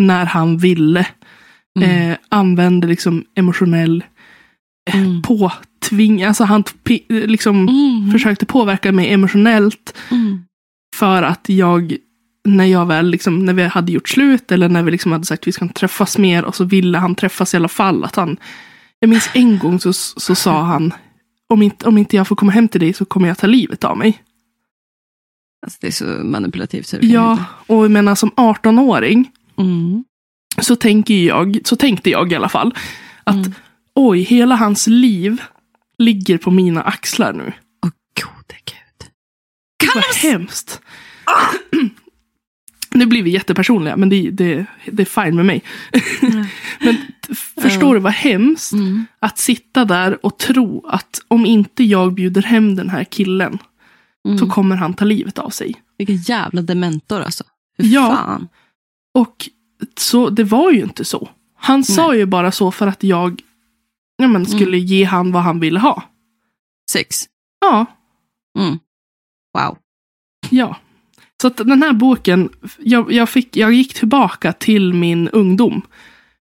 när 0.02 0.26
han 0.26 0.58
ville. 0.58 1.08
Mm. 1.80 2.12
Eh, 2.12 2.18
använde 2.30 2.88
liksom 2.88 3.24
emotionell 3.36 4.04
Mm. 4.94 5.22
påtving. 5.22 6.24
Alltså 6.24 6.44
han 6.44 6.64
liksom 7.10 7.68
Mm. 7.70 8.12
försökte 8.12 8.46
påverka 8.46 8.92
mig 8.92 9.14
emotionellt 9.14 9.98
Mm. 10.12 10.44
för 10.96 11.24
att 11.24 11.50
jag, 11.50 11.96
när 12.48 12.66
jag 12.66 12.86
väl 12.86 13.10
liksom, 13.10 13.46
när 13.46 13.54
vi 13.54 13.64
hade 13.64 13.92
gjort 13.92 14.10
slut 14.10 14.52
eller 14.52 14.70
när 14.70 14.84
vi 14.84 14.92
liksom 14.92 15.12
hade 15.12 15.26
sagt 15.26 15.44
att 15.44 15.48
vi 15.48 15.52
ska 15.52 15.68
träffas 15.68 16.18
mer 16.18 16.44
och 16.46 16.56
så 16.56 16.64
ville 16.64 16.98
han 16.98 17.16
träffas 17.16 17.54
i 17.54 17.58
alla 17.58 17.68
fall. 17.68 18.04
Att 18.04 18.16
han, 18.16 18.38
jag 19.00 19.10
minns 19.10 19.30
en 19.34 19.60
gång 19.60 19.80
så, 19.80 19.94
så 19.94 20.36
sa 20.36 20.62
han 20.64 20.94
om 21.52 21.62
inte, 21.62 21.88
om 21.88 21.98
inte 21.98 22.16
jag 22.16 22.28
får 22.28 22.36
komma 22.36 22.52
hem 22.52 22.68
till 22.68 22.80
dig 22.80 22.94
så 22.94 23.06
kommer 23.06 23.28
jag 23.28 23.38
ta 23.38 23.48
livet 23.48 23.84
av 23.84 23.98
mig. 23.98 24.24
Alltså, 25.66 25.78
det 25.82 25.88
är 25.88 25.92
så 25.92 26.06
manipulativt. 26.06 26.88
Så 26.88 26.98
Ja, 27.02 27.46
och 27.68 27.84
jag 27.84 27.92
menar 27.92 28.16
som 28.16 28.32
18-åring 28.32 29.32
Mm. 29.58 30.04
så, 30.62 30.76
tänker 30.76 31.14
jag, 31.14 31.60
så 31.66 31.76
tänkte 31.76 32.10
jag 32.10 32.32
i 32.32 32.36
alla 32.36 32.50
fall 32.50 32.76
att 33.24 33.36
Mm. 33.36 33.54
oj, 33.96 34.20
hela 34.22 34.56
hans 34.56 34.88
liv 34.88 35.42
ligger 35.98 36.38
på 36.38 36.52
mina 36.52 36.82
axlar 36.82 37.34
nu. 37.34 37.54
Åh 37.86 37.92
gode 38.24 38.56
gud. 38.66 39.10
Kan 39.78 40.02
Vad 40.08 40.32
hemskt. 40.32 40.82
Nu 42.94 43.06
blir 43.06 43.24
vi 43.24 43.30
jättepersonliga, 43.30 43.98
men 43.98 44.10
det, 44.10 44.30
det, 44.32 44.66
det 44.92 45.02
är 45.04 45.24
fine 45.26 45.36
med 45.36 45.46
mig. 45.46 45.64
men 46.80 46.96
t- 47.28 47.36
förstår 47.62 47.94
du 47.94 48.00
vad 48.00 48.14
hemskt 48.14 48.74
Mm. 48.74 49.06
att 49.20 49.38
sitta 49.38 49.86
där 49.86 50.26
och 50.26 50.38
tro 50.40 50.86
att 50.88 51.22
om 51.28 51.46
inte 51.46 51.84
jag 51.84 52.14
bjuder 52.14 52.42
hem 52.42 52.76
den 52.76 52.90
här 52.90 53.04
killen 53.04 53.58
Mm. 54.26 54.38
så 54.38 54.50
kommer 54.50 54.76
han 54.76 54.94
ta 54.94 55.06
livet 55.06 55.40
av 55.40 55.50
sig. 55.50 55.76
Vilken 55.98 56.16
jävla 56.18 56.62
dementor 56.62 57.22
alltså. 57.22 57.44
Hur 57.78 57.86
Ja. 57.86 58.08
fan? 58.16 58.48
Och 59.14 59.50
så, 59.98 60.30
det 60.30 60.44
var 60.44 60.72
ju 60.72 60.82
inte 60.84 61.06
så. 61.06 61.30
Han 61.58 61.84
sa 61.84 62.16
ju 62.16 62.26
bara 62.26 62.52
så 62.52 62.72
för 62.72 62.88
att 62.88 63.04
jag 63.04 63.42
ja, 64.18 64.28
men, 64.28 64.46
skulle 64.46 64.78
ge 64.78 65.04
han 65.04 65.32
vad 65.32 65.44
han 65.44 65.60
ville 65.60 65.80
ha. 65.80 66.04
Sex. 66.92 67.26
Ja, 67.62 67.86
Mm. 68.60 68.80
Wow. 69.58 69.78
ja. 70.50 70.78
Så 71.42 71.48
att 71.48 71.58
den 71.58 71.84
här 71.84 71.94
boken, 71.94 72.50
jag, 72.80 73.12
jag, 73.12 73.30
fick, 73.30 73.58
jag 73.58 73.74
gick 73.74 73.94
tillbaka 73.94 74.54
till 74.54 74.94
min 74.94 75.30
ungdom. 75.30 75.82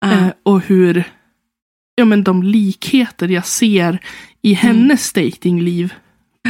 Ah. 0.00 0.12
Eh, 0.12 0.28
och 0.42 0.60
hur 0.60 1.04
ja, 1.94 2.04
men 2.04 2.24
de 2.24 2.42
likheter 2.42 3.28
jag 3.28 3.46
ser 3.46 3.98
i 4.42 4.52
hennes 4.52 5.12
datingliv 5.12 5.94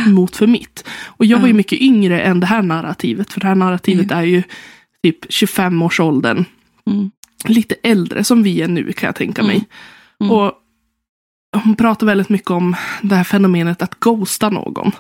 mot 0.07 0.37
för 0.37 0.47
mitt. 0.47 0.85
Och 1.07 1.25
jag 1.25 1.39
var 1.39 1.47
ju 1.47 1.55
mycket 1.55 1.81
yngre 1.81 2.21
än 2.21 2.41
det 2.41 2.47
här 2.47 2.63
narrativet. 2.63 3.33
För 3.33 3.41
det 3.41 3.47
här 3.47 3.55
narrativet 3.55 4.11
är 4.11 4.23
ju 4.23 4.43
typ 5.03 5.25
25-årsåldern. 5.25 6.45
Mm. 6.87 7.11
Lite 7.45 7.75
äldre 7.83 8.25
som 8.25 8.43
vi 8.43 8.63
är 8.63 8.69
nu 8.69 8.93
kan 8.93 9.07
jag 9.07 9.17
tänka 9.17 9.43
mig. 9.43 9.65
Mm. 10.21 10.33
Och 10.33 10.53
hon 11.57 11.77
pratar 11.77 12.07
väldigt 12.07 12.29
mycket 12.29 12.51
om 12.51 12.77
det 13.03 13.15
här 13.15 13.25
fenomenet 13.25 13.83
att 13.83 14.01
ghosta 14.01 14.51
någon. 14.51 14.93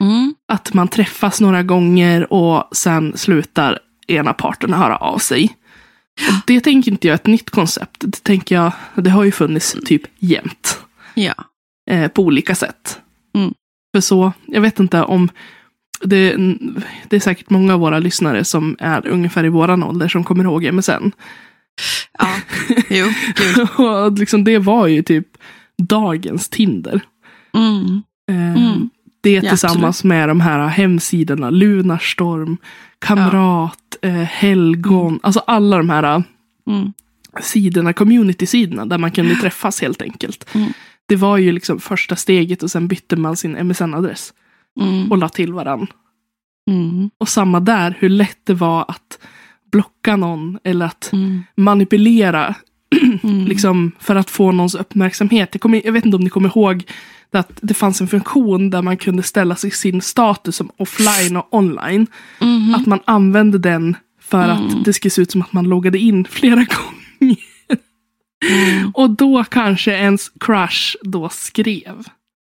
Mm. 0.00 0.34
Att 0.48 0.74
man 0.74 0.88
träffas 0.88 1.40
några 1.40 1.62
gånger 1.62 2.32
och 2.32 2.68
sen 2.76 3.12
slutar 3.16 3.78
ena 4.06 4.32
parten 4.32 4.72
höra 4.72 4.96
av 4.96 5.18
sig. 5.18 5.56
Och 6.28 6.34
det 6.46 6.60
tänker 6.60 6.92
inte 6.92 7.06
jag 7.06 7.12
är 7.12 7.18
ett 7.18 7.26
nytt 7.26 7.50
koncept. 7.50 7.96
Det 8.00 8.22
tänker 8.22 8.54
jag, 8.54 8.72
det 8.94 9.10
har 9.10 9.24
ju 9.24 9.32
funnits 9.32 9.76
typ 9.84 10.02
jämt. 10.18 10.78
Ja. 11.14 11.34
Eh, 11.90 12.08
på 12.08 12.22
olika 12.22 12.54
sätt. 12.54 13.00
Mm. 13.36 13.54
För 13.94 14.00
så, 14.00 14.32
jag 14.46 14.60
vet 14.60 14.80
inte 14.80 15.02
om 15.02 15.28
det, 16.00 16.36
det 17.08 17.16
är 17.16 17.20
säkert 17.20 17.50
många 17.50 17.74
av 17.74 17.80
våra 17.80 17.98
lyssnare 17.98 18.44
som 18.44 18.76
är 18.78 19.06
ungefär 19.06 19.44
i 19.44 19.48
våran 19.48 19.82
ålder 19.82 20.08
som 20.08 20.24
kommer 20.24 20.44
ihåg 20.44 20.72
MSN. 20.74 21.10
Ja. 22.18 22.28
Jo, 22.90 23.06
gud. 23.36 23.68
och 23.86 24.18
liksom 24.18 24.44
det 24.44 24.58
var 24.58 24.86
ju 24.86 25.02
typ 25.02 25.26
dagens 25.82 26.48
Tinder. 26.48 27.00
Mm. 27.54 28.02
Eh, 28.30 28.62
Mm. 28.64 28.90
Det 29.20 29.30
Ja, 29.32 29.48
tillsammans 29.48 30.04
med 30.04 30.28
de 30.28 30.40
här 30.40 30.68
hemsidorna 30.68 31.50
Lunarstorm, 31.50 32.56
Kamrat, 32.98 33.96
eh, 34.02 34.12
Helgon. 34.12 35.20
Alltså 35.22 35.40
alla 35.46 35.76
de 35.76 35.90
här 35.90 36.22
Mm. 36.66 36.92
sidorna, 37.40 37.92
community-sidorna 37.92 38.86
där 38.86 38.98
man 38.98 39.10
kunde 39.10 39.34
träffas 39.36 39.80
helt 39.80 40.02
enkelt. 40.02 40.54
Mm. 40.54 40.72
Det 41.06 41.16
var 41.16 41.36
ju 41.36 41.52
liksom 41.52 41.80
första 41.80 42.16
steget 42.16 42.62
och 42.62 42.70
sen 42.70 42.88
bytte 42.88 43.16
man 43.16 43.36
sin 43.36 43.56
MSN-adress 43.56 44.32
Mm. 44.80 45.10
och 45.12 45.18
la 45.18 45.28
till 45.28 45.52
varann. 45.52 45.86
Mm. 46.70 47.10
Och 47.18 47.28
samma 47.28 47.60
där, 47.60 47.94
hur 47.98 48.08
lätt 48.08 48.38
det 48.44 48.54
var 48.54 48.84
att 48.88 49.18
blocka 49.72 50.16
någon 50.16 50.58
eller 50.64 50.86
att 50.86 51.10
Mm. 51.12 51.42
manipulera 51.56 52.54
Mm. 53.22 53.44
liksom, 53.46 53.92
för 54.00 54.16
att 54.16 54.30
få 54.30 54.52
någons 54.52 54.74
uppmärksamhet. 54.74 55.48
Jag, 55.52 55.60
kommer, 55.60 55.82
jag 55.84 55.92
vet 55.92 56.04
inte 56.04 56.16
om 56.16 56.24
ni 56.24 56.30
kommer 56.30 56.48
ihåg 56.48 56.84
att 57.34 57.50
det 57.62 57.74
fanns 57.74 58.00
en 58.00 58.08
funktion 58.08 58.70
där 58.70 58.82
man 58.82 58.96
kunde 58.96 59.22
ställa 59.22 59.56
sig 59.56 59.70
sin 59.70 60.00
status 60.02 60.56
som 60.56 60.70
offline 60.76 61.36
och 61.36 61.54
online. 61.54 62.06
Mhm. 62.40 62.74
Att 62.74 62.86
man 62.86 63.00
använde 63.04 63.58
den 63.58 63.96
för 64.20 64.44
Mm. 64.44 64.66
att 64.66 64.84
det 64.84 64.92
skulle 64.92 65.10
se 65.10 65.22
ut 65.22 65.30
som 65.30 65.42
att 65.42 65.52
man 65.52 65.64
loggade 65.68 65.98
in 65.98 66.24
flera 66.30 66.54
gånger. 66.64 67.36
Mm. 68.50 68.90
Och 68.94 69.10
då 69.10 69.44
kanske 69.44 69.92
ens 69.92 70.30
crush 70.40 70.96
då 71.02 71.28
skrev. 71.28 72.04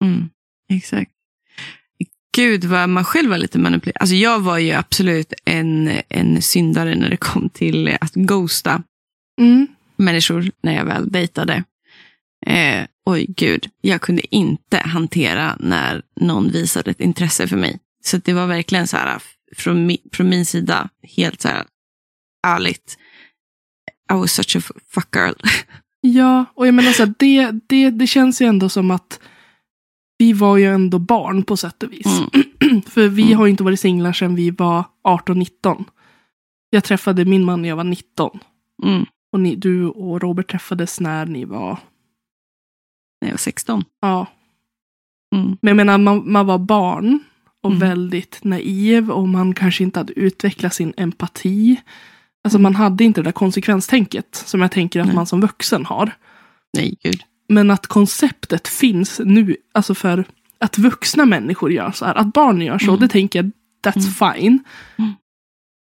Mm. 0.03 0.29
Exakt. 0.73 1.11
Gud 2.35 2.63
vad 2.65 2.89
man 2.89 3.03
själv 3.05 3.29
var 3.29 3.37
lite 3.37 3.59
manipulerad. 3.59 3.97
Alltså 4.01 4.15
jag 4.15 4.39
var 4.39 4.57
ju 4.57 4.71
absolut 4.71 5.33
en, 5.45 5.91
en 6.09 6.41
syndare 6.41 6.95
när 6.95 7.09
det 7.09 7.17
kom 7.17 7.49
till 7.49 7.97
att 8.01 8.13
ghosta 8.13 8.83
Mm. 9.41 9.67
människor 9.97 10.51
när 10.63 10.75
jag 10.75 10.85
väl 10.85 11.11
dejtade. 11.11 11.63
Eh, 12.45 12.85
oj 13.05 13.25
gud, 13.29 13.69
jag 13.81 14.01
kunde 14.01 14.35
inte 14.35 14.77
hantera 14.77 15.55
när 15.59 16.01
någon 16.21 16.51
visade 16.51 16.91
ett 16.91 17.01
intresse 17.01 17.47
för 17.47 17.57
mig. 17.57 17.79
Så 18.05 18.17
det 18.17 18.33
var 18.33 18.47
verkligen 18.47 18.87
så 18.87 18.97
här 18.97 19.21
från, 19.55 19.85
mi, 19.85 19.97
från 20.13 20.29
min 20.29 20.45
sida, 20.45 20.89
helt 21.17 21.41
så 21.41 21.47
här 21.47 21.65
ärligt. 22.47 22.97
I 24.11 24.15
was 24.15 24.31
such 24.33 24.55
a 24.55 24.59
fuck 24.93 25.15
girl. 25.15 25.33
Ja, 26.01 26.45
och 26.55 26.67
jag 26.67 26.73
menar 26.73 26.91
så 26.91 27.05
här, 27.05 27.13
det, 27.19 27.51
det, 27.67 27.89
det 27.89 28.07
känns 28.07 28.41
ju 28.41 28.45
ändå 28.45 28.69
som 28.69 28.91
att 28.91 29.19
vi 30.17 30.33
var 30.33 30.57
ju 30.57 30.65
ändå 30.65 30.99
barn 30.99 31.43
på 31.43 31.57
sätt 31.57 31.83
och 31.83 31.91
vis. 31.93 32.05
Mm. 32.05 32.81
För 32.87 33.07
vi 33.07 33.23
Mm. 33.23 33.37
har 33.37 33.45
ju 33.45 33.51
inte 33.51 33.63
varit 33.63 33.79
singlar 33.79 34.13
sedan 34.13 34.35
vi 34.35 34.49
var 34.51 34.83
18-19. 35.07 35.83
Jag 36.69 36.83
träffade 36.83 37.25
min 37.25 37.43
man 37.43 37.61
när 37.61 37.69
jag 37.69 37.75
var 37.75 37.83
19. 37.83 38.39
Mm. 38.83 39.05
Och 39.31 39.39
ni, 39.39 39.55
du 39.55 39.85
och 39.85 40.21
Robert 40.21 40.51
träffades 40.51 40.99
när 40.99 41.25
ni 41.25 41.45
var... 41.45 41.77
När 43.21 43.29
jag 43.29 43.33
var 43.33 43.37
16. 43.37 43.83
Ja. 44.01 44.27
Mm. 45.35 45.57
Men 45.61 45.67
jag 45.69 45.75
menar, 45.77 45.97
man, 45.97 46.31
man 46.31 46.45
var 46.45 46.57
barn 46.57 47.19
och 47.63 47.69
Mm. 47.71 47.79
väldigt 47.79 48.39
naiv 48.43 49.11
och 49.11 49.27
man 49.29 49.53
kanske 49.53 49.83
inte 49.83 49.99
hade 49.99 50.13
utvecklat 50.19 50.73
sin 50.73 50.93
empati. 50.97 51.81
Alltså 52.43 52.59
man 52.59 52.75
hade 52.75 53.03
inte 53.03 53.21
det 53.21 53.25
där 53.25 53.31
konsekvenstänket 53.31 54.35
som 54.45 54.61
jag 54.61 54.71
tänker 54.71 54.99
att 54.99 55.05
Nej. 55.05 55.15
man 55.15 55.25
som 55.25 55.41
vuxen 55.41 55.85
har. 55.85 56.11
Nej, 56.77 56.97
gud. 57.03 57.21
Men 57.49 57.71
att 57.71 57.87
konceptet 57.87 58.67
finns 58.67 59.21
nu, 59.25 59.55
alltså 59.73 59.95
för 59.95 60.25
att 60.59 60.77
vuxna 60.77 61.25
människor 61.25 61.71
gör 61.71 61.91
så 61.91 62.05
här, 62.05 62.15
att 62.15 62.33
barn 62.33 62.61
gör 62.61 62.79
så, 62.79 62.87
Mm. 62.91 62.99
det 62.99 63.07
tänker 63.07 63.39
jag, 63.43 63.51
that's 63.93 64.33
fine. 64.35 64.59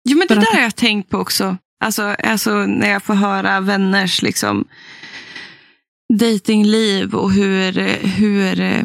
Jo, 0.09 0.19
men 0.19 0.27
det 0.29 0.35
För 0.35 0.37
att- 0.41 0.47
där 0.47 0.55
har 0.55 0.63
jag 0.63 0.77
tänkt 0.77 1.11
på 1.11 1.19
också. 1.19 1.57
Alltså, 1.85 2.03
alltså 2.03 2.67
när 2.67 2.91
jag 2.91 3.03
får 3.03 3.15
höra 3.15 3.61
vänners 3.61 4.23
liksom, 4.23 4.65
datingliv 6.19 7.15
och 7.15 7.33
hur, 7.33 7.73
hur 8.07 8.61
eh, 8.61 8.85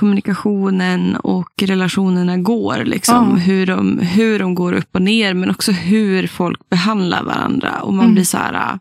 kommunikationen 0.00 1.16
och 1.16 1.62
relationerna 1.62 2.36
går. 2.36 2.84
Liksom. 2.84 3.28
Ja. 3.30 3.36
Hur, 3.36 3.66
de, 3.66 3.98
hur 3.98 4.38
de 4.38 4.54
går 4.54 4.72
upp 4.72 4.94
och 4.94 5.02
ner, 5.02 5.34
men 5.34 5.50
också 5.50 5.72
hur 5.72 6.26
folk 6.26 6.68
behandlar 6.68 7.22
varandra. 7.22 7.80
Och 7.82 7.94
man 7.94 8.04
Mm. 8.04 8.14
blir 8.14 8.24
så 8.24 8.36
här... 8.38 8.54
äh, 8.72 8.78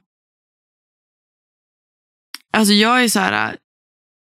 Alltså 2.53 2.73
jag 2.73 3.03
är 3.03 3.07
så 3.09 3.19
här... 3.19 3.51
äh, 3.53 3.57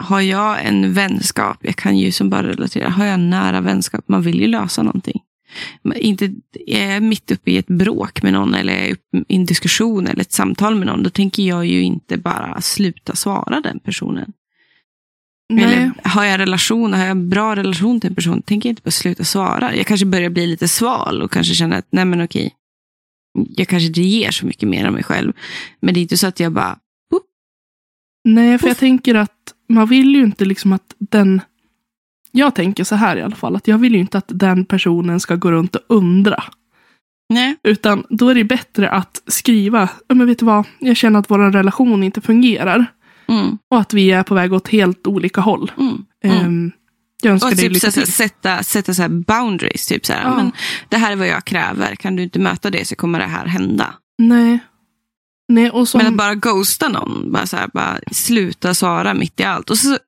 Har 0.06 0.20
jag 0.20 0.64
en 0.66 0.92
vänskap, 0.92 1.58
jag 1.60 1.76
kan 1.76 1.98
ju 1.98 2.12
som 2.12 2.30
bara 2.30 2.48
relatera, 2.48 2.88
har 2.88 3.04
jag 3.04 3.14
en 3.14 3.30
nära 3.30 3.60
vänskap, 3.60 4.04
man 4.08 4.22
vill 4.22 4.40
ju 4.40 4.46
lösa 4.46 4.82
någonting. 4.82 5.20
Inte, 5.94 6.34
är 6.66 6.92
jag 6.92 7.02
mitt 7.02 7.30
uppe 7.30 7.50
i 7.50 7.58
ett 7.58 7.66
bråk 7.66 8.22
med 8.22 8.32
någon 8.32 8.54
eller 8.54 8.72
jag 8.72 8.96
i 9.28 9.36
en 9.36 9.46
diskussion 9.46 10.06
eller 10.06 10.20
ett 10.20 10.32
samtal 10.32 10.74
med 10.74 10.86
någon, 10.86 11.02
då 11.02 11.10
tänker 11.10 11.42
jag 11.42 11.66
ju 11.66 11.82
inte 11.82 12.16
bara 12.16 12.60
sluta 12.60 13.14
svara 13.14 13.60
den 13.60 13.78
personen. 13.80 14.32
Nej. 15.48 15.64
Eller 15.64 15.92
har 16.04 16.24
jag 16.24 16.38
relation, 16.40 16.92
har 16.92 17.00
jag 17.00 17.10
en 17.10 17.28
bra 17.28 17.56
relation 17.56 18.00
till 18.00 18.10
en 18.10 18.14
person, 18.14 18.42
tänker 18.42 18.68
jag 18.68 18.72
inte 18.72 18.82
bara 18.82 18.90
sluta 18.90 19.24
svara. 19.24 19.76
Jag 19.76 19.86
kanske 19.86 20.06
börjar 20.06 20.30
bli 20.30 20.46
lite 20.46 20.68
sval 20.68 21.22
och 21.22 21.30
kanske 21.32 21.54
känner 21.54 21.78
att, 21.78 21.88
nej 21.90 22.04
men 22.04 22.24
okej, 22.24 22.54
jag 23.56 23.68
kanske 23.68 23.86
inte 23.86 24.00
ger 24.00 24.30
så 24.30 24.46
mycket 24.46 24.68
mer 24.68 24.86
av 24.86 24.92
mig 24.92 25.02
själv. 25.02 25.32
Men 25.80 25.94
det 25.94 26.00
är 26.00 26.02
inte 26.02 26.16
så 26.16 26.26
att 26.26 26.40
jag 26.40 26.52
bara, 26.52 26.78
Nej, 28.24 28.58
för 28.58 28.66
jag 28.68 28.76
Puff. 28.76 28.80
tänker 28.80 29.14
att 29.14 29.54
man 29.68 29.88
vill 29.88 30.14
ju 30.14 30.22
inte 30.22 30.44
liksom 30.44 30.72
att 30.72 30.94
den... 30.98 31.40
Jag 32.32 32.54
tänker 32.54 32.84
så 32.84 32.94
här 32.94 33.16
i 33.16 33.22
alla 33.22 33.36
fall, 33.36 33.56
att 33.56 33.68
jag 33.68 33.78
vill 33.78 33.92
ju 33.94 34.00
inte 34.00 34.18
att 34.18 34.24
den 34.28 34.64
personen 34.64 35.20
ska 35.20 35.36
gå 35.36 35.52
runt 35.52 35.76
och 35.76 35.82
undra. 35.88 36.42
nej, 37.32 37.56
Utan 37.62 38.04
då 38.08 38.28
är 38.28 38.34
det 38.34 38.44
bättre 38.44 38.90
att 38.90 39.22
skriva, 39.26 39.88
"Ja, 40.08 40.14
men 40.14 40.26
vet 40.26 40.38
du 40.38 40.46
vad, 40.46 40.64
jag 40.78 40.96
känner 40.96 41.18
att 41.20 41.30
vår 41.30 41.38
relation 41.38 42.02
inte 42.02 42.20
fungerar. 42.20 42.86
mm, 43.28 43.58
Och 43.70 43.80
att 43.80 43.94
vi 43.94 44.10
är 44.10 44.22
på 44.22 44.34
väg 44.34 44.52
åt 44.52 44.68
helt 44.68 45.06
olika 45.06 45.40
håll. 45.40 45.72
mm, 45.78 46.04
mm. 46.24 46.36
Ehm, 46.46 46.72
jag 47.22 47.32
önskar 47.32 47.48
Och 47.50 47.56
dig 47.56 47.64
typ 47.64 47.72
lycka 47.72 47.90
till. 47.90 48.12
sätta, 48.12 48.62
sätta 48.62 48.94
så 48.94 49.08
boundaries. 49.08 49.86
Typ 49.86 50.06
så 50.06 50.12
här, 50.12 50.22
Ja. 50.24 50.36
men, 50.36 50.52
det 50.88 50.96
här 50.96 51.12
är 51.12 51.16
vad 51.16 51.26
jag 51.28 51.44
kräver. 51.44 51.94
Kan 51.96 52.16
du 52.16 52.22
inte 52.22 52.38
möta 52.38 52.70
det 52.70 52.86
så 52.88 52.96
kommer 52.96 53.18
det 53.18 53.24
här 53.26 53.46
hända. 53.46 53.94
Nej. 54.18 54.58
Nej, 55.48 55.70
och 55.70 55.88
som... 55.88 55.98
Men 55.98 56.06
att 56.06 56.14
bara 56.18 56.34
ghosta 56.34 56.88
någon. 56.88 57.32
Bara, 57.32 57.46
så 57.46 57.56
här, 57.56 57.68
bara 57.72 57.98
sluta 58.12 58.74
svara 58.74 59.14
mitt 59.14 59.40
i 59.40 59.44
allt. 59.44 59.70
Och 59.70 59.78
så, 59.78 59.98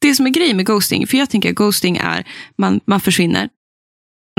det 0.00 0.14
som 0.14 0.26
är 0.26 0.30
grejen 0.30 0.56
med 0.56 0.66
ghosting. 0.66 1.06
För 1.06 1.18
jag 1.18 1.30
tänker 1.30 1.48
att 1.50 1.54
ghosting 1.56 1.96
är 1.96 2.24
man, 2.58 2.80
man 2.84 3.00
försvinner 3.00 3.48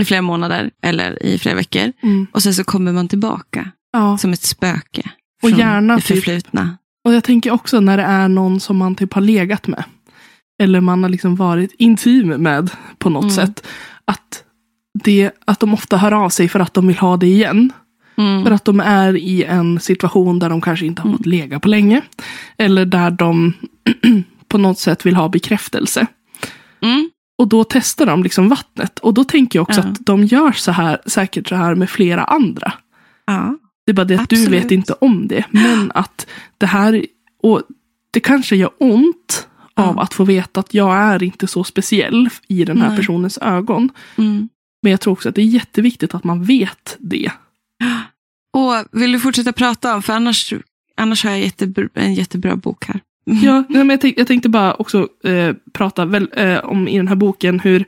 i 0.01 0.05
flera 0.05 0.21
månader 0.21 0.71
eller 0.83 1.23
i 1.25 1.37
flera 1.39 1.55
veckor. 1.55 1.91
Mm, 2.03 2.27
Och 2.31 2.43
sen 2.43 2.53
så 2.53 2.63
kommer 2.63 2.91
man 2.93 3.07
tillbaka 3.07 3.71
ja. 3.93 4.17
som 4.17 4.33
ett 4.33 4.41
spöke. 4.43 5.09
Och 5.43 5.49
från 5.49 5.59
gärna 5.59 5.95
det 5.95 6.01
typ- 6.01 6.07
förflutna. 6.15 6.77
Och 7.05 7.13
jag 7.13 7.23
tänker 7.23 7.51
också 7.51 7.79
när 7.79 7.97
det 7.97 8.03
är 8.03 8.27
någon 8.27 8.59
som 8.59 8.77
man 8.77 8.95
typ 8.95 9.13
har 9.13 9.21
legat 9.21 9.67
med. 9.67 9.83
Eller 10.63 10.81
man 10.81 11.03
har 11.03 11.09
liksom 11.09 11.35
varit 11.35 11.71
intim 11.77 12.27
med 12.27 12.69
på 12.97 13.09
något 13.09 13.23
Mm. 13.23 13.35
sätt. 13.35 13.67
Att, 14.05 14.43
det, 15.03 15.31
att 15.45 15.59
de 15.59 15.73
ofta 15.73 15.97
hör 15.97 16.11
av 16.11 16.29
sig 16.29 16.49
för 16.49 16.59
att 16.59 16.73
de 16.73 16.87
vill 16.87 16.97
ha 16.97 17.17
det 17.17 17.27
igen. 17.27 17.73
Mm. 18.17 18.43
För 18.43 18.51
att 18.51 18.65
de 18.65 18.79
är 18.79 19.17
i 19.17 19.43
en 19.43 19.79
situation 19.79 20.39
där 20.39 20.49
de 20.49 20.61
kanske 20.61 20.85
inte 20.85 21.01
har 21.01 21.07
Mm. 21.09 21.17
fått 21.17 21.25
lega 21.25 21.59
på 21.59 21.67
länge. 21.69 22.01
Eller 22.57 22.85
där 22.85 23.11
de 23.11 23.53
på 24.51 24.57
något 24.57 24.79
sätt 24.79 25.05
vill 25.05 25.15
ha 25.15 25.29
bekräftelse. 25.29 26.07
Mm. 26.81 27.09
Och 27.37 27.47
då 27.47 27.63
testar 27.63 28.05
de 28.05 28.23
liksom 28.23 28.49
vattnet. 28.49 28.99
Och 28.99 29.13
då 29.13 29.23
tänker 29.23 29.59
jag 29.59 29.63
också 29.63 29.81
Ja. 29.81 29.87
att 29.87 30.05
de 30.05 30.23
gör 30.25 30.51
så 30.51 30.71
här, 30.71 31.01
säkert 31.05 31.47
så 31.49 31.55
här 31.55 31.75
med 31.75 31.89
flera 31.89 32.23
andra. 32.23 32.73
Ja. 33.25 33.57
Det 33.85 33.91
är 33.91 33.93
bara 33.93 34.05
det 34.05 34.15
att 34.19 34.29
du 34.29 34.35
Absolut. 34.35 34.63
vet 34.63 34.71
inte 34.71 34.93
om 34.93 35.27
det. 35.27 35.45
Men 35.51 35.91
att 35.95 36.27
det 36.57 36.65
här, 36.65 37.05
och 37.43 37.61
det 38.11 38.19
kanske 38.19 38.55
gör 38.55 38.71
ont 38.77 39.47
av 39.73 39.95
Ja. 39.95 40.01
att 40.03 40.13
få 40.13 40.23
veta 40.23 40.59
att 40.59 40.73
jag 40.73 40.95
är 40.97 41.23
inte 41.23 41.47
så 41.47 41.63
speciell 41.63 42.29
i 42.47 42.65
den 42.65 42.81
här 42.81 42.87
Nej. 42.89 42.97
personens 42.97 43.37
ögon. 43.37 43.89
Mm. 44.17 44.49
Men 44.81 44.91
jag 44.91 45.01
tror 45.01 45.13
också 45.13 45.29
att 45.29 45.35
det 45.35 45.41
är 45.41 45.45
jätteviktigt 45.45 46.15
att 46.15 46.23
man 46.23 46.43
vet 46.43 46.97
det. 46.99 47.31
Och 48.53 49.01
vill 49.01 49.11
du 49.11 49.19
fortsätta 49.19 49.53
prata 49.53 49.95
om? 49.95 50.01
För 50.03 50.13
annars, 50.13 50.53
annars 50.97 51.23
har 51.23 51.31
jag 51.31 51.39
jättebra, 51.39 51.87
en 51.93 52.13
jättebra 52.13 52.55
bok 52.55 52.85
här. 52.85 52.99
Ja, 53.23 53.63
nej, 53.69 53.83
men 53.83 53.89
jag, 53.89 54.01
tänk, 54.01 54.19
jag 54.19 54.27
tänkte 54.27 54.49
bara 54.49 54.73
också 54.73 55.07
eh, 55.23 55.55
prata 55.73 56.05
väl, 56.05 56.29
eh, 56.35 56.57
om 56.57 56.87
i 56.87 56.97
den 56.97 57.07
här 57.07 57.15
boken 57.15 57.59
hur 57.59 57.85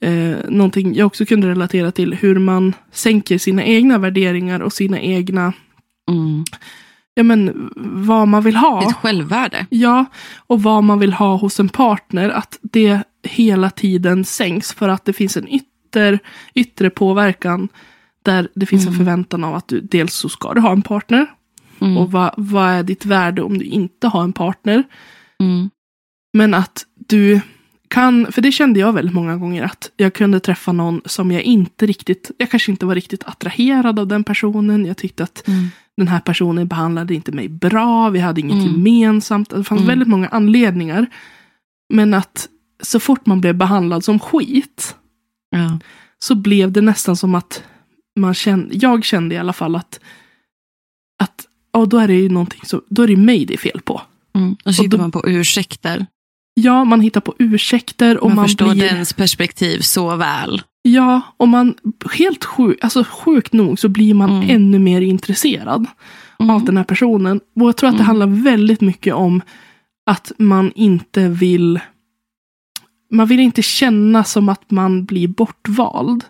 eh, 0.00 0.36
någonting 0.48 0.94
jag 0.94 1.06
också 1.06 1.26
kunde 1.26 1.48
relatera 1.48 1.92
till 1.92 2.14
hur 2.14 2.38
man 2.38 2.74
sänker 2.92 3.38
sina 3.38 3.64
egna 3.64 3.98
värderingar 3.98 4.60
och 4.60 4.72
sina 4.72 5.00
egna, 5.00 5.52
Mm. 6.10 6.44
ja 7.14 7.22
men 7.22 7.70
vad 8.06 8.28
man 8.28 8.42
vill 8.44 8.56
ha. 8.56 8.88
Ett 8.90 8.96
självvärde. 8.96 9.66
Ja, 9.70 10.04
och 10.46 10.62
vad 10.62 10.84
man 10.84 10.98
vill 10.98 11.12
ha 11.12 11.36
hos 11.36 11.60
en 11.60 11.68
partner, 11.68 12.28
att 12.30 12.58
det 12.62 13.00
hela 13.22 13.70
tiden 13.70 14.24
sänks 14.24 14.72
för 14.72 14.88
att 14.88 15.04
det 15.04 15.12
finns 15.12 15.36
en 15.36 15.48
ytter, 15.48 16.18
yttre 16.54 16.90
påverkan 16.90 17.68
där 18.22 18.48
det 18.54 18.66
finns 18.66 18.82
en 18.82 18.88
Mm. 18.88 18.98
förväntan 18.98 19.44
av 19.44 19.54
att 19.54 19.68
du 19.68 19.80
dels 19.80 20.14
så 20.14 20.28
ska 20.28 20.54
du 20.54 20.60
ha 20.60 20.72
en 20.72 20.82
partner 20.82 21.26
Mm. 21.80 21.96
och 21.96 22.10
vad, 22.12 22.34
vad 22.36 22.70
är 22.70 22.82
ditt 22.82 23.04
värde 23.06 23.42
om 23.42 23.58
du 23.58 23.64
inte 23.64 24.06
har 24.08 24.22
en 24.24 24.32
partner. 24.32 24.82
Mm. 25.40 25.70
Men 26.36 26.54
att 26.54 26.86
du 27.08 27.40
kan, 27.88 28.32
för 28.32 28.42
det 28.42 28.52
kände 28.52 28.80
jag 28.80 28.92
väldigt 28.92 29.14
många 29.14 29.36
gånger 29.36 29.62
att 29.64 29.90
jag 29.96 30.14
kunde 30.14 30.40
träffa 30.40 30.72
någon 30.72 31.00
som 31.04 31.30
jag 31.32 31.42
inte 31.42 31.86
riktigt, 31.86 32.30
jag 32.38 32.50
kanske 32.50 32.70
inte 32.72 32.86
var 32.86 32.94
riktigt 32.94 33.24
attraherad 33.24 33.98
av 33.98 34.06
den 34.06 34.24
personen. 34.24 34.86
Jag 34.86 34.96
tyckte 34.96 35.22
att 35.24 35.48
Mm. 35.48 35.68
den 35.96 36.08
här 36.08 36.20
personen 36.20 36.68
behandlade 36.68 37.14
inte 37.14 37.32
mig 37.32 37.48
bra, 37.48 38.08
vi 38.10 38.18
hade 38.20 38.40
inget 38.40 38.54
Mm. 38.66 38.66
gemensamt. 38.66 39.50
Det 39.50 39.64
fanns 39.64 39.78
Mm. 39.80 39.88
väldigt 39.88 40.08
många 40.08 40.28
anledningar. 40.28 41.06
Men 41.94 42.14
att 42.14 42.48
så 42.82 43.00
fort 43.00 43.26
man 43.26 43.40
blev 43.40 43.54
behandlad 43.54 44.04
som 44.04 44.18
skit 44.18 44.96
Ja. 45.50 45.78
så 46.18 46.34
blev 46.34 46.72
det 46.72 46.80
nästan 46.80 47.16
som 47.16 47.34
att 47.34 47.62
man 48.20 48.34
kände, 48.34 48.74
jag 48.76 49.04
kände 49.04 49.34
i 49.34 49.38
alla 49.38 49.52
fall 49.52 49.76
att, 49.76 50.00
att 51.22 51.45
ja, 51.80 51.86
då 51.86 51.98
är 51.98 52.08
det 52.08 52.14
ju 52.14 52.28
någonting 52.28 52.60
så, 52.64 52.82
då 52.88 53.02
är 53.02 53.06
det 53.08 53.16
mig 53.16 53.44
det 53.44 53.54
är 53.54 53.58
fel 53.58 53.80
på. 53.84 54.02
Mm. 54.34 54.56
Och 54.64 54.74
så 54.74 54.80
Och 54.80 54.84
hittar 54.84 54.98
då- 54.98 55.02
man 55.04 55.10
på 55.12 55.22
ursäkter. 55.28 56.06
Ja, 56.54 56.84
man 56.84 57.00
hittar 57.00 57.20
på 57.20 57.34
ursäkter 57.38 58.18
och 58.18 58.28
man, 58.30 58.36
man, 58.36 58.44
förstår 58.44 58.72
blir... 58.74 58.82
dens 58.90 59.12
perspektiv 59.12 59.80
så 59.80 60.16
väl. 60.16 60.62
Ja, 60.82 61.20
och 61.36 61.48
man 61.48 61.74
helt 62.14 62.44
sjukt, 62.44 62.84
alltså 62.84 63.04
sjukt 63.04 63.52
nog 63.52 63.78
så 63.78 63.88
blir 63.88 64.14
man 64.14 64.30
Mm. 64.30 64.50
ännu 64.50 64.78
mer 64.78 65.00
intresserad 65.00 65.86
Mm. 66.40 66.50
av 66.50 66.64
den 66.64 66.76
här 66.76 66.84
personen. 66.84 67.40
Och 67.60 67.68
jag 67.68 67.76
tror 67.76 67.88
att 67.90 67.94
det 67.96 68.02
Mm. 68.04 68.06
handlar 68.06 68.26
väldigt 68.26 68.80
mycket 68.80 69.14
om 69.14 69.42
att 70.10 70.32
man 70.38 70.72
inte 70.74 71.28
vill 71.28 71.80
man 73.10 73.26
vill 73.26 73.40
inte 73.40 73.62
känna 73.62 74.24
som 74.24 74.48
att 74.48 74.70
man 74.70 75.04
blir 75.04 75.28
bortvald. 75.28 76.24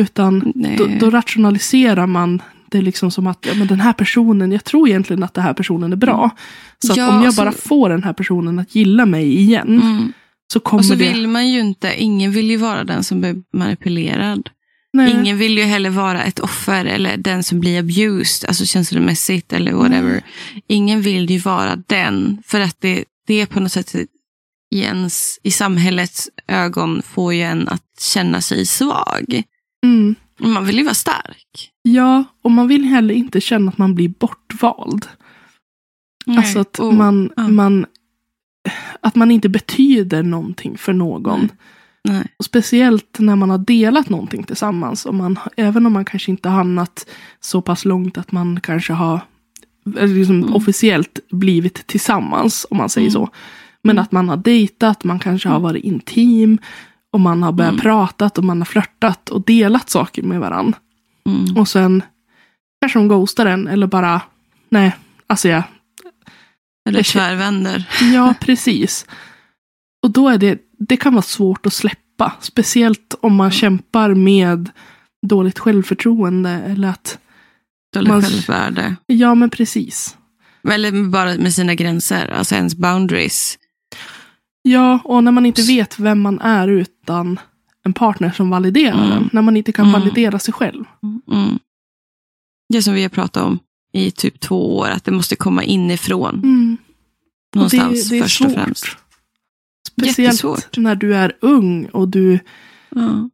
Utan 0.00 0.52
då, 0.78 0.86
då 1.00 1.10
rationaliserar 1.10 2.06
man 2.06 2.42
det 2.70 2.82
liksom 2.82 3.10
som 3.10 3.26
att 3.26 3.46
ja, 3.46 3.54
men 3.54 3.66
den 3.66 3.80
här 3.80 3.92
personen, 3.92 4.52
jag 4.52 4.64
tror 4.64 4.88
egentligen 4.88 5.22
att 5.22 5.34
den 5.34 5.44
här 5.44 5.54
personen 5.54 5.92
är 5.92 5.96
bra. 5.96 6.30
Så 6.78 6.92
Ja, 6.96 7.08
om 7.08 7.14
jag 7.16 7.26
alltså- 7.26 7.42
bara 7.42 7.52
får 7.52 7.88
den 7.88 8.02
här 8.04 8.12
personen 8.12 8.58
att 8.58 8.74
gilla 8.74 9.06
mig 9.06 9.36
igen 9.38 9.80
Mm. 9.82 10.12
så 10.52 10.60
kommer 10.60 10.80
Och 10.80 10.84
så 10.86 10.94
det... 10.94 11.12
vill 11.12 11.28
man 11.28 11.48
ju 11.48 11.60
inte, 11.60 11.94
ingen 12.02 12.32
vill 12.32 12.50
ju 12.50 12.56
vara 12.56 12.84
den 12.84 13.04
som 13.04 13.20
blir 13.20 13.36
manipulerad. 13.52 14.50
Nej. 14.92 15.12
Ingen 15.12 15.38
vill 15.38 15.58
ju 15.58 15.64
heller 15.64 15.90
vara 15.90 16.22
ett 16.24 16.38
offer 16.38 16.84
eller 16.84 17.16
den 17.16 17.42
som 17.42 17.60
blir 17.60 17.78
abused, 17.78 18.48
alltså 18.48 18.64
känslomässigt 18.66 19.52
eller 19.52 19.72
whatever. 19.72 20.22
Ingen 20.68 21.02
vill 21.02 21.30
ju 21.30 21.38
vara 21.38 21.76
den, 21.86 22.42
för 22.46 22.60
att 22.60 22.76
det, 22.80 23.04
det 23.26 23.40
är 23.40 23.46
på 23.46 23.60
något 23.60 23.72
sätt 23.72 23.94
i, 23.94 24.06
ens, 24.82 25.38
i 25.42 25.50
samhällets 25.50 26.28
ögon 26.48 27.02
får 27.02 27.34
ju 27.34 27.42
en 27.42 27.68
att 27.68 27.82
känna 28.00 28.40
sig 28.40 28.66
svag. 28.66 29.42
Mm. 29.84 30.14
Man 30.40 30.64
vill 30.64 30.78
ju 30.78 30.84
vara 30.84 30.94
stark. 30.94 31.70
Ja, 31.82 32.24
och 32.42 32.50
man 32.50 32.68
vill 32.68 32.84
heller 32.84 33.14
inte 33.14 33.40
känna 33.40 33.68
att 33.70 33.78
man 33.78 33.94
blir 33.94 34.08
bortvald. 34.08 35.06
Alltså 36.26 36.58
att 36.58 36.78
Och- 36.78 36.94
man, 36.94 37.32
ja. 37.36 37.48
man 37.48 37.86
att 39.00 39.14
man 39.14 39.30
inte 39.30 39.48
betyder 39.48 40.22
någonting 40.22 40.78
för 40.78 40.92
någon. 40.92 41.40
Nej. 41.40 41.48
Nej. 42.14 42.26
Och 42.36 42.44
speciellt 42.44 43.18
när 43.18 43.36
man 43.36 43.50
har 43.50 43.58
delat 43.58 44.08
någonting 44.08 44.42
tillsammans. 44.42 45.06
Och 45.06 45.14
man, 45.14 45.38
även 45.56 45.86
om 45.86 45.92
man 45.92 46.04
kanske 46.04 46.30
inte 46.30 46.48
har 46.48 46.56
hamnat 46.56 47.06
så 47.40 47.62
pass 47.62 47.84
långt 47.84 48.18
att 48.18 48.32
man 48.32 48.60
kanske 48.60 48.92
har 48.92 49.20
eller 49.96 50.14
liksom 50.14 50.42
Mm. 50.42 50.54
officiellt 50.54 51.18
blivit 51.30 51.86
tillsammans, 51.86 52.66
om 52.70 52.76
man 52.76 52.88
säger 52.88 53.08
Mm. 53.08 53.12
så. 53.12 53.28
Men 53.82 53.96
Mm. 53.96 54.02
att 54.02 54.12
man 54.12 54.28
har 54.28 54.36
dejtat, 54.36 55.04
man 55.04 55.18
kanske 55.18 55.48
har 55.48 55.60
varit 55.60 55.84
intim. 55.84 56.58
Och 57.16 57.20
man 57.20 57.42
har 57.42 57.52
börjat 57.52 57.72
Mm. 57.72 57.82
prata 57.82 58.30
och 58.36 58.44
man 58.44 58.58
har 58.58 58.64
flörtat 58.64 59.28
och 59.28 59.44
delat 59.44 59.90
saker 59.90 60.22
med 60.22 60.40
varandra. 60.40 60.78
Mm. 61.28 61.56
Och 61.56 61.68
sen 61.68 62.02
kanske 62.80 62.98
de 62.98 63.08
ghostar 63.08 63.46
en 63.46 63.68
eller 63.68 63.86
bara, 63.86 64.20
nej, 64.68 64.96
alltså 65.26 65.48
jag, 65.48 65.62
Eller 66.88 67.02
tvärvänder. 67.02 67.88
ja 68.14 68.34
precis. 68.40 69.06
Och 70.02 70.10
då 70.10 70.28
är 70.28 70.38
det, 70.38 70.58
det 70.78 70.96
kan 70.96 71.14
vara 71.14 71.22
svårt 71.22 71.66
att 71.66 71.72
släppa. 71.72 72.32
Speciellt 72.40 73.14
om 73.20 73.34
man 73.36 73.50
kämpar 73.50 74.14
med 74.14 74.70
dåligt 75.26 75.58
självförtroende 75.58 76.50
eller 76.50 76.88
att, 76.88 77.18
Dåligt 77.94 78.08
Man- 78.08 78.22
självvärde. 78.22 78.96
ja 79.06 79.34
men 79.34 79.50
precis. 79.50 80.16
Eller 80.70 81.04
bara 81.08 81.34
med 81.34 81.54
sina 81.54 81.74
gränser, 81.74 82.28
alltså 82.28 82.54
ens 82.54 82.74
boundaries. 82.74 83.58
Ja, 84.68 85.00
och 85.04 85.24
när 85.24 85.32
man 85.32 85.46
inte 85.46 85.62
vet 85.62 85.98
vem 85.98 86.20
man 86.20 86.40
är 86.40 86.68
utan 86.68 87.40
en 87.84 87.92
partner 87.92 88.30
som 88.30 88.50
validerar 88.50 88.96
Mm. 88.98 89.10
den. 89.10 89.30
När 89.32 89.42
man 89.42 89.56
inte 89.56 89.72
kan 89.72 89.88
Mm. 89.88 90.00
validera 90.00 90.38
sig 90.38 90.54
själv. 90.54 90.84
Mm. 91.32 91.58
Det 92.68 92.82
som 92.82 92.94
vi 92.94 93.02
har 93.02 93.08
pratat 93.08 93.42
om 93.42 93.58
i 93.92 94.10
typ 94.10 94.40
två 94.40 94.76
år, 94.76 94.88
att 94.88 95.04
det 95.04 95.10
måste 95.12 95.36
komma 95.36 95.62
inifrån. 95.64 96.34
Mm. 96.34 96.76
Någonstans 97.54 98.08
det, 98.08 98.16
det 98.16 98.22
först 98.22 98.40
och 98.44 98.52
främst. 98.52 98.84
Speciellt 99.88 100.18
Jättesvårt. 100.18 100.76
när 100.76 100.94
du 100.94 101.14
är 101.16 101.36
ung 101.40 101.86
och 101.86 102.08
du 102.08 102.38
Ja. 102.90 103.30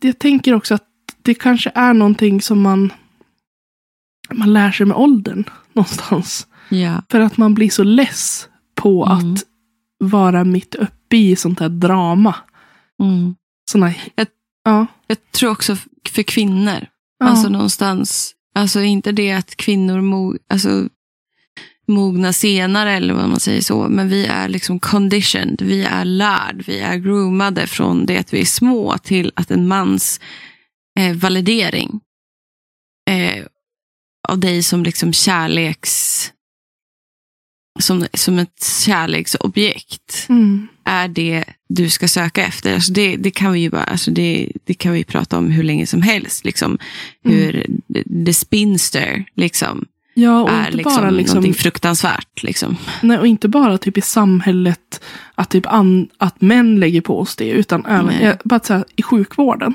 jag 0.00 0.18
tänker 0.18 0.54
också 0.54 0.74
att 0.74 0.84
det 1.22 1.34
kanske 1.34 1.72
är 1.74 1.94
någonting 1.94 2.42
som 2.42 2.60
man, 2.60 2.92
man 4.32 4.52
lär 4.52 4.70
sig 4.72 4.86
med 4.86 4.96
åldern 4.96 5.44
någonstans. 5.72 6.46
ja. 6.68 7.02
För 7.10 7.20
att 7.20 7.36
man 7.36 7.54
blir 7.54 7.70
så 7.70 7.82
less 7.82 8.48
på 8.74 9.06
Mm. 9.06 9.32
att 9.34 9.42
vara 9.98 10.44
mitt 10.44 10.74
uppe 10.74 11.16
i 11.16 11.36
sånt 11.36 11.60
här 11.60 11.68
drama. 11.68 12.34
Mm. 13.02 13.34
Såna, 13.70 13.94
Jag- 14.14 14.26
ja, 14.64 14.86
Jag 15.06 15.32
tror 15.32 15.50
också 15.50 15.76
för 16.08 16.22
kvinnor, 16.22 16.86
ja, 17.18 17.26
alltså 17.26 17.48
någonstans, 17.48 18.34
alltså 18.54 18.82
inte 18.82 19.12
det 19.12 19.32
att 19.32 19.56
kvinnor 19.56 20.00
mo, 20.00 20.36
alltså, 20.48 20.88
mognar 21.88 22.32
senare 22.32 22.92
eller 22.92 23.14
vad 23.14 23.28
man 23.28 23.40
säger 23.40 23.60
så, 23.60 23.88
men 23.88 24.08
vi 24.08 24.26
är 24.26 24.48
liksom 24.48 24.80
conditioned, 24.80 25.62
vi 25.62 25.84
är 25.84 26.04
lärd, 26.04 26.64
vi 26.66 26.78
är 26.80 26.96
groomade 26.96 27.66
från 27.66 28.06
det 28.06 28.18
att 28.18 28.32
vi 28.34 28.40
är 28.40 28.44
små 28.44 28.98
till 28.98 29.32
att 29.36 29.50
en 29.50 29.68
mans 29.68 30.20
eh, 30.98 31.16
validering 31.16 32.00
eh, 33.10 33.44
av 34.28 34.38
dig 34.38 34.62
som 34.62 34.82
liksom 34.82 35.12
kärleks, 35.12 36.32
som, 37.78 38.06
som 38.14 38.38
ett 38.38 38.64
kärleksobjekt 38.84 40.26
mm, 40.28 40.68
är 40.84 41.08
det 41.08 41.44
du 41.68 41.88
ska 41.88 42.08
söka 42.08 42.44
efter. 42.44 42.74
Alltså 42.74 42.92
det, 42.92 43.16
det 43.16 43.30
kan 43.30 43.52
vi 43.52 43.60
ju 43.60 43.70
bara, 43.70 43.84
alltså 43.84 44.10
det, 44.10 44.52
det 44.64 44.74
kan 44.74 44.92
vi 44.92 45.04
prata 45.04 45.38
om 45.38 45.50
hur 45.50 45.62
länge 45.62 45.86
som 45.86 46.02
helst. 46.02 46.44
Liksom. 46.44 46.78
Mm. 47.24 47.38
Hur 47.38 47.66
the, 47.94 48.24
the 48.24 48.34
spinster 48.34 49.24
liksom, 49.34 49.86
ja, 50.14 50.42
och 50.42 50.50
är 50.50 50.64
inte 50.64 50.76
liksom, 50.76 50.96
bara 50.96 51.10
liksom, 51.10 51.34
någonting 51.34 51.54
fruktansvärt. 51.54 52.42
Liksom. 52.42 52.76
nej, 53.02 53.18
och 53.18 53.26
inte 53.26 53.48
bara 53.48 53.78
typ 53.78 53.98
i 53.98 54.00
samhället 54.00 55.00
att, 55.34 55.50
typ 55.50 55.66
an, 55.66 56.08
att 56.18 56.40
män 56.40 56.80
lägger 56.80 57.00
på 57.00 57.20
oss 57.20 57.36
det, 57.36 57.50
utan 57.50 57.86
även 57.86 58.22
jag, 58.22 58.36
bara 58.44 58.60
här, 58.68 58.84
i 58.96 59.02
sjukvården. 59.02 59.74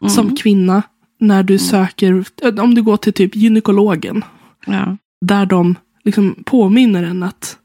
Mm. 0.00 0.10
Som 0.10 0.36
kvinna, 0.36 0.82
när 1.20 1.42
du 1.42 1.58
söker, 1.58 2.24
om 2.60 2.74
du 2.74 2.82
går 2.82 2.96
till 2.96 3.12
typ 3.12 3.36
gynekologen, 3.36 4.24
ja. 4.66 4.96
där 5.20 5.46
de 5.46 5.76
liksom 6.04 6.42
påminner 6.46 7.02
en 7.02 7.22
att 7.22 7.56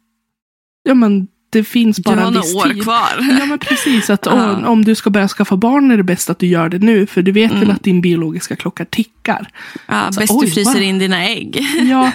ja, 0.84 0.93
men 0.93 1.28
det 1.50 1.63
finns 1.63 1.97
Du 1.97 2.04
bara 2.04 2.19
har 2.19 2.28
en 2.28 2.34
viss 2.34 2.56
år 2.56 2.69
tid. 2.69 2.84
kvar. 2.84 3.38
Ja 3.39 3.45
men 3.45 3.60
precis, 3.60 4.10
att 4.10 4.28
om, 4.28 4.63
om 4.65 4.86
du 4.86 4.95
ska 4.95 5.10
börja 5.10 5.28
skaffa 5.28 5.58
barn 5.58 5.91
är 5.91 5.97
det 5.97 6.04
bäst 6.04 6.30
att 6.30 6.39
du 6.39 6.47
gör 6.47 6.69
det 6.69 6.80
nu. 6.80 7.06
För 7.08 7.21
du 7.21 7.32
vet 7.32 7.52
väl 7.52 7.58
Mm. 7.63 7.76
att 7.76 7.84
din 7.84 8.02
biologiska 8.02 8.56
klocka 8.56 8.86
tickar. 8.86 9.50
Ja, 9.88 10.12
Så, 10.12 10.19
bäst 10.19 10.34
oj, 10.34 10.45
du 10.45 10.52
fryser 10.52 10.73
wow. 10.73 10.82
in 10.82 11.00
dina 11.00 11.23
ägg. 11.28 11.60
Ja, 11.89 12.12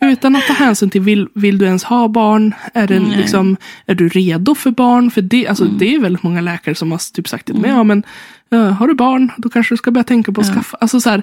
utan 0.00 0.36
att 0.36 0.46
ta 0.46 0.52
hänsyn 0.52 0.90
till 0.90 1.00
vill, 1.00 1.28
vill 1.34 1.58
du 1.58 1.64
ens 1.66 1.84
ha 1.84 2.08
barn? 2.08 2.54
Är, 2.74 2.86
det 2.86 3.00
Nej. 3.00 3.16
liksom, 3.16 3.56
är 3.86 3.94
du 3.94 4.08
redo 4.08 4.54
för 4.54 4.70
barn? 4.70 5.10
För 5.10 5.22
det, 5.22 5.46
alltså, 5.46 5.64
Mm. 5.64 5.78
det 5.78 5.94
är 5.94 5.98
väldigt 5.98 6.22
många 6.22 6.40
läkare 6.40 6.74
som 6.74 6.92
har 6.92 7.12
typ 7.14 7.28
sagt 7.28 7.46
till 7.46 7.54
mig, 7.54 7.64
Mm. 7.70 7.76
ja 7.76 7.84
men 7.84 8.02
ja, 8.48 8.58
har 8.70 8.88
du 8.88 8.94
barn 8.94 9.30
då 9.36 9.48
kanske 9.48 9.72
du 9.74 9.76
ska 9.76 9.90
börja 9.90 10.04
tänka 10.04 10.32
på 10.32 10.40
att 10.40 10.54
skaffa. 10.54 10.76
Alltså 10.80 11.00
så 11.00 11.10
här, 11.10 11.22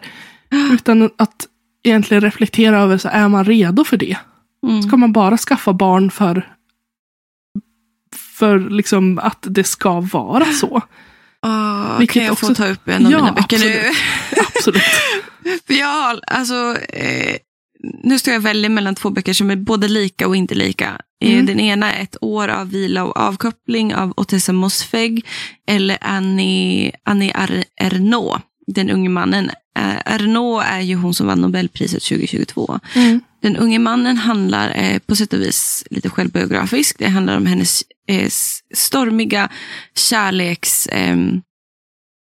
utan 0.73 1.09
att 1.17 1.47
egentligen 1.83 2.21
reflektera 2.21 2.79
över, 2.79 2.97
så 2.97 3.09
är 3.11 3.27
man 3.27 3.45
redo 3.45 3.83
för 3.83 3.97
det? 3.97 4.17
Mm. 4.67 4.81
Ska 4.83 4.97
man 4.97 5.11
bara 5.13 5.37
skaffa 5.37 5.73
barn 5.73 6.11
för, 6.11 6.47
för 8.37 8.59
liksom 8.69 9.19
att 9.19 9.45
det 9.49 9.63
ska 9.63 9.99
vara 9.99 10.45
så? 10.45 10.81
Åh, 11.45 11.99
Vilket 11.99 12.13
kan 12.13 12.23
jag 12.23 12.31
också- 12.33 12.47
få 12.47 12.55
ta 12.55 12.67
upp 12.67 12.87
en 12.87 13.05
av 13.05 13.11
Ja, 13.11 13.17
mina 13.19 13.31
böcker 13.33 13.59
nu? 13.59 13.83
Absolut. 14.55 14.81
För 15.67 15.73
jag 15.73 15.87
har, 15.87 16.19
alltså, 16.27 16.75
eh, 16.89 17.35
nu 18.03 18.19
står 18.19 18.33
jag 18.33 18.41
väljer 18.41 18.69
mellan 18.69 18.95
två 18.95 19.09
böcker 19.09 19.33
som 19.33 19.51
är 19.51 19.55
både 19.55 19.87
lika 19.87 20.27
och 20.27 20.35
inte 20.35 20.55
lika. 20.55 21.01
Eh, 21.23 21.31
Mm. 21.33 21.45
Den 21.45 21.59
ena 21.59 21.93
är 21.93 22.03
Ett 22.03 22.15
år 22.21 22.47
av 22.47 22.69
vila 22.69 23.03
och 23.03 23.17
avkoppling 23.17 23.95
av 23.95 24.13
Otessa 24.17 24.53
Mosfeg 24.53 25.25
eller 25.67 25.97
Annie, 26.01 26.91
Annie 27.03 27.31
Ar- 27.33 27.63
Ernaux, 27.81 28.41
Den 28.67 28.89
unge 28.89 29.09
mannen. 29.09 29.49
Eh, 29.77 30.13
Ernaux 30.13 30.65
är 30.69 30.79
ju 30.81 30.95
hon 30.95 31.13
som 31.13 31.27
vann 31.27 31.41
Nobelpriset 31.41 32.03
2022. 32.03 32.79
Mm. 32.95 33.21
Den 33.41 33.57
unge 33.57 33.79
mannen 33.79 34.17
handlar 34.17 34.71
eh, 34.75 34.99
på 34.99 35.15
sätt 35.15 35.33
och 35.33 35.41
vis 35.41 35.83
lite 35.89 36.09
självbiografiskt. 36.09 36.99
Det 36.99 37.07
handlar 37.07 37.37
om 37.37 37.45
hennes 37.45 37.83
eh, 38.07 38.29
stormiga 38.73 39.49
kärleks... 39.95 40.87
ehm, 40.91 41.41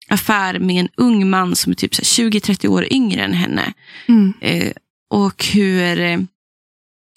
affär 0.09 0.59
med 0.59 0.81
en 0.81 0.89
ung 0.97 1.31
man 1.31 1.57
som 1.57 1.71
är 1.71 1.75
typ 1.75 1.95
så 1.95 2.23
här 2.23 2.31
20-30 2.31 2.67
år 2.69 2.93
yngre 2.93 3.25
än 3.25 3.33
henne. 3.33 3.73
Mm. 4.09 4.33
Eh, 4.41 4.73
och 5.11 5.45
hur 5.45 6.01
eh, 6.01 6.19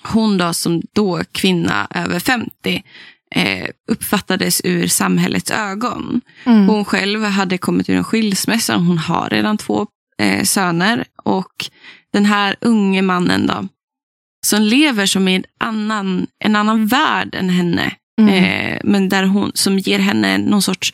hon 0.03 0.37
då 0.37 0.53
som 0.53 0.81
då 0.93 1.23
kvinna 1.31 1.87
över 1.95 2.19
50 2.19 2.83
eh, 3.35 3.69
uppfattades 3.87 4.61
ur 4.63 4.87
samhällets 4.87 5.51
ögon. 5.51 6.21
Mm. 6.45 6.67
Hon 6.67 6.85
själv 6.85 7.23
hade 7.23 7.57
kommit 7.57 7.89
ur 7.89 7.95
en 7.95 8.03
skilsmässa. 8.03 8.75
Hon 8.75 8.97
har 8.97 9.29
redan 9.29 9.57
två 9.57 9.87
eh, 10.17 10.43
söner. 10.43 11.05
Och 11.23 11.65
den 12.13 12.25
här 12.25 12.55
unge 12.61 13.01
mannen 13.01 13.47
då, 13.47 13.67
som 14.45 14.61
lever 14.61 15.05
som 15.05 15.27
i 15.27 15.35
en 15.35 15.45
annan, 15.57 16.27
en 16.39 16.55
annan 16.55 16.87
värld 16.87 17.35
än 17.35 17.49
henne. 17.49 17.95
Mm. 18.21 18.33
Eh, 18.33 18.79
men 18.83 19.09
där 19.09 19.23
hon, 19.23 19.51
som 19.55 19.79
ger 19.79 19.99
henne 19.99 20.37
någon 20.37 20.61
sorts 20.61 20.93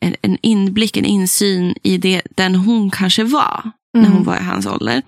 en, 0.00 0.16
en 0.22 0.38
inblick, 0.42 0.96
en 0.96 1.04
insyn 1.04 1.74
i 1.82 1.98
det, 1.98 2.22
den 2.36 2.54
hon 2.54 2.90
kanske 2.90 3.24
var 3.24 3.70
när 3.94 4.00
Mm. 4.00 4.12
hon 4.12 4.24
var 4.24 4.36
i 4.36 4.42
hans 4.42 4.66
ålder. 4.66 5.02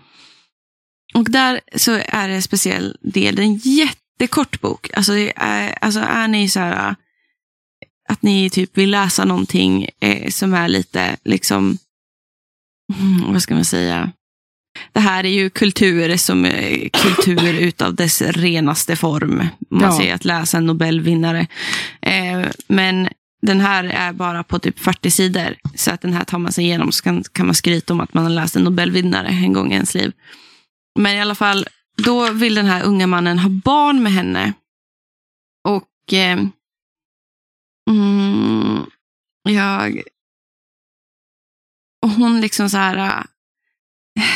Och 1.14 1.30
där 1.30 1.60
så 1.74 1.92
är 1.92 2.28
det 2.28 2.34
en 2.34 2.42
speciell 2.42 2.96
del, 3.00 3.34
det 3.36 3.42
är 3.42 3.46
en 3.46 3.56
jättekort 3.56 4.60
bok. 4.60 4.90
Alltså, 4.94 5.12
är, 5.36 5.78
alltså 5.80 6.00
är 6.00 6.28
ni 6.28 6.48
så 6.48 6.60
här 6.60 6.94
att 8.08 8.22
ni 8.22 8.50
typ 8.50 8.78
vill 8.78 8.90
läsa 8.90 9.24
någonting 9.24 9.88
eh, 10.00 10.30
som 10.30 10.54
är 10.54 10.68
lite 10.68 11.16
liksom, 11.24 11.78
mm, 12.94 13.32
vad 13.32 13.42
ska 13.42 13.54
man 13.54 13.64
säga? 13.64 14.12
Det 14.92 15.00
här 15.00 15.24
är 15.26 15.30
ju 15.30 15.50
kultur 15.50 16.16
som 16.16 16.44
eh, 16.44 16.88
kultur 16.92 17.54
utav 17.60 17.94
dess 17.94 18.22
renaste 18.22 18.96
form. 18.96 19.40
Om 19.40 19.78
man 19.78 19.82
Ja. 19.90 19.98
säger 19.98 20.14
att 20.14 20.24
läsa 20.24 20.56
en 20.58 20.66
Nobelvinnare. 20.66 21.46
Eh, 22.02 22.40
men 22.68 23.08
den 23.42 23.60
här 23.60 23.84
är 23.84 24.12
bara 24.12 24.44
på 24.44 24.58
typ 24.58 24.78
40 24.78 25.10
sidor. 25.10 25.56
Så 25.74 25.90
att 25.90 26.00
den 26.00 26.12
här 26.12 26.24
tar 26.24 26.38
man 26.38 26.52
sig 26.52 26.64
igenom 26.64 26.92
så 26.92 27.02
kan, 27.02 27.24
kan 27.32 27.46
man 27.46 27.54
skryta 27.54 27.92
om 27.92 28.00
att 28.00 28.14
man 28.14 28.24
har 28.24 28.30
läst 28.30 28.56
en 28.56 28.64
Nobelvinnare 28.64 29.28
en 29.28 29.52
gång 29.52 29.70
i 29.72 29.74
ens 29.74 29.94
liv. 29.94 30.12
Men 30.98 31.12
i 31.16 31.20
alla 31.20 31.34
fall, 31.34 31.66
då 32.02 32.30
vill 32.32 32.54
den 32.54 32.66
här 32.66 32.82
unga 32.82 33.06
mannen 33.06 33.38
ha 33.38 33.48
barn 33.48 34.02
med 34.02 34.12
henne. 34.12 34.52
Och 35.68 36.12
eh, 36.12 36.38
mm, 37.90 38.86
jag... 39.48 40.02
Och 42.02 42.10
hon 42.10 42.40
liksom 42.40 42.70
så 42.70 42.76
här... 42.76 42.96
äh, 44.18 44.26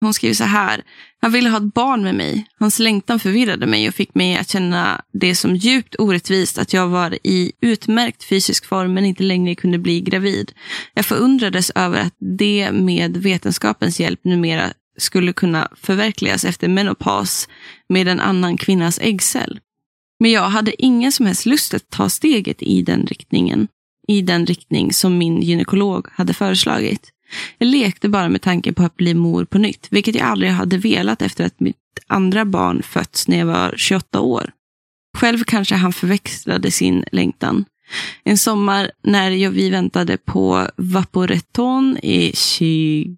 hon 0.00 0.14
skriver 0.14 0.34
så 0.34 0.44
här. 0.44 0.82
Han 1.20 1.32
ville 1.32 1.50
ha 1.50 1.56
ett 1.56 1.74
barn 1.74 2.02
med 2.02 2.14
mig. 2.14 2.46
Hans 2.58 2.78
längtan 2.78 3.20
förvirrade 3.20 3.66
mig 3.66 3.88
och 3.88 3.94
fick 3.94 4.14
mig 4.14 4.36
att 4.36 4.50
känna 4.50 5.00
det 5.12 5.34
som 5.34 5.56
djupt 5.56 5.96
orättvist 5.98 6.58
att 6.58 6.72
jag 6.72 6.88
var 6.88 7.18
i 7.22 7.52
utmärkt 7.60 8.24
fysisk 8.24 8.66
form 8.66 8.94
men 8.94 9.04
inte 9.04 9.22
längre 9.22 9.54
kunde 9.54 9.78
bli 9.78 10.00
gravid. 10.00 10.52
Jag 10.94 11.06
förundrades 11.06 11.70
över 11.74 12.00
att 12.00 12.14
det 12.38 12.72
med 12.72 13.16
vetenskapens 13.16 14.00
hjälp 14.00 14.24
numera 14.24 14.72
skulle 14.98 15.32
kunna 15.32 15.68
förverkligas 15.76 16.44
efter 16.44 16.68
menopaus 16.68 17.48
med 17.88 18.08
en 18.08 18.20
annan 18.20 18.56
kvinnas 18.56 18.98
äggcell. 19.02 19.60
Men 20.20 20.30
jag 20.30 20.48
hade 20.48 20.82
ingen 20.82 21.12
som 21.12 21.26
helst 21.26 21.46
lust 21.46 21.74
att 21.74 21.90
ta 21.90 22.08
steget 22.08 22.62
i 22.62 22.82
den 22.82 23.06
riktningen. 23.06 23.68
I 24.08 24.22
den 24.22 24.46
riktning 24.46 24.92
som 24.92 25.18
min 25.18 25.42
gynekolog 25.42 26.06
hade 26.12 26.34
föreslagit. 26.34 27.12
Jag 27.58 27.66
lekte 27.66 28.08
bara 28.08 28.28
med 28.28 28.42
tanken 28.42 28.74
på 28.74 28.82
att 28.82 28.96
bli 28.96 29.14
mor 29.14 29.44
på 29.44 29.58
nytt, 29.58 29.86
vilket 29.90 30.14
jag 30.14 30.24
aldrig 30.26 30.50
hade 30.50 30.78
velat 30.78 31.22
efter 31.22 31.44
att 31.46 31.60
mitt 31.60 31.76
andra 32.06 32.44
barn 32.44 32.82
fötts 32.82 33.28
när 33.28 33.38
jag 33.38 33.46
var 33.46 33.74
28 33.76 34.20
år. 34.20 34.50
Själv 35.18 35.44
kanske 35.44 35.74
han 35.74 35.92
förväxlade 35.92 36.70
sin 36.70 37.04
längtan. 37.12 37.64
En 38.24 38.38
sommar 38.38 38.90
när 39.02 39.30
jag, 39.30 39.50
vi 39.50 39.70
väntade 39.70 40.16
på 40.16 40.68
Vaporetton 40.76 41.98
i 42.02 42.30
Chi- 42.32 43.16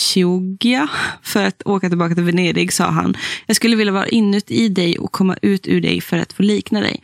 Chioggia 0.00 0.88
för 1.22 1.44
att 1.44 1.62
åka 1.64 1.88
tillbaka 1.88 2.14
till 2.14 2.24
Venedig 2.24 2.72
sa 2.72 2.86
han. 2.90 3.16
Jag 3.46 3.56
skulle 3.56 3.76
vilja 3.76 3.92
vara 3.92 4.08
inuti 4.08 4.68
dig 4.68 4.98
och 4.98 5.12
komma 5.12 5.36
ut 5.42 5.66
ur 5.68 5.80
dig 5.80 6.00
för 6.00 6.18
att 6.18 6.32
få 6.32 6.42
likna 6.42 6.80
dig. 6.80 7.02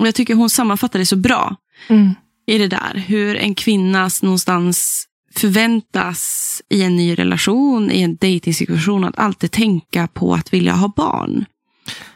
Och 0.00 0.06
Jag 0.06 0.14
tycker 0.14 0.34
hon 0.34 0.50
sammanfattar 0.50 0.98
det 0.98 1.06
så 1.06 1.16
bra 1.16 1.56
Mm 1.88 2.14
i 2.46 2.58
det 2.58 2.66
där. 2.68 3.04
Hur 3.06 3.36
en 3.36 3.54
kvinna 3.54 4.10
någonstans 4.22 5.06
förväntas 5.34 6.62
i 6.68 6.82
en 6.82 6.96
ny 6.96 7.14
relation, 7.14 7.90
i 7.90 8.00
en 8.02 8.16
dejtingsituation, 8.16 9.04
att 9.04 9.18
alltid 9.18 9.50
tänka 9.50 10.06
på 10.06 10.34
att 10.34 10.52
vilja 10.54 10.72
ha 10.72 10.88
barn. 10.96 11.44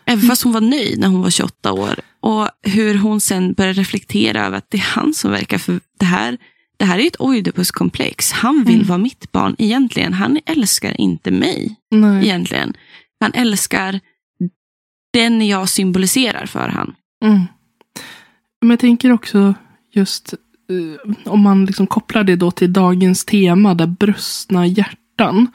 Även 0.05 0.29
fast 0.29 0.43
hon 0.43 0.53
var 0.53 0.61
nöjd 0.61 0.99
när 0.99 1.09
hon 1.09 1.23
var 1.23 1.31
28 1.31 1.73
år. 1.73 2.01
Och 2.21 2.49
hur 2.63 2.95
hon 2.99 3.21
sen 3.21 3.53
börjar 3.53 3.75
reflektera 3.75 4.47
över 4.47 4.59
att 4.59 4.71
det 4.71 4.77
är 4.79 4.83
han 4.83 5.15
som 5.15 5.31
verkar 5.31 5.59
för 5.59 5.81
det 5.99 6.05
här. 6.07 6.39
Det 6.77 6.85
här 6.85 6.99
är 6.99 7.07
ett 7.07 7.21
Oidipuskomplex. 7.21 8.33
Han 8.33 8.65
vill 8.65 8.75
Mm. 8.75 8.87
vara 8.87 8.99
mitt 8.99 9.33
barn 9.33 9.55
egentligen. 9.59 10.13
Han 10.13 10.39
älskar 10.47 11.01
inte 11.01 11.31
mig 11.31 11.77
Nej. 11.91 12.25
egentligen. 12.25 12.75
Han 13.21 13.33
älskar 13.35 14.01
den 15.13 15.47
jag 15.47 15.69
symboliserar 15.69 16.47
för 16.47 16.69
han. 16.69 16.95
Mm. 17.25 17.41
Men 18.61 18.71
jag 18.71 18.79
tänker 18.79 19.13
också 19.13 19.55
just 19.95 20.35
eh, 20.71 21.33
om 21.33 21.41
man 21.41 21.65
liksom 21.65 21.87
kopplar 21.87 22.25
det 22.25 22.37
då 22.37 22.51
till 22.51 22.73
dagens 22.73 23.25
tema, 23.25 23.75
där 23.75 23.87
brustna 23.87 24.67
hjärtan. 24.67 25.47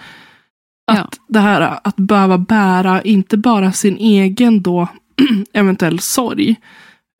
Att 0.91 0.97
Ja. 0.97 1.09
det 1.27 1.39
här 1.39 1.79
att 1.83 1.95
behöva 1.95 2.37
bära 2.37 3.01
inte 3.01 3.37
bara 3.37 3.71
sin 3.71 3.97
egen 3.97 4.61
då 4.61 4.87
eventuell 5.53 5.99
sorg. 5.99 6.55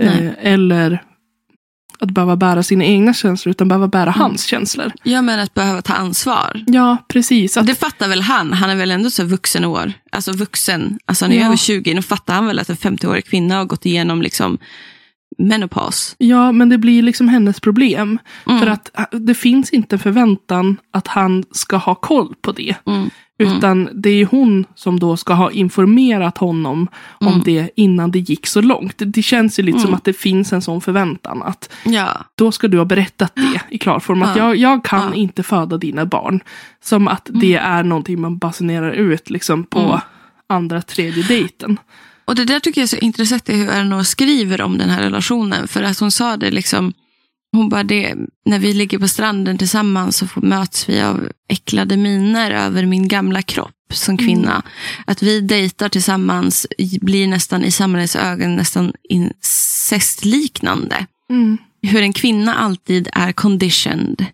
Eh, 0.03 0.29
eller 0.41 1.03
att 2.01 2.11
behöva 2.11 2.35
bära 2.35 2.63
sina 2.63 2.83
egna 2.85 3.13
känslor, 3.13 3.51
utan 3.51 3.67
behöva 3.67 3.87
bära 3.87 4.03
Mm. 4.13 4.19
hans 4.19 4.43
känslor. 4.45 4.91
Jag 5.03 5.23
menar 5.23 5.43
att 5.43 5.53
behöva 5.53 5.81
ta 5.81 5.93
ansvar. 5.93 6.63
Ja, 6.67 6.97
precis. 7.07 7.57
Att, 7.57 7.67
Det 7.67 7.75
fattar 7.75 8.07
väl 8.09 8.21
han? 8.21 8.53
Han 8.53 8.69
är 8.69 8.75
väl 8.75 8.91
ändå 8.91 9.09
så 9.09 9.23
vuxen 9.23 9.65
år. 9.65 9.93
Alltså 10.11 10.31
vuxen. 10.31 10.99
Alltså 11.05 11.25
han 11.25 11.31
är 11.31 11.37
Ja. 11.39 11.45
över 11.45 11.55
20. 11.57 11.93
Nu 11.93 12.01
fattar 12.01 12.33
han 12.33 12.45
väl 12.45 12.59
att 12.59 12.69
en 12.69 12.75
50-årig 12.77 13.25
kvinna 13.25 13.55
har 13.57 13.65
gått 13.65 13.85
igenom 13.85 14.21
liksom 14.21 14.57
menopaus. 15.39 16.15
ja, 16.17 16.51
men 16.51 16.69
det 16.69 16.77
blir 16.77 17.01
liksom 17.01 17.27
hennes 17.29 17.59
problem. 17.59 18.19
Mm. 18.47 18.59
För 18.59 18.67
att 18.67 18.99
eh, 18.99 19.05
det 19.19 19.35
finns 19.35 19.69
inte 19.69 19.95
en 19.95 19.99
förväntan 19.99 20.77
att 20.91 21.07
han 21.07 21.43
ska 21.51 21.77
ha 21.77 21.95
koll 21.95 22.33
på 22.41 22.51
det. 22.51 22.75
Mm. 22.85 23.09
Utan 23.41 23.89
det 23.93 24.09
är 24.09 24.25
hon 24.25 24.65
som 24.75 24.99
då 24.99 25.17
ska 25.17 25.33
ha 25.33 25.51
informerat 25.51 26.37
honom 26.37 26.87
om 27.19 27.27
Mm. 27.27 27.41
det 27.45 27.69
innan 27.75 28.11
det 28.11 28.19
gick 28.19 28.47
så 28.47 28.61
långt. 28.61 28.97
Det, 28.97 29.05
det 29.05 29.21
känns 29.21 29.59
ju 29.59 29.63
lite 29.63 29.79
som 29.79 29.87
Mm. 29.87 29.95
att 29.97 30.03
det 30.03 30.13
finns 30.13 30.53
en 30.53 30.61
sån 30.61 30.81
förväntan. 30.81 31.43
Att 31.43 31.69
Ja. 31.85 32.07
då 32.35 32.51
ska 32.51 32.67
du 32.67 32.77
ha 32.77 32.85
berättat 32.85 33.35
det 33.35 33.61
i 33.69 33.77
klarform. 33.77 34.21
Att 34.23 34.35
Ja. 34.37 34.43
jag, 34.47 34.55
jag 34.55 34.83
kan 34.85 34.99
Ja. 34.99 35.05
Mm. 35.07 35.19
inte 35.19 35.43
föda 35.43 35.77
dina 35.77 36.05
barn. 36.05 36.39
Som 36.83 37.07
att 37.07 37.29
det 37.33 37.55
är 37.55 37.83
någonting 37.83 38.21
man 38.21 38.37
basunerar 38.37 38.91
ut 38.91 39.29
liksom 39.29 39.63
på 39.63 39.79
Mm. 39.79 39.99
andra, 40.47 40.81
tredje 40.81 41.23
dejten. 41.23 41.77
Och 42.29 42.35
det 42.35 42.45
där 42.45 42.59
tycker 42.59 42.81
jag 42.81 42.83
är 42.83 42.87
så 42.87 42.97
intressant 42.97 43.49
i 43.49 43.53
hur 43.53 43.69
Eleanor 43.69 44.03
skriver 44.03 44.61
om 44.61 44.77
den 44.77 44.89
här 44.89 45.01
relationen. 45.01 45.67
För 45.67 45.83
att 45.83 45.99
hon 45.99 46.11
sa 46.11 46.37
det 46.37 46.51
liksom, 46.51 46.93
hon 47.51 47.69
bara 47.69 47.83
det, 47.83 48.15
när 48.45 48.59
vi 48.59 48.73
ligger 48.73 48.99
på 48.99 49.07
stranden 49.07 49.57
tillsammans 49.57 50.17
så 50.17 50.27
får, 50.27 50.41
möts 50.41 50.89
vi 50.89 51.01
av 51.01 51.31
äcklade 51.47 51.97
miner 51.97 52.51
över 52.51 52.85
min 52.85 53.07
gamla 53.07 53.41
kropp 53.41 53.93
som 53.93 54.17
kvinna. 54.17 54.63
Att 55.07 55.23
vi 55.23 55.41
dejtar 55.41 55.89
tillsammans 55.89 56.67
blir 57.01 57.27
nästan 57.27 57.63
i 57.63 57.71
samhällets 57.71 58.15
ögon 58.15 58.55
nästan 58.55 58.93
incestliknande. 59.09 61.05
Mm. 61.29 61.57
Hur 61.81 62.01
en 62.01 62.13
kvinna 62.13 62.55
alltid 62.55 63.09
är 63.13 63.31
conditioned 63.31 64.25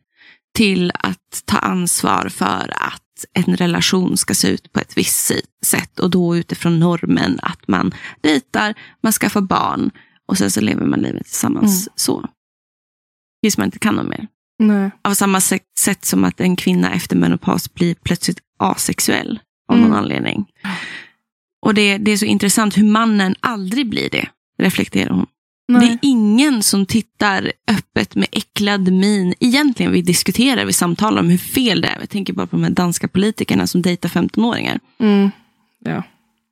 till 0.55 0.91
att 0.95 1.41
ta 1.45 1.57
ansvar 1.57 2.29
för 2.29 2.73
att 2.75 3.04
en 3.33 3.55
relation 3.57 4.17
ska 4.17 4.33
se 4.33 4.47
ut 4.47 4.73
på 4.73 4.79
ett 4.79 4.97
visst 4.97 5.31
sätt. 5.65 5.99
Och 5.99 6.09
då 6.09 6.37
utifrån 6.37 6.79
normen 6.79 7.39
att 7.41 7.67
man 7.67 7.93
dejtar, 8.21 8.73
man 9.03 9.11
skaffar 9.13 9.41
barn 9.41 9.91
och 10.27 10.37
sen 10.37 10.51
så 10.51 10.61
lever 10.61 10.85
man 10.85 10.99
livet 10.99 11.25
tillsammans 11.25 11.87
Mm. 11.87 11.93
så. 11.95 12.29
Tills 13.43 13.57
man 13.57 13.65
inte 13.65 13.79
kan 13.79 13.95
något 13.95 14.07
mer. 14.09 14.27
Nej. 14.59 14.91
Av 15.03 15.13
samma 15.13 15.41
sätt, 15.41 16.05
som 16.05 16.23
att 16.23 16.39
en 16.41 16.55
kvinna 16.55 16.93
efter 16.93 17.15
menopaus 17.15 17.73
blir 17.73 17.95
plötsligt 17.95 18.39
asexuell 18.59 19.39
av 19.69 19.77
någon 19.77 19.85
Mm. 19.87 19.97
anledning. 19.99 20.45
Och 21.61 21.73
det, 21.73 21.97
det 21.97 22.11
är 22.11 22.17
så 22.17 22.25
intressant 22.25 22.77
hur 22.77 22.83
mannen 22.83 23.35
aldrig 23.39 23.89
blir 23.89 24.09
det, 24.09 24.27
reflekterar 24.61 25.09
hon. 25.09 25.25
Det 25.67 25.73
är 25.73 25.79
Nej. 25.79 25.99
ingen 26.01 26.63
som 26.63 26.85
tittar 26.85 27.51
öppet 27.71 28.15
med 28.15 28.27
äcklad 28.31 28.91
min. 28.93 29.33
Egentligen 29.39 29.91
vi 29.91 30.01
diskuterar, 30.01 30.65
vi 30.65 30.73
samtalar 30.73 31.19
om 31.21 31.29
hur 31.29 31.37
fel 31.37 31.81
det 31.81 31.87
är. 31.87 31.99
Jag 31.99 32.09
tänker 32.09 32.33
bara 32.33 32.47
på 32.47 32.55
de 32.55 32.63
här 32.63 32.71
danska 32.71 33.07
politikerna 33.07 33.67
som 33.67 33.81
dejtar 33.81 34.09
15-åringar. 34.09 34.79
Mm. 34.99 35.31
Ja. 35.79 36.03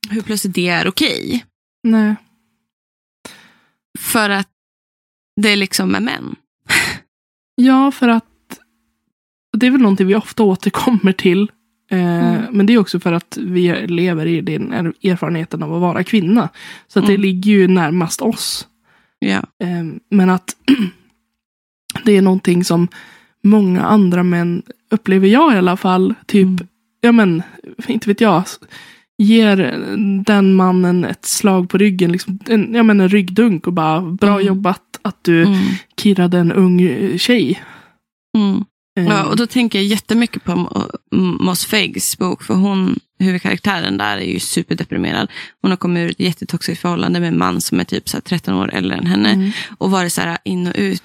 Hur 0.10 0.22
plötsligt 0.22 0.54
det 0.56 0.68
är 0.68 0.88
okej. 0.88 1.46
Nej. 1.84 2.16
För 4.00 4.30
att 4.30 4.48
det 5.42 5.56
liksom 5.56 5.96
är 5.96 6.00
män. 6.00 6.36
Ja, 7.56 7.92
för 7.92 8.08
att 8.08 8.26
det 9.58 9.68
är 9.68 9.72
väl 9.72 9.82
någonting 9.82 10.08
vi 10.08 10.16
ofta 10.16 10.44
återkommer 10.44 11.12
till. 11.12 11.42
Eh, 11.92 12.34
Mm. 12.34 12.46
Men 12.58 12.66
det 12.66 12.74
är 12.74 12.78
också 12.78 13.00
för 13.00 13.14
att 13.14 13.38
vi 13.42 13.88
lever 13.88 14.26
i 14.26 14.42
den 14.42 14.74
er- 14.74 15.12
erfarenheten 15.12 15.64
av 15.64 15.74
att 15.76 15.82
vara 15.82 16.04
kvinna. 16.04 16.50
Så 16.88 17.00
att 17.00 17.06
det 17.06 17.12
Mm. 17.14 17.22
ligger 17.22 17.52
ju 17.52 17.68
närmast 17.68 18.22
oss. 18.22 18.68
Ja. 19.24 19.42
Eh, 19.68 19.84
men 20.10 20.30
att 20.30 20.56
det 22.06 22.18
är 22.18 22.22
någonting 22.22 22.64
som 22.64 22.88
många 23.44 23.82
andra 23.82 24.24
män 24.24 24.64
upplever 24.92 25.28
jag 25.28 25.54
i 25.54 25.58
alla 25.58 25.78
fall. 25.78 26.14
Typ, 26.26 26.46
Mm. 26.48 26.68
ja 27.02 27.12
men, 27.12 27.44
inte 27.88 28.10
vet 28.10 28.22
jag. 28.22 28.44
ger 29.18 29.58
den 30.26 30.54
mannen 30.56 31.06
ett 31.06 31.26
slag 31.26 31.70
på 31.70 31.78
ryggen, 31.78 32.12
liksom, 32.12 32.40
en, 32.48 32.74
jag 32.74 32.86
menar, 32.86 33.04
en 33.04 33.10
ryggdunk 33.10 33.68
och 33.68 33.74
bara 33.74 34.02
bra 34.02 34.34
Mm. 34.34 34.48
jobbat 34.48 35.00
att 35.02 35.24
du 35.24 35.42
Mm. 35.44 35.60
kirrade 35.98 36.38
en 36.38 36.52
ung 36.52 36.82
eh, 36.82 37.18
tjej. 37.18 37.62
Mm. 38.38 38.66
Ja, 38.96 39.24
och 39.24 39.36
då 39.36 39.48
tänker 39.48 39.80
jag 39.80 39.86
jättemycket 39.86 40.44
på 40.44 40.70
Moss 41.40 41.66
Feggs 41.66 42.18
bok, 42.18 42.44
för 42.44 42.54
hon, 42.54 43.00
huvudkaraktären 43.20 43.98
där 43.98 44.18
är 44.18 44.22
ju 44.34 44.40
superdeprimerad. 44.40 45.28
Hon 45.62 45.72
har 45.72 45.78
kommit 45.78 46.02
ur 46.06 46.10
ett 46.12 46.20
jättetoxiskt 46.20 46.82
förhållande 46.82 47.20
med 47.20 47.28
en 47.30 47.38
man 47.38 47.62
som 47.62 47.80
är 47.80 47.84
typ 47.84 48.10
så 48.10 48.18
här 48.18 48.22
13 48.22 48.54
år 48.56 48.74
äldre 48.74 48.98
än 48.98 49.06
henne. 49.08 49.30
mm. 49.30 49.52
Och 49.78 49.92
varit 49.92 50.14
så 50.14 50.22
här 50.22 50.38
in 50.44 50.68
och 50.68 50.74
ut 50.76 51.04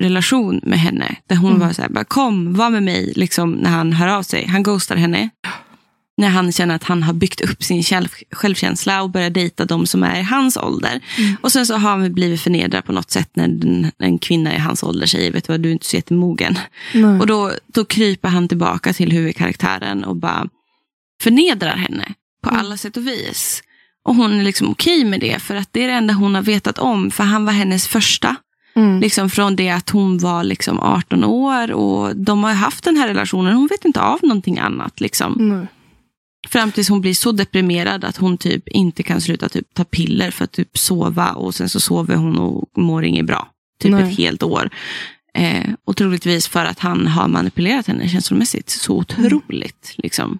relation 0.00 0.60
med 0.62 0.78
henne. 0.78 1.16
Där 1.26 1.36
hon 1.36 1.50
Mm. 1.54 1.66
var 1.66 1.72
så 1.72 1.82
här, 1.82 1.88
bara, 1.88 2.04
kom, 2.04 2.54
var 2.54 2.70
med 2.70 2.82
mig, 2.82 3.12
liksom, 3.16 3.50
när 3.52 3.70
han 3.70 3.92
hör 3.92 4.08
av 4.08 4.22
sig. 4.22 4.46
Han 4.46 4.62
ghostar 4.62 4.96
henne. 4.96 5.30
När 6.18 6.28
han 6.28 6.52
känner 6.52 6.74
att 6.74 6.84
han 6.84 7.02
har 7.02 7.12
byggt 7.12 7.40
upp 7.40 7.62
sin 7.64 7.82
själv, 7.82 8.08
självkänsla 8.32 9.02
och 9.02 9.10
börjar 9.10 9.30
dejta 9.30 9.64
de 9.64 9.86
som 9.86 10.02
är 10.02 10.20
i 10.20 10.22
hans 10.22 10.56
ålder. 10.56 11.00
Mm. 11.18 11.36
Och 11.40 11.52
sen 11.52 11.66
så 11.66 11.74
har 11.74 11.90
han 11.90 12.14
blivit 12.14 12.40
förnedrad 12.40 12.84
på 12.84 12.92
något 12.92 13.10
sätt 13.10 13.30
när 13.34 13.48
den, 13.48 13.90
en 13.98 14.18
kvinna 14.18 14.54
i 14.54 14.58
hans 14.58 14.82
ålder 14.82 15.06
säger, 15.06 15.32
vet 15.32 15.46
du 15.46 15.52
vad, 15.52 15.60
du 15.60 15.68
är 15.68 15.72
inte 15.72 15.86
så 15.86 15.96
jättemogen. 15.96 16.58
Nej. 16.94 17.20
Och 17.20 17.26
då, 17.26 17.52
då 17.66 17.84
kryper 17.84 18.28
han 18.28 18.48
tillbaka 18.48 18.92
till 18.92 19.12
huvudkaraktären 19.12 20.04
och 20.04 20.16
bara 20.16 20.48
förnedrar 21.22 21.76
henne 21.76 22.04
på 22.42 22.50
Mm. 22.50 22.60
alla 22.60 22.76
sätt 22.76 22.96
och 22.96 23.06
vis. 23.06 23.62
Och 24.04 24.14
hon 24.14 24.40
är 24.40 24.44
liksom 24.44 24.70
okej 24.70 25.04
med 25.04 25.20
det, 25.20 25.38
för 25.42 25.54
att 25.54 25.68
det 25.72 25.84
är 25.84 25.88
det 25.88 25.94
enda 25.94 26.14
hon 26.14 26.34
har 26.34 26.42
vetat 26.42 26.78
om. 26.78 27.10
För 27.10 27.24
han 27.24 27.44
var 27.44 27.52
hennes 27.52 27.86
första. 27.88 28.36
Mm. 28.76 29.00
Liksom 29.00 29.30
från 29.30 29.56
det 29.56 29.70
att 29.70 29.90
hon 29.90 30.18
var 30.18 30.44
liksom 30.44 30.80
18 30.80 31.24
år 31.24 31.72
och 31.72 32.16
de 32.16 32.44
har 32.44 32.52
haft 32.52 32.84
den 32.84 32.96
här 32.96 33.08
relationen. 33.08 33.54
Hon 33.54 33.66
vet 33.66 33.84
inte 33.84 34.00
av 34.00 34.18
någonting 34.22 34.58
annat. 34.58 35.00
Liksom. 35.00 35.34
Nej. 35.38 35.66
Fram 36.48 36.72
tills 36.72 36.88
hon 36.88 37.00
blir 37.00 37.14
så 37.14 37.32
deprimerad 37.32 38.04
att 38.04 38.16
hon 38.16 38.38
typ 38.38 38.68
inte 38.68 39.02
kan 39.02 39.20
sluta 39.20 39.48
typ 39.48 39.74
ta 39.74 39.84
piller 39.84 40.30
för 40.30 40.44
att 40.44 40.52
typ 40.52 40.78
sova. 40.78 41.32
Och 41.32 41.54
sen 41.54 41.68
så 41.68 41.80
sover 41.80 42.14
hon 42.16 42.38
och 42.38 42.68
mår 42.76 43.04
inget 43.04 43.26
bra. 43.26 43.48
Typ 43.80 43.92
Nej. 43.92 44.02
ett 44.02 44.18
helt 44.18 44.42
år. 44.42 44.70
Eh, 45.34 45.64
och 45.84 45.96
troligtvis 45.96 46.48
för 46.48 46.64
att 46.64 46.78
han 46.78 47.06
har 47.06 47.28
manipulerat 47.28 47.86
henne 47.86 48.08
känslomässigt 48.08 48.70
så 48.70 48.96
otroligt. 48.96 49.94
Liksom. 49.96 50.38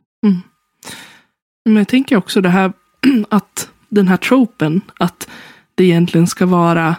Men 1.64 1.76
jag 1.76 1.88
tänker 1.88 2.16
också 2.16 2.40
det 2.40 2.48
här 2.48 2.72
att 3.28 3.68
den 3.88 4.08
här 4.08 4.16
tropen, 4.16 4.80
att 4.98 5.28
det 5.74 5.84
egentligen 5.84 6.26
ska 6.26 6.46
vara 6.46 6.96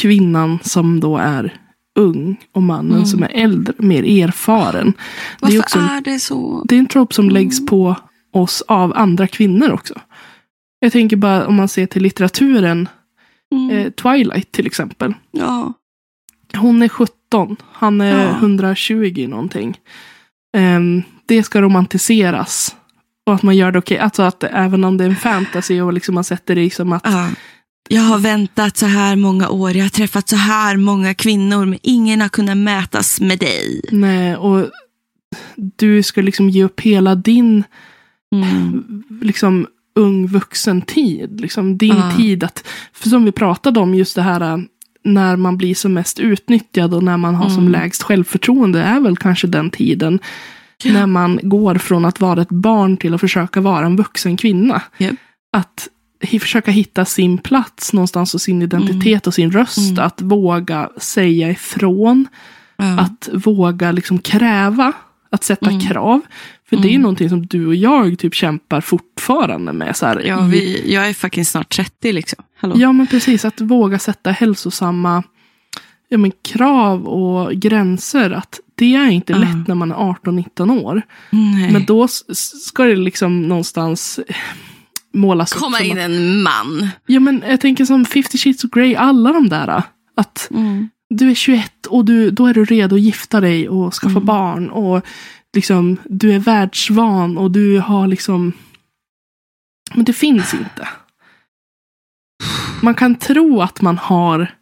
kvinnan 0.00 0.58
som 0.62 1.00
då 1.00 1.16
är 1.16 1.60
ung 1.98 2.36
och 2.52 2.62
mannen 2.62 2.92
Mm. 2.92 3.06
som 3.06 3.22
är 3.22 3.30
äldre, 3.34 3.74
mer 3.78 4.22
erfaren. 4.24 4.86
Det 4.86 4.96
Varför 5.40 5.54
är, 5.54 5.58
är, 5.58 5.62
också 5.62 5.78
en, 5.78 6.02
det 6.02 6.20
så? 6.20 6.64
det 6.68 6.74
är 6.74 6.78
en 6.78 6.86
trop 6.86 7.14
som 7.14 7.30
läggs 7.30 7.66
på 7.66 7.96
oss 8.36 8.62
av 8.68 8.92
andra 8.96 9.26
kvinnor 9.26 9.70
också. 9.70 9.94
Jag 10.78 10.92
tänker 10.92 11.16
bara 11.16 11.46
om 11.46 11.54
man 11.54 11.68
ser 11.68 11.86
till 11.86 12.02
litteraturen, 12.02 12.88
Mm. 13.54 13.70
eh, 13.70 13.90
Twilight 13.90 14.52
till 14.52 14.66
exempel. 14.66 15.14
ja. 15.30 15.72
Hon 16.56 16.82
är 16.82 16.88
17, 16.88 17.56
han 17.72 18.00
är 18.00 18.24
Ja. 18.24 18.30
120 18.30 19.26
någonting. 19.28 19.78
Ehm, 20.56 21.02
det 21.26 21.42
ska 21.42 21.60
romantiseras. 21.60 22.76
Och 23.26 23.34
att 23.34 23.42
man 23.42 23.56
gör 23.56 23.72
det 23.72 23.78
okej. 23.78 23.98
Alltså 23.98 24.22
att 24.22 24.44
även 24.44 24.84
om 24.84 24.96
det 24.96 25.04
är 25.04 25.08
en 25.08 25.16
fantasy 25.16 25.80
och 25.80 25.92
liksom 25.92 26.14
man 26.14 26.24
sätter 26.24 26.54
det 26.54 26.62
i 26.64 26.70
som 26.70 26.92
att 26.92 27.02
Ja. 27.04 27.28
Jag 27.88 28.02
har 28.02 28.18
väntat 28.18 28.76
så 28.76 28.86
här 28.86 29.16
många 29.16 29.48
år. 29.48 29.72
Jag 29.76 29.84
har 29.84 29.88
träffat 29.90 30.28
så 30.28 30.36
här 30.36 30.76
många 30.76 31.14
kvinnor. 31.14 31.64
Men 31.64 31.78
ingen 31.82 32.20
har 32.20 32.28
kunnat 32.28 32.56
mätas 32.56 33.20
med 33.20 33.38
dig. 33.38 33.80
nej, 33.92 34.36
och 34.36 34.70
du 35.56 36.02
ska 36.02 36.20
liksom 36.22 36.50
ge 36.50 36.64
upp 36.64 36.80
hela 36.80 37.14
din 37.14 37.64
Mm. 38.42 39.02
liksom 39.22 39.66
ung 39.96 40.26
vuxen 40.26 40.82
tid. 40.82 41.40
Liksom 41.40 41.78
din 41.78 41.96
Ja. 41.96 42.12
tid 42.16 42.44
att, 42.44 42.64
för 42.92 43.08
som 43.08 43.24
vi 43.24 43.32
pratade 43.32 43.80
om 43.80 43.94
just 43.94 44.14
det 44.16 44.22
här 44.22 44.40
äh, 44.40 44.58
när 45.04 45.36
man 45.36 45.56
blir 45.56 45.74
som 45.74 45.92
mest 45.92 46.18
utnyttjad 46.20 46.94
och 46.94 47.02
när 47.04 47.16
man 47.16 47.34
har 47.34 47.48
som 47.48 47.58
Mm. 47.58 47.72
lägst 47.72 48.02
självförtroende 48.02 48.82
är 48.82 49.00
väl 49.00 49.16
kanske 49.16 49.46
den 49.46 49.70
tiden 49.70 50.18
när 50.84 51.06
man 51.06 51.40
går 51.42 51.74
från 51.74 52.04
att 52.04 52.20
vara 52.20 52.42
ett 52.42 52.48
barn 52.48 52.96
till 52.96 53.14
att 53.14 53.20
försöka 53.20 53.60
vara 53.60 53.86
en 53.86 53.96
vuxen 53.96 54.36
kvinna. 54.36 54.82
Japp. 54.98 55.14
Att 55.52 55.88
försöka 56.40 56.70
hitta 56.70 57.04
sin 57.04 57.38
plats 57.38 57.92
någonstans 57.92 58.34
och 58.34 58.40
sin 58.40 58.62
identitet 58.62 59.26
och 59.26 59.34
sin 59.34 59.52
röst. 59.52 59.78
Mm. 59.90 60.04
Att 60.04 60.22
våga 60.22 60.88
säga 60.96 61.50
ifrån. 61.50 62.26
Ja. 62.76 62.98
Att 63.00 63.28
våga 63.32 63.92
liksom 63.92 64.18
kräva. 64.18 64.92
Att 65.30 65.44
sätta 65.44 65.70
Mm. 65.70 65.80
krav. 65.80 66.20
För 66.76 66.82
det 66.82 66.88
är 66.88 66.90
Mm. 66.90 67.02
någonting 67.02 67.28
som 67.28 67.46
du 67.46 67.66
och 67.66 67.74
jag 67.74 68.18
typ 68.18 68.34
kämpar 68.34 68.80
fortfarande 68.80 69.72
med. 69.72 69.96
Så 69.96 70.06
här, 70.06 70.20
ja, 70.26 70.40
vi, 70.40 70.92
jag 70.94 71.08
är 71.08 71.14
fucking 71.14 71.44
snart 71.44 71.76
30 71.76 72.12
liksom. 72.12 72.44
Hallå? 72.60 72.74
ja 72.78 72.92
men 72.92 73.06
precis, 73.06 73.44
att 73.44 73.60
våga 73.60 73.98
sätta 73.98 74.30
hälsosamma 74.30 75.22
ja, 76.08 76.18
men 76.18 76.32
krav 76.44 77.06
och 77.06 77.52
gränser. 77.52 78.30
Att 78.30 78.60
det 78.74 78.94
är 78.94 79.08
inte 79.10 79.32
Ja. 79.32 79.38
lätt 79.38 79.68
när 79.68 79.74
man 79.74 79.92
är 79.92 79.96
18-19 79.96 80.70
år. 80.70 81.02
Nej. 81.30 81.72
Men 81.72 81.84
då 81.84 82.08
ska 82.64 82.84
det 82.84 82.96
liksom 82.96 83.42
någonstans 83.42 84.20
eh, 84.28 84.36
målas 85.14 85.52
upp 85.54 85.58
Komma 85.62 85.80
in 85.80 85.92
att- 85.92 86.04
en 86.04 86.42
man. 86.42 86.88
Ja 87.06 87.20
men 87.20 87.42
jag 87.48 87.60
tänker 87.60 87.84
som 87.84 88.04
50 88.04 88.38
Shades 88.38 88.64
of 88.64 88.70
Grey, 88.70 88.94
alla 88.94 89.32
de 89.32 89.48
där. 89.48 89.82
Att 90.16 90.48
Mm. 90.50 90.88
du 91.10 91.30
är 91.30 91.34
21 91.34 91.86
och 91.86 92.04
du, 92.04 92.30
då 92.30 92.46
är 92.46 92.54
du 92.54 92.64
redo 92.64 92.94
att 92.96 93.00
gifta 93.02 93.40
dig 93.40 93.68
och 93.68 93.94
skaffa 93.94 94.10
Mm. 94.10 94.24
barn. 94.24 94.70
Och 94.70 95.04
liksom 95.54 95.96
du 96.04 96.32
är 96.32 96.38
världsvan 96.38 97.38
och 97.38 97.50
du 97.50 97.78
har 97.78 98.06
liksom... 98.06 98.52
Men 99.94 100.04
det 100.04 100.12
finns 100.12 100.54
inte. 100.54 100.88
Man 102.82 102.94
kan 102.94 103.14
tro 103.14 103.60
att 103.60 103.80
man 103.80 103.98
har... 103.98 104.54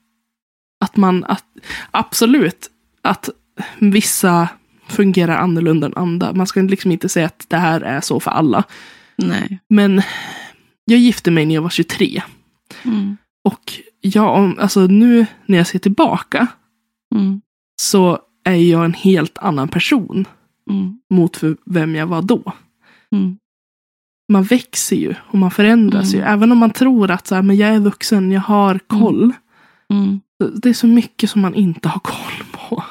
Att 0.81 0.97
man... 0.97 1.25
Att, 1.25 1.45
absolut. 1.91 2.71
Att 3.03 3.29
vissa 3.79 4.49
fungerar 4.89 5.37
annorlunda 5.37 5.87
än 5.87 5.97
andra. 5.97 6.33
Man 6.33 6.47
ska 6.47 6.61
liksom 6.61 6.93
inte 6.93 7.09
säga 7.09 7.27
att 7.27 7.47
det 7.49 7.57
här 7.57 7.81
är 7.81 8.01
så 8.01 8.21
för 8.21 8.31
alla. 8.31 8.65
Nej. 9.17 9.61
Men 9.69 10.03
jag 10.85 10.99
gifte 10.99 11.31
mig 11.31 11.47
när 11.47 11.55
jag 11.55 11.63
var 11.63 11.71
23. 11.71 12.23
Mm. 12.83 13.17
Och 13.45 13.73
jag, 14.01 14.61
alltså 14.61 14.81
nu 14.81 15.27
när 15.47 15.59
jag 15.59 15.67
ser 15.67 15.79
tillbaka 15.79 16.47
Mm. 17.15 17.41
så 17.81 18.19
är 18.45 18.55
jag 18.55 18.85
en 18.85 18.95
helt 18.95 19.39
annan 19.39 19.69
person 19.69 20.25
Mm. 20.71 20.99
mot 21.11 21.37
för 21.37 21.57
vem 21.65 21.95
jag 21.95 22.07
var 22.07 22.23
då. 22.23 22.53
Mm. 23.13 23.37
Man 24.33 24.43
växer 24.43 24.97
ju 24.97 25.15
och 25.21 25.39
man 25.39 25.51
förändras 25.51 26.15
Mm. 26.15 26.27
ju. 26.27 26.33
Även 26.33 26.53
om 26.53 26.59
man 26.59 26.71
tror 26.71 27.11
att 27.11 27.27
så 27.27 27.35
här, 27.35 27.43
men 27.43 27.57
jag 27.57 27.71
är 27.71 27.81
vuxen, 27.81 28.33
jag 28.33 28.41
har 28.41 28.79
koll. 28.87 29.33
Mm. 29.91 30.21
Det 30.55 30.69
är 30.69 30.75
så 30.75 30.87
mycket 30.87 31.31
som 31.31 31.41
man 31.41 31.55
inte 31.55 31.89
har 31.89 32.01
koll 32.01 32.47
på. 32.53 32.85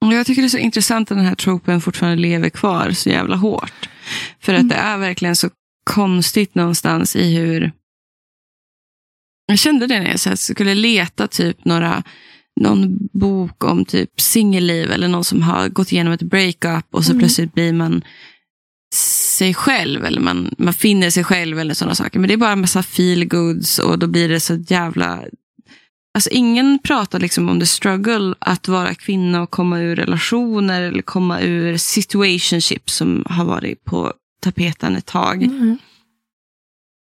Jag 0.00 0.26
tycker 0.26 0.42
det 0.42 0.46
är 0.46 0.48
så 0.48 0.58
intressant 0.58 1.10
att 1.10 1.16
den 1.18 1.26
här 1.26 1.34
tropen 1.34 1.80
fortfarande 1.80 2.22
lever 2.22 2.48
kvar 2.48 2.90
så 2.90 3.08
jävla 3.08 3.36
hårt. 3.36 3.88
För 4.40 4.52
att 4.54 4.60
Mm. 4.60 4.68
det 4.68 4.74
är 4.74 4.98
verkligen 4.98 5.36
så 5.36 5.50
konstigt 5.90 6.54
någonstans 6.54 7.16
i 7.16 7.36
hur... 7.36 7.72
Jag 9.46 9.58
kände 9.58 9.86
det 9.86 10.00
när 10.00 10.28
jag 10.28 10.38
skulle 10.38 10.74
leta 10.74 11.28
typ 11.28 11.64
några, 11.64 12.02
någon 12.60 13.08
bok 13.12 13.64
om 13.64 13.84
typ 13.84 14.20
singelliv 14.20 14.90
eller 14.90 15.08
någon 15.08 15.24
som 15.24 15.42
har 15.42 15.68
gått 15.68 15.92
igenom 15.92 16.12
ett 16.12 16.22
breakup 16.22 16.86
och 16.90 17.04
så 17.04 17.12
Mm. 17.12 17.20
plötsligt 17.20 17.54
blir 17.54 17.72
man 17.72 18.04
sig 18.94 19.54
själv 19.54 20.04
eller 20.04 20.20
man, 20.20 20.54
man 20.58 20.74
finner 20.74 21.10
sig 21.10 21.24
själv 21.24 21.58
eller 21.58 21.74
sådana 21.74 21.94
saker. 21.94 22.18
Men 22.18 22.28
det 22.28 22.34
är 22.34 22.38
bara 22.38 22.52
en 22.52 22.60
massa 22.60 22.82
feel 22.82 23.24
goods 23.24 23.78
och 23.78 23.98
då 23.98 24.06
blir 24.06 24.28
det 24.28 24.40
så 24.40 24.54
jävla 24.54 25.22
Alltså 26.14 26.30
ingen 26.30 26.78
pratar 26.78 27.18
liksom 27.20 27.48
om 27.48 27.60
the 27.60 27.66
struggle 27.66 28.34
att 28.38 28.68
vara 28.68 28.94
kvinna 28.94 29.42
och 29.42 29.50
komma 29.50 29.80
ur 29.80 29.96
relationer 29.96 30.82
eller 30.82 31.02
komma 31.02 31.40
ur 31.40 31.76
situationships 31.76 32.94
som 32.94 33.24
har 33.28 33.44
varit 33.44 33.84
på 33.84 34.12
tapeten 34.42 34.96
ett 34.96 35.06
tag. 35.06 35.42
Mm. 35.42 35.78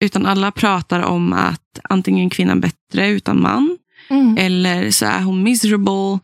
Utan 0.05 0.27
alla 0.27 0.51
pratar 0.51 1.01
om 1.01 1.33
att 1.33 1.81
antingen 1.83 2.31
kvinnan 2.31 2.61
bättre 2.61 3.09
utan 3.09 3.43
man 3.43 3.79
Mm. 4.09 4.37
eller 4.39 4.91
så 4.91 5.07
är 5.07 5.21
hon 5.21 5.43
miserable 5.43 6.19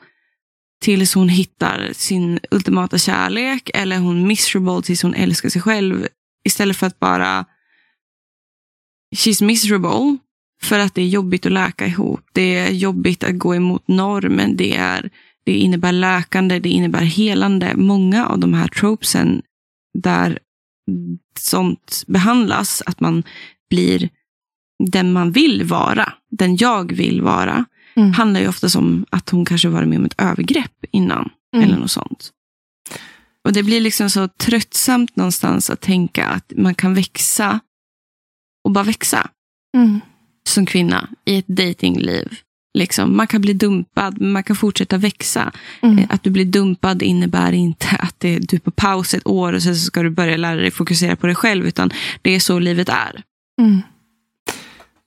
tills 0.82 1.14
hon 1.14 1.28
hittar 1.28 1.90
sin 1.92 2.40
ultimata 2.50 2.98
kärlek 2.98 3.70
eller 3.74 3.96
är 3.96 4.00
hon 4.00 4.26
miserable 4.26 4.82
tills 4.82 5.02
hon 5.02 5.14
älskar 5.14 5.48
sig 5.48 5.62
själv 5.62 6.06
istället 6.44 6.76
för 6.76 6.86
att 6.86 7.00
bara 7.00 7.44
she's 9.16 9.44
miserable 9.44 10.18
för 10.62 10.78
att 10.78 10.94
det 10.94 11.02
är 11.02 11.06
jobbigt 11.06 11.46
att 11.46 11.52
läka 11.52 11.86
ihop. 11.86 12.20
Det 12.32 12.56
är 12.58 12.70
jobbigt 12.70 13.24
att 13.24 13.38
gå 13.38 13.54
emot 13.54 13.88
normen. 13.88 14.56
Det, 14.56 14.76
är, 14.76 15.10
det 15.44 15.52
innebär 15.52 15.92
läkande, 15.92 16.58
det 16.58 16.68
innebär 16.68 17.00
helande. 17.00 17.76
Många 17.76 18.26
av 18.26 18.38
de 18.38 18.54
här 18.54 18.68
tropesen 18.68 19.42
där 19.98 20.38
sånt 21.38 22.04
behandlas, 22.06 22.82
att 22.86 23.00
man 23.00 23.22
blir 23.70 24.08
den 24.84 25.12
man 25.12 25.32
vill 25.32 25.64
vara, 25.64 26.12
den 26.30 26.56
jag 26.56 26.92
vill 26.92 27.22
vara, 27.22 27.64
Mm. 27.96 28.12
handlar 28.12 28.40
ju 28.40 28.48
ofta 28.48 28.78
om 28.78 29.06
att 29.10 29.30
hon 29.30 29.44
kanske 29.44 29.68
varit 29.68 29.88
med 29.88 29.98
om 29.98 30.04
ett 30.04 30.20
övergrepp 30.20 30.84
innan. 30.90 31.28
Mm. 31.56 31.68
Eller 31.68 31.78
något 31.78 31.90
sånt. 31.90 32.30
Och 33.44 33.52
det 33.52 33.62
blir 33.62 33.80
liksom 33.80 34.10
så 34.10 34.28
tröttsamt 34.28 35.16
någonstans 35.16 35.70
att 35.70 35.80
tänka 35.80 36.26
att 36.26 36.52
man 36.56 36.74
kan 36.74 36.94
växa 36.94 37.60
och 38.64 38.70
bara 38.70 38.84
växa 38.84 39.28
Mm. 39.76 40.00
som 40.48 40.66
kvinna 40.66 41.08
i 41.24 41.38
ett 41.38 41.46
datingliv. 41.48 42.34
Liksom, 42.78 43.16
man 43.16 43.26
kan 43.26 43.40
bli 43.40 43.52
dumpad, 43.52 44.20
men 44.20 44.32
man 44.32 44.42
kan 44.42 44.56
fortsätta 44.56 44.98
växa. 44.98 45.52
Mm. 45.82 45.98
Eh, 45.98 46.06
Att 46.08 46.22
du 46.22 46.30
blir 46.30 46.44
dumpad 46.44 47.02
innebär 47.02 47.52
inte 47.52 47.86
att 47.88 48.20
det, 48.20 48.38
du 48.38 48.56
är 48.56 48.60
på 48.60 48.70
paus 48.70 49.14
ett 49.14 49.26
år 49.26 49.52
och 49.52 49.62
sen 49.62 49.76
så 49.76 49.84
ska 49.84 50.02
du 50.02 50.10
börja 50.10 50.36
lära 50.36 50.56
dig 50.60 50.70
fokusera 50.70 51.16
på 51.16 51.26
dig 51.26 51.36
själv, 51.36 51.66
utan 51.66 51.90
det 52.22 52.30
är 52.34 52.40
så 52.40 52.58
livet 52.58 52.88
är. 52.88 53.22
Mm. 53.62 53.82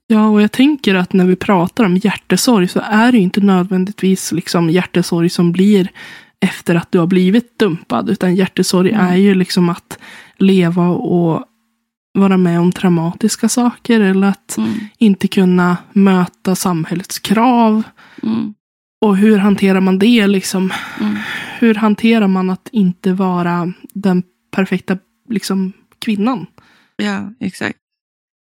Ja, 0.08 0.28
och 0.28 0.42
jag 0.42 0.52
tänker 0.52 0.96
att 0.96 1.14
när 1.14 1.26
vi 1.26 1.36
pratar 1.36 1.84
om 1.84 1.98
hjärtesorg 1.98 2.68
så 2.68 2.80
är 2.86 3.12
det 3.12 3.18
ju 3.18 3.24
inte 3.24 3.42
nödvändigtvis 3.42 4.32
liksom 4.32 4.70
hjärtesorg 4.70 5.30
som 5.30 5.52
blir 5.52 5.88
efter 6.40 6.76
att 6.76 6.92
du 6.92 7.00
har 7.00 7.08
blivit 7.08 7.60
dumpad. 7.60 8.10
Utan 8.10 8.36
hjärtesorg 8.36 8.92
Mm. 8.92 9.06
är 9.06 9.16
ju 9.16 9.36
liksom 9.36 9.70
att 9.70 10.00
leva 10.38 10.88
och 10.90 11.44
vara 12.18 12.38
med 12.38 12.60
om 12.60 12.72
traumatiska 12.72 13.50
saker. 13.50 14.00
Eller 14.00 14.28
att 14.28 14.58
Mm. 14.58 14.74
inte 14.98 15.28
kunna 15.28 15.78
möta 15.94 16.56
samhällets 16.56 17.20
krav. 17.20 17.84
Mm. 18.24 18.54
Och 19.06 19.18
hur 19.18 19.38
hanterar 19.38 19.80
man 19.82 20.00
det 20.00 20.28
liksom? 20.28 20.72
Mm. 21.02 21.16
Hur 21.60 21.76
hanterar 21.76 22.28
man 22.28 22.50
att 22.50 22.70
inte 22.72 23.14
vara 23.14 23.74
den 23.94 24.24
perfekta 24.56 24.98
liksom, 25.30 25.74
kvinnan? 26.00 26.46
Ja, 26.98 27.34
exakt. 27.40 27.78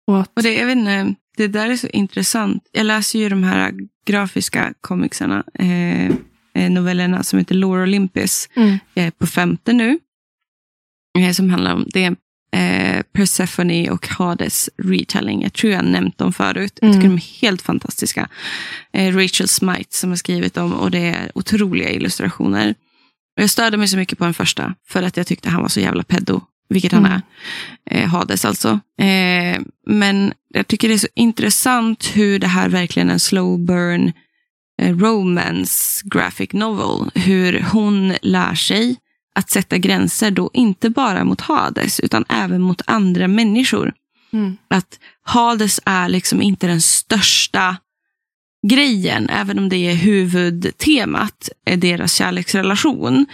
Och 0.06 0.20
att, 0.20 0.30
Och 0.36 0.42
det, 0.42 0.54
jag 0.54 0.66
vet 0.66 0.76
inte, 0.78 1.14
det 1.36 1.48
där 1.48 1.70
är 1.70 1.76
så 1.76 1.86
intressant. 1.86 2.68
Jag 2.72 2.86
läser 2.86 3.18
ju 3.18 3.28
de 3.28 3.42
här 3.42 3.72
grafiska 4.06 4.74
comicsarna, 4.80 5.44
eh, 5.54 6.06
eh, 6.54 6.70
novellerna 6.70 7.22
som 7.22 7.38
heter 7.38 7.54
Lore 7.54 7.82
Olympus. 7.82 8.48
mm, 8.56 8.78
Jag 8.94 9.06
är 9.06 9.10
på 9.10 9.26
femte 9.26 9.72
nu. 9.72 9.98
Eh, 11.18 11.32
som 11.32 11.50
handlar 11.50 11.74
om, 11.74 11.86
det 11.92 12.04
är 12.04 12.16
eh, 12.56 13.02
Persephone 13.12 13.90
och 13.90 14.08
Hades 14.08 14.70
retelling. 14.78 15.42
Jag 15.42 15.52
tror 15.52 15.72
jag 15.72 15.84
nämnt 15.84 16.18
dem 16.18 16.32
förut. 16.32 16.78
Jag 16.82 16.92
tycker 16.92 17.06
Mm. 17.06 17.16
de 17.16 17.22
är 17.22 17.40
helt 17.40 17.62
fantastiska. 17.62 18.28
Eh, 18.92 19.16
Rachel 19.16 19.48
Smite 19.48 19.96
som 19.96 20.10
har 20.10 20.16
skrivit 20.16 20.54
dem 20.54 20.72
och 20.72 20.90
det 20.90 20.98
är 21.08 21.32
otroliga 21.34 21.90
illustrationer. 21.90 22.74
Jag 23.34 23.50
störde 23.50 23.76
mig 23.76 23.88
så 23.88 23.96
mycket 23.96 24.18
på 24.18 24.24
den 24.24 24.34
första 24.34 24.74
för 24.88 25.02
att 25.02 25.16
jag 25.16 25.26
tyckte 25.26 25.50
han 25.50 25.62
var 25.62 25.68
så 25.68 25.80
jävla 25.80 26.02
peddo. 26.02 26.40
Vilket 26.72 26.92
han 26.92 27.06
Mm. 27.06 27.20
är. 27.90 28.02
Eh, 28.02 28.08
Hades 28.08 28.44
alltså. 28.44 28.80
Eh, 28.98 29.60
men 29.86 30.32
jag 30.48 30.66
tycker 30.66 30.88
det 30.88 30.94
är 30.94 30.98
så 30.98 31.08
intressant 31.14 32.10
hur 32.14 32.38
det 32.38 32.46
här 32.46 32.68
verkligen 32.68 33.08
är 33.08 33.12
en 33.12 33.20
slow 33.20 33.58
burn 33.58 34.12
eh, 34.82 34.96
romance 34.98 36.02
graphic 36.04 36.52
novel. 36.52 37.10
Hur 37.14 37.60
hon 37.72 38.14
lär 38.22 38.54
sig 38.54 38.96
att 39.34 39.50
sätta 39.50 39.78
gränser 39.78 40.30
då 40.30 40.50
inte 40.52 40.90
bara 40.90 41.24
mot 41.24 41.40
Hades 41.40 42.00
utan 42.00 42.24
även 42.28 42.60
mot 42.60 42.82
andra 42.86 43.28
människor. 43.28 43.92
mm, 44.32 44.56
Att 44.70 44.98
Hades 45.22 45.80
är 45.84 46.08
liksom 46.08 46.42
inte 46.42 46.66
den 46.66 46.80
största 46.80 47.76
grejen, 48.68 49.30
även 49.30 49.58
om 49.58 49.68
det 49.68 49.76
är 49.76 49.94
huvudtemat, 49.94 51.48
är 51.66 51.76
deras 51.76 52.14
kärleksrelation, 52.14 53.26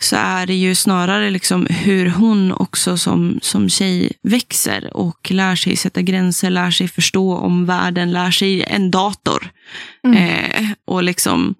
så 0.00 0.16
är 0.16 0.46
det 0.46 0.54
ju 0.54 0.74
snarare 0.74 1.30
liksom 1.30 1.66
hur 1.66 2.06
hon 2.06 2.52
också 2.52 2.96
som, 2.96 3.38
som 3.42 3.68
tjej 3.68 4.12
växer 4.22 4.96
och 4.96 5.30
lär 5.30 5.56
sig 5.56 5.76
sätta 5.76 6.02
gränser, 6.02 6.50
lär 6.50 6.70
sig 6.70 6.88
förstå 6.88 7.36
om 7.36 7.66
världen, 7.66 8.12
lär 8.12 8.30
sig 8.30 8.62
en 8.62 8.90
dator. 8.90 9.50
Mm. 10.04 10.16
Eh, 10.16 10.68
och 10.86 11.02
liksom 11.02 11.54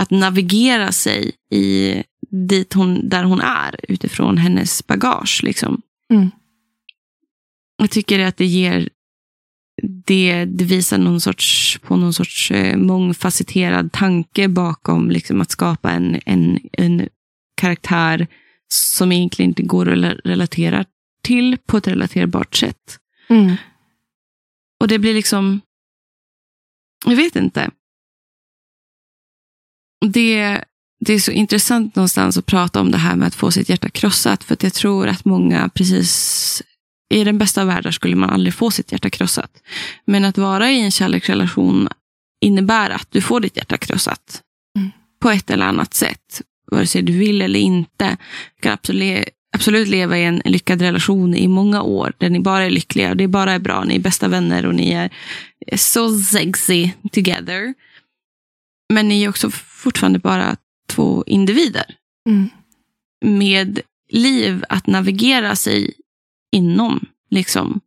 att 0.00 0.10
navigera 0.10 0.92
sig 0.92 1.32
i 1.50 1.94
dit 2.48 2.72
hon, 2.72 3.08
där 3.08 3.24
hon 3.24 3.40
är 3.40 3.76
utifrån 3.88 4.38
hennes 4.38 4.86
bagage. 4.86 5.40
Liksom. 5.44 5.82
Mm. 6.12 6.30
Jag 7.78 7.90
tycker 7.90 8.18
att 8.18 8.36
det 8.36 8.46
ger 8.46 8.88
det, 10.04 10.44
det 10.44 10.64
visar 10.64 10.98
någon 10.98 11.20
sorts, 11.20 11.78
på 11.82 11.96
någon 11.96 12.14
sorts 12.14 12.50
eh, 12.50 12.76
mångfacetterad 12.76 13.92
tanke 13.92 14.48
bakom 14.48 15.10
liksom, 15.10 15.40
att 15.40 15.50
skapa 15.50 15.90
en, 15.90 16.20
en, 16.26 16.58
en 16.72 17.08
karaktär 17.56 18.26
som 18.68 19.12
egentligen 19.12 19.50
inte 19.50 19.62
går 19.62 19.88
att 19.88 19.92
rela- 19.98 20.20
relatera 20.24 20.84
till 21.22 21.58
på 21.66 21.76
ett 21.76 21.88
relaterbart 21.88 22.54
sätt. 22.56 22.98
mm, 23.28 23.56
Och 24.80 24.88
det 24.88 24.98
blir 24.98 25.14
liksom, 25.14 25.60
jag 27.06 27.16
vet 27.16 27.36
inte. 27.36 27.70
Det, 30.06 30.64
det 31.00 31.12
är 31.12 31.18
så 31.18 31.30
intressant 31.30 31.96
någonstans 31.96 32.36
att 32.36 32.46
prata 32.46 32.80
om 32.80 32.90
det 32.90 32.98
här 32.98 33.16
med 33.16 33.28
att 33.28 33.34
få 33.34 33.50
sitt 33.50 33.68
hjärta 33.68 33.88
krossat. 33.88 34.44
För 34.44 34.56
jag 34.60 34.74
tror 34.74 35.06
att 35.08 35.24
många, 35.24 35.68
precis 35.68 36.62
i 37.12 37.24
den 37.24 37.38
bästa 37.38 37.60
av 37.60 37.66
världar 37.66 37.90
skulle 37.90 38.16
man 38.16 38.30
aldrig 38.30 38.54
få 38.54 38.70
sitt 38.70 38.92
hjärta 38.92 39.10
krossat. 39.10 39.62
Men 40.04 40.24
att 40.24 40.38
vara 40.38 40.70
i 40.70 40.80
en 40.80 40.90
kärleksrelation 40.90 41.88
innebär 42.40 42.90
att 42.90 43.08
du 43.10 43.20
får 43.20 43.40
ditt 43.40 43.56
hjärta 43.56 43.76
krossat. 43.76 44.42
Mm. 44.78 44.90
På 45.20 45.30
ett 45.30 45.50
eller 45.50 45.66
annat 45.66 45.94
sätt. 45.94 46.42
Vare 46.70 46.86
sig 46.86 47.02
du 47.02 47.12
vill 47.12 47.42
eller 47.42 47.60
inte. 47.60 48.16
Du 48.56 48.62
kan 48.62 48.72
absolut, 48.72 49.24
absolut 49.56 49.88
leva 49.88 50.18
i 50.18 50.24
en 50.24 50.42
lyckad 50.44 50.82
relation 50.82 51.34
i 51.34 51.48
många 51.48 51.82
år. 51.82 52.12
Där 52.18 52.30
ni 52.30 52.40
bara 52.40 52.64
är 52.64 52.70
lyckliga 52.70 53.10
och 53.10 53.16
det 53.16 53.28
bara 53.28 53.52
är 53.52 53.58
bra. 53.58 53.84
Ni 53.84 53.94
är 53.94 54.00
bästa 54.00 54.28
vänner 54.28 54.66
och 54.66 54.74
ni 54.74 54.92
är 54.92 55.10
så 55.76 56.18
sexy 56.18 56.90
together. 57.12 57.74
Men 58.92 59.08
ni 59.08 59.22
är 59.22 59.28
också 59.28 59.50
fortfarande 59.50 60.18
bara 60.18 60.56
två 60.88 61.24
individer 61.26 61.94
mm, 62.28 62.48
med 63.24 63.80
liv 64.08 64.64
att 64.68 64.86
navigera 64.86 65.56
sig 65.56 65.94
inom. 66.52 67.06
Liksom. 67.30 67.80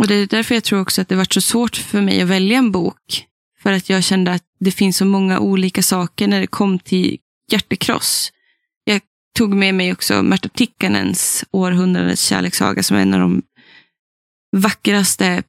Och 0.00 0.06
det 0.06 0.14
är 0.14 0.26
därför 0.26 0.54
jag 0.54 0.64
tror 0.64 0.80
också 0.80 1.00
att 1.00 1.08
det 1.08 1.16
varit 1.16 1.32
så 1.32 1.40
svårt 1.40 1.76
för 1.76 2.00
mig 2.00 2.22
att 2.22 2.28
välja 2.28 2.58
en 2.58 2.72
bok. 2.72 3.26
För 3.62 3.72
att 3.72 3.90
jag 3.90 4.04
kände 4.04 4.32
att 4.32 4.44
det 4.60 4.70
finns 4.70 4.96
så 4.96 5.04
många 5.04 5.38
olika 5.38 5.82
saker 5.82 6.28
när 6.28 6.40
det 6.40 6.46
kom 6.46 6.78
till 6.78 7.18
hjärtekross. 7.52 8.32
Jag 8.84 9.00
tog 9.38 9.54
med 9.54 9.74
mig 9.74 9.92
också 9.92 10.22
Märta 10.22 10.48
Tikkanens 10.48 11.44
Århundradets 11.50 12.26
kärlekssaga 12.28 12.82
som 12.82 12.96
är 12.96 13.00
en 13.02 13.14
av 13.14 13.20
de 13.20 13.42
vackraste 14.56 15.42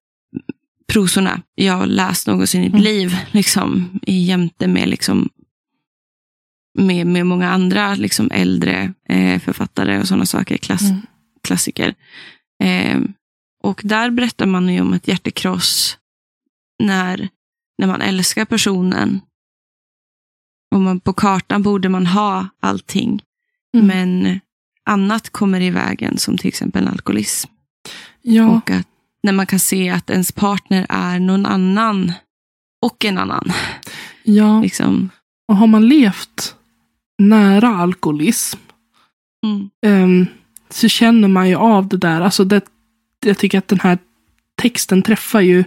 prosorna 0.88 1.42
jag 1.56 1.88
läst 1.88 2.28
någonsin 2.28 2.62
i 2.62 2.66
mitt 2.66 2.74
Mm. 2.74 2.84
liv. 2.84 3.18
Liksom, 3.32 4.00
jämte 4.08 4.68
med 4.68 4.90
liksom 4.90 5.30
med, 6.80 7.08
med 7.08 7.26
många 7.26 7.50
andra 7.50 7.96
liksom 7.96 8.32
äldre 8.32 8.94
eh, 9.10 9.40
författare 9.42 10.00
och 10.00 10.08
sådana 10.08 10.26
saker, 10.26 10.58
klass, 10.58 10.82
mm, 10.82 11.02
klassiker. 11.44 11.96
Eh, 12.64 13.00
och 13.64 13.82
där 13.84 14.10
berättar 14.10 14.46
man 14.46 14.70
ju 14.70 14.82
om 14.82 14.94
ett 14.94 15.08
hjärtekross 15.08 15.98
när, 16.84 17.30
när 17.78 17.88
man 17.88 18.02
älskar 18.02 18.46
personen. 18.46 19.22
Och 20.76 20.82
man, 20.82 21.00
på 21.00 21.14
kartan 21.14 21.64
borde 21.64 21.90
man 21.90 22.08
ha 22.08 22.48
allting, 22.60 23.24
mm. 23.78 23.88
men 23.88 24.40
annat 24.90 25.30
kommer 25.30 25.62
i 25.62 25.70
vägen, 25.70 26.18
som 26.18 26.38
till 26.38 26.48
exempel 26.48 26.88
alkoholism. 26.88 27.50
ja, 28.22 28.50
Och 28.50 28.70
att 28.70 28.88
när 29.24 29.34
man 29.34 29.46
kan 29.46 29.60
se 29.60 29.90
att 29.90 30.10
ens 30.10 30.32
partner 30.32 30.86
är 30.90 31.20
någon 31.20 31.46
annan 31.46 32.12
och 32.82 33.06
en 33.06 33.18
annan. 33.18 33.52
ja. 34.24 34.62
Liksom. 34.62 35.10
Och 35.48 35.58
har 35.58 35.68
man 35.68 35.88
levt 35.88 36.56
nära 37.18 37.68
alkoholism 37.68 38.60
Mm. 39.46 39.70
ehm, 39.86 40.26
så 40.74 40.88
känner 40.88 41.28
man 41.28 41.50
ju 41.50 41.56
av 41.56 41.88
det 41.88 41.98
där. 41.98 42.22
Alltså 42.22 42.44
det, 42.44 42.62
jag 43.26 43.38
tycker 43.38 43.58
att 43.58 43.68
den 43.68 43.80
här 43.80 43.98
texten 44.62 45.02
träffar 45.02 45.42
ju 45.42 45.64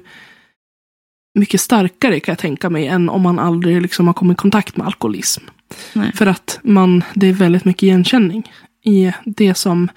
mycket 1.34 1.60
starkare 1.60 2.20
kan 2.20 2.32
jag 2.32 2.38
tänka 2.38 2.70
mig 2.70 2.86
än 2.86 3.08
om 3.08 3.22
man 3.22 3.38
aldrig 3.38 3.82
liksom 3.82 4.06
har 4.06 4.14
kommit 4.14 4.34
i 4.34 4.40
kontakt 4.40 4.76
med 4.76 4.86
alkoholism. 4.86 5.44
Nej. 5.92 6.12
För 6.12 6.26
att 6.26 6.58
man, 6.62 7.04
det 7.14 7.26
är 7.26 7.32
väldigt 7.32 7.64
mycket 7.64 7.82
igenkänning 7.82 8.52
i 8.84 9.12
det 9.24 9.54
som 9.54 9.88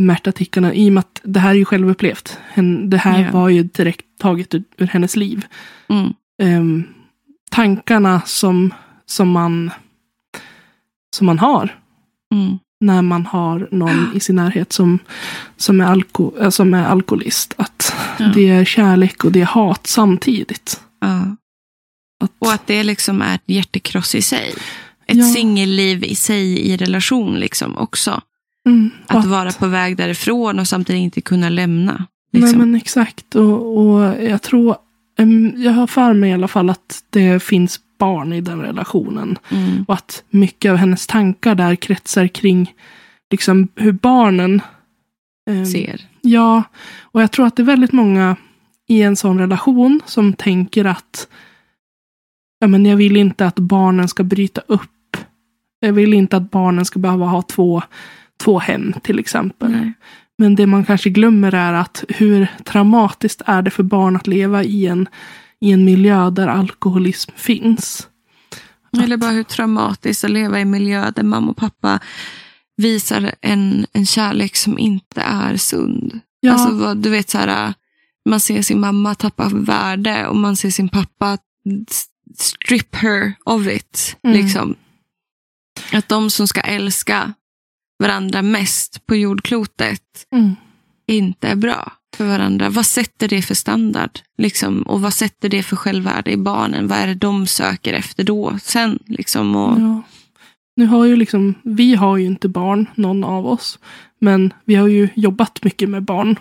Märta 0.00 0.32
Tikkanen, 0.32 0.72
i 0.72 0.88
och 0.88 0.92
med 0.92 1.00
att 1.00 1.20
det 1.24 1.40
här 1.40 1.50
är 1.50 1.54
ju 1.54 1.64
självupplevt. 1.64 2.38
Det 2.84 2.96
här 2.96 3.22
Ja. 3.24 3.30
var 3.30 3.48
ju 3.48 3.62
direkt 3.62 4.06
taget 4.18 4.54
ur, 4.54 4.64
ur 4.76 4.86
hennes 4.86 5.16
liv. 5.16 5.46
Mm. 5.88 6.12
Ehm, 6.42 6.84
tankarna 7.50 8.20
som, 8.26 8.74
som, 9.06 9.30
man, 9.30 9.70
som 11.16 11.26
man 11.26 11.38
har 11.38 11.78
Mm. 12.34 12.58
När 12.82 13.02
man 13.02 13.26
har 13.26 13.68
någon 13.70 14.10
i 14.14 14.20
sin 14.20 14.36
närhet 14.36 14.72
som, 14.72 14.98
som, 15.56 15.80
är, 15.80 15.84
alko, 15.84 16.32
äh, 16.40 16.50
som 16.50 16.74
är 16.74 16.84
alkoholist. 16.84 17.54
Att 17.56 17.94
Ja. 18.18 18.30
det 18.34 18.48
är 18.48 18.64
kärlek 18.64 19.24
och 19.24 19.32
det 19.32 19.40
är 19.40 19.44
hat 19.44 19.86
samtidigt. 19.86 20.80
Ja. 21.00 21.36
Att, 22.24 22.30
Och 22.38 22.52
att 22.52 22.66
det 22.66 22.82
liksom 22.82 23.22
är 23.22 23.34
ett 23.34 23.42
hjärtekross 23.46 24.14
i 24.14 24.22
sig. 24.22 24.54
Ett 25.06 25.16
Ja. 25.16 25.24
singelliv 25.24 26.04
i 26.04 26.14
sig 26.14 26.58
i 26.60 26.76
relation 26.76 27.34
liksom 27.40 27.76
också. 27.76 28.20
mm, 28.66 28.90
och 29.08 29.18
Att 29.18 29.26
vara 29.26 29.52
på 29.52 29.66
väg 29.66 29.96
därifrån 29.96 30.58
och 30.58 30.68
samtidigt 30.68 31.00
inte 31.02 31.20
kunna 31.20 31.48
lämna. 31.48 32.06
Nej 32.32 32.42
Liksom. 32.42 32.58
men 32.58 32.74
exakt. 32.74 33.34
Och, 33.34 33.78
och 33.78 34.22
jag 34.24 34.42
tror, 34.42 34.76
jag 35.56 35.72
har 35.72 35.86
för 35.86 36.12
mig 36.14 36.30
i 36.30 36.32
alla 36.32 36.48
fall 36.48 36.70
att 36.70 37.02
det 37.10 37.42
finns 37.42 37.80
barn 38.02 38.32
i 38.32 38.40
den 38.40 38.60
relationen. 38.60 39.38
mm. 39.50 39.84
Och 39.88 39.94
att 39.94 40.24
mycket 40.30 40.70
av 40.70 40.76
hennes 40.76 41.06
tankar 41.06 41.54
där 41.54 41.76
kretsar 41.76 42.26
kring 42.26 42.74
liksom 43.30 43.68
hur 43.76 43.92
barnen 43.92 44.62
Ehm, 45.50 45.66
ser. 45.66 46.00
Ja, 46.20 46.62
och 47.00 47.22
jag 47.22 47.32
tror 47.32 47.46
att 47.46 47.56
det 47.56 47.62
är 47.62 47.64
väldigt 47.64 47.92
många 47.92 48.36
i 48.88 49.02
en 49.02 49.16
sån 49.16 49.38
relation 49.38 50.00
som 50.06 50.32
tänker 50.32 50.84
att 50.84 51.28
ja, 52.58 52.66
men 52.66 52.86
jag 52.86 52.96
vill 52.96 53.16
inte 53.16 53.46
att 53.46 53.58
barnen 53.58 54.08
ska 54.08 54.22
bryta 54.22 54.60
upp. 54.66 55.16
Jag 55.80 55.92
vill 55.92 56.14
inte 56.14 56.36
att 56.36 56.50
barnen 56.50 56.84
ska 56.84 56.98
behöva 56.98 57.26
ha 57.26 57.42
två, 57.42 57.82
två 58.44 58.58
hem 58.58 58.94
till 59.02 59.18
exempel. 59.18 59.70
Nej. 59.70 59.92
Men 60.38 60.54
det 60.54 60.66
man 60.66 60.84
kanske 60.84 61.10
glömmer 61.10 61.54
är 61.54 61.72
att 61.72 62.04
hur 62.08 62.46
traumatiskt 62.64 63.42
är 63.46 63.62
det 63.62 63.70
för 63.70 63.82
barn 63.82 64.16
att 64.16 64.26
leva 64.26 64.64
i 64.64 64.86
en, 64.86 65.08
i 65.62 65.72
en 65.72 65.84
miljö 65.84 66.30
där 66.30 66.48
alkoholism 66.48 67.30
finns. 67.36 68.08
Eller 69.02 69.16
bara 69.16 69.30
hur 69.30 69.42
traumatiskt 69.42 70.24
att 70.24 70.30
leva 70.30 70.58
i 70.58 70.62
en 70.62 70.70
miljö 70.70 71.10
där 71.10 71.22
mamma 71.22 71.50
och 71.50 71.56
pappa 71.56 72.00
visar 72.76 73.34
en, 73.40 73.86
en 73.92 74.06
kärlek 74.06 74.56
som 74.56 74.78
inte 74.78 75.20
är 75.20 75.56
sund. 75.56 76.20
Ja, 76.40 76.52
Alltså, 76.52 76.94
du 76.94 77.10
vet 77.10 77.30
så 77.30 77.38
här, 77.38 77.74
man 78.28 78.40
ser 78.40 78.62
sin 78.62 78.80
mamma 78.80 79.14
tappa 79.14 79.48
värde 79.48 80.26
och 80.26 80.36
man 80.36 80.56
ser 80.56 80.70
sin 80.70 80.88
pappa 80.88 81.38
strip 82.38 82.94
her 82.94 83.34
of 83.44 83.66
it. 83.66 84.16
Mm. 84.22 84.36
Liksom. 84.36 84.74
Att 85.92 86.08
de 86.08 86.30
som 86.30 86.48
ska 86.48 86.60
älska 86.60 87.32
varandra 87.98 88.42
mest 88.42 89.06
på 89.06 89.16
jordklotet 89.16 90.26
mm, 90.32 90.56
inte 91.06 91.48
är 91.48 91.56
bra 91.56 91.92
för 92.16 92.24
varandra. 92.24 92.70
Vad 92.70 92.86
sätter 92.86 93.28
det 93.28 93.42
för 93.42 93.54
standard? 93.54 94.18
Liksom? 94.38 94.82
Och 94.82 95.00
vad 95.00 95.14
sätter 95.14 95.48
det 95.48 95.62
för 95.62 95.76
självvärde 95.76 96.32
i 96.32 96.36
barnen? 96.36 96.88
Vad 96.88 96.98
är 96.98 97.06
det 97.06 97.14
de 97.14 97.46
söker 97.46 97.92
efter 97.92 98.24
då? 98.24 98.58
Sen 98.62 98.98
liksom. 99.06 99.56
Och, 99.56 99.80
ja. 99.80 100.02
Nu 100.76 100.86
har 100.86 101.04
ju 101.04 101.16
liksom, 101.16 101.54
vi 101.62 101.94
har 101.94 102.16
ju 102.16 102.26
inte 102.26 102.48
barn, 102.48 102.86
någon 102.94 103.24
av 103.24 103.46
oss. 103.46 103.78
Men 104.18 104.52
vi 104.64 104.74
har 104.74 104.88
ju 104.88 105.08
jobbat 105.14 105.64
mycket 105.64 105.88
med 105.88 106.02
barn. 106.02 106.38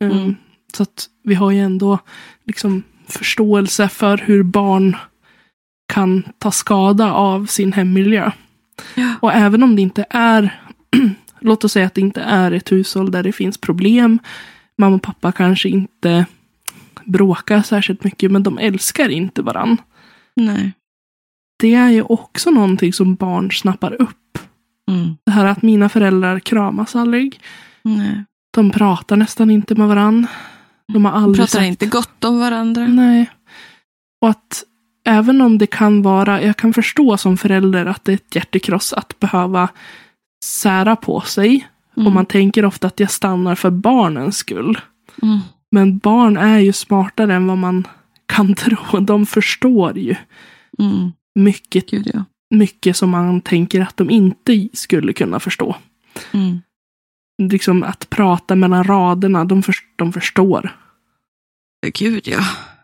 Mm. 0.00 0.36
Så 0.72 0.82
att 0.82 1.06
vi 1.24 1.34
har 1.34 1.50
ju 1.50 1.60
ändå 1.60 1.98
liksom 2.44 2.82
förståelse 3.08 3.88
för 3.88 4.18
hur 4.18 4.42
barn 4.42 4.96
kan 5.92 6.22
ta 6.38 6.50
skada 6.50 7.12
av 7.12 7.46
sin 7.46 7.72
hemmiljö. 7.72 8.30
Ja. 8.94 9.14
Och 9.20 9.32
även 9.32 9.62
om 9.62 9.76
det 9.76 9.82
inte 9.82 10.04
är, 10.10 10.60
låt 11.40 11.64
oss 11.64 11.72
säga 11.72 11.86
att 11.86 11.94
det 11.94 12.00
inte 12.00 12.20
är 12.20 12.52
ett 12.52 12.72
hushåll 12.72 13.10
där 13.10 13.22
det 13.22 13.32
finns 13.32 13.58
problem. 13.58 14.18
Mamma 14.80 14.96
och 14.96 15.02
pappa 15.02 15.32
kanske 15.32 15.68
inte 15.68 16.26
bråkar 17.04 17.62
särskilt 17.62 18.04
mycket, 18.04 18.32
men 18.32 18.42
de 18.42 18.58
älskar 18.58 19.08
inte 19.08 19.42
varann. 19.42 19.76
Nej. 20.36 20.72
Det 21.58 21.74
är 21.74 21.90
ju 21.90 22.02
också 22.02 22.50
någonting 22.50 22.92
som 22.92 23.14
barn 23.14 23.50
snappar 23.50 24.02
upp. 24.02 24.38
Mm. 24.90 25.16
Det 25.26 25.32
här 25.32 25.44
att 25.44 25.62
mina 25.62 25.88
föräldrar 25.88 26.40
kramas 26.40 26.96
aldrig. 26.96 27.40
Nej. 27.82 28.24
De 28.54 28.70
pratar 28.70 29.16
nästan 29.16 29.50
inte 29.50 29.74
med 29.74 29.88
varann. 29.88 30.26
De 30.92 31.04
har 31.04 31.12
De 31.12 31.18
aldrig 31.24 31.40
pratar 31.40 31.58
sagt 31.58 31.66
inte 31.66 31.86
gott 31.86 32.24
om 32.24 32.40
varandra. 32.40 32.86
Nej. 32.86 33.30
Och 34.20 34.28
att 34.28 34.64
även 35.04 35.40
om 35.40 35.58
det 35.58 35.66
kan 35.66 36.02
vara, 36.02 36.42
jag 36.42 36.56
kan 36.56 36.72
förstå 36.72 37.16
som 37.16 37.36
förälder 37.36 37.86
att 37.86 38.04
det 38.04 38.12
är 38.12 38.14
ett 38.14 38.34
hjärtekross 38.34 38.92
att 38.92 39.18
behöva 39.20 39.68
sära 40.44 40.96
på 40.96 41.20
sig. 41.20 41.68
Mm. 42.00 42.06
Och 42.06 42.12
man 42.12 42.26
tänker 42.26 42.64
ofta 42.64 42.86
att 42.86 43.00
jag 43.00 43.10
stannar 43.10 43.54
för 43.54 43.70
barnens 43.70 44.36
skull. 44.36 44.80
Mm. 45.22 45.38
Men 45.70 45.98
barn 45.98 46.36
är 46.36 46.58
ju 46.58 46.72
smartare 46.72 47.34
än 47.34 47.46
vad 47.46 47.58
man 47.58 47.86
kan 48.26 48.54
tro. 48.54 49.00
De 49.00 49.26
förstår 49.26 49.98
ju 49.98 50.14
Mm. 50.78 51.12
mycket, 51.34 51.90
Gud 51.90 52.10
ja. 52.14 52.24
mycket 52.50 52.96
som 52.96 53.10
man 53.10 53.40
tänker 53.40 53.80
att 53.80 53.96
de 53.96 54.10
inte 54.10 54.68
skulle 54.72 55.12
kunna 55.12 55.40
förstå. 55.40 55.76
Mm. 56.32 56.60
Liksom 57.42 57.82
att 57.82 58.10
prata 58.10 58.56
mellan 58.56 58.84
raderna, 58.84 59.44
de, 59.44 59.62
för, 59.62 59.74
de 59.96 60.12
förstår. 60.12 60.76
Gud 61.94 62.28
ja. 62.28 62.40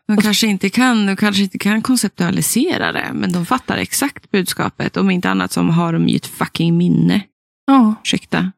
De 0.06 0.16
kanske, 0.16 0.46
inte 0.46 0.70
kan, 0.70 1.06
de 1.06 1.16
kanske 1.16 1.42
inte 1.42 1.58
kan 1.58 1.82
konceptualisera 1.82 2.92
det, 2.92 3.10
men 3.14 3.32
de 3.32 3.46
fattar 3.46 3.76
exakt 3.76 4.30
budskapet. 4.30 4.96
Om 4.96 5.10
inte 5.10 5.30
annat 5.30 5.52
som 5.52 5.70
har 5.70 5.92
de 5.92 6.08
ju 6.08 6.16
ett 6.16 6.26
fucking 6.26 6.76
minne. 6.76 7.22
Ja, 7.66 7.94
Ursäkta. 8.02 8.52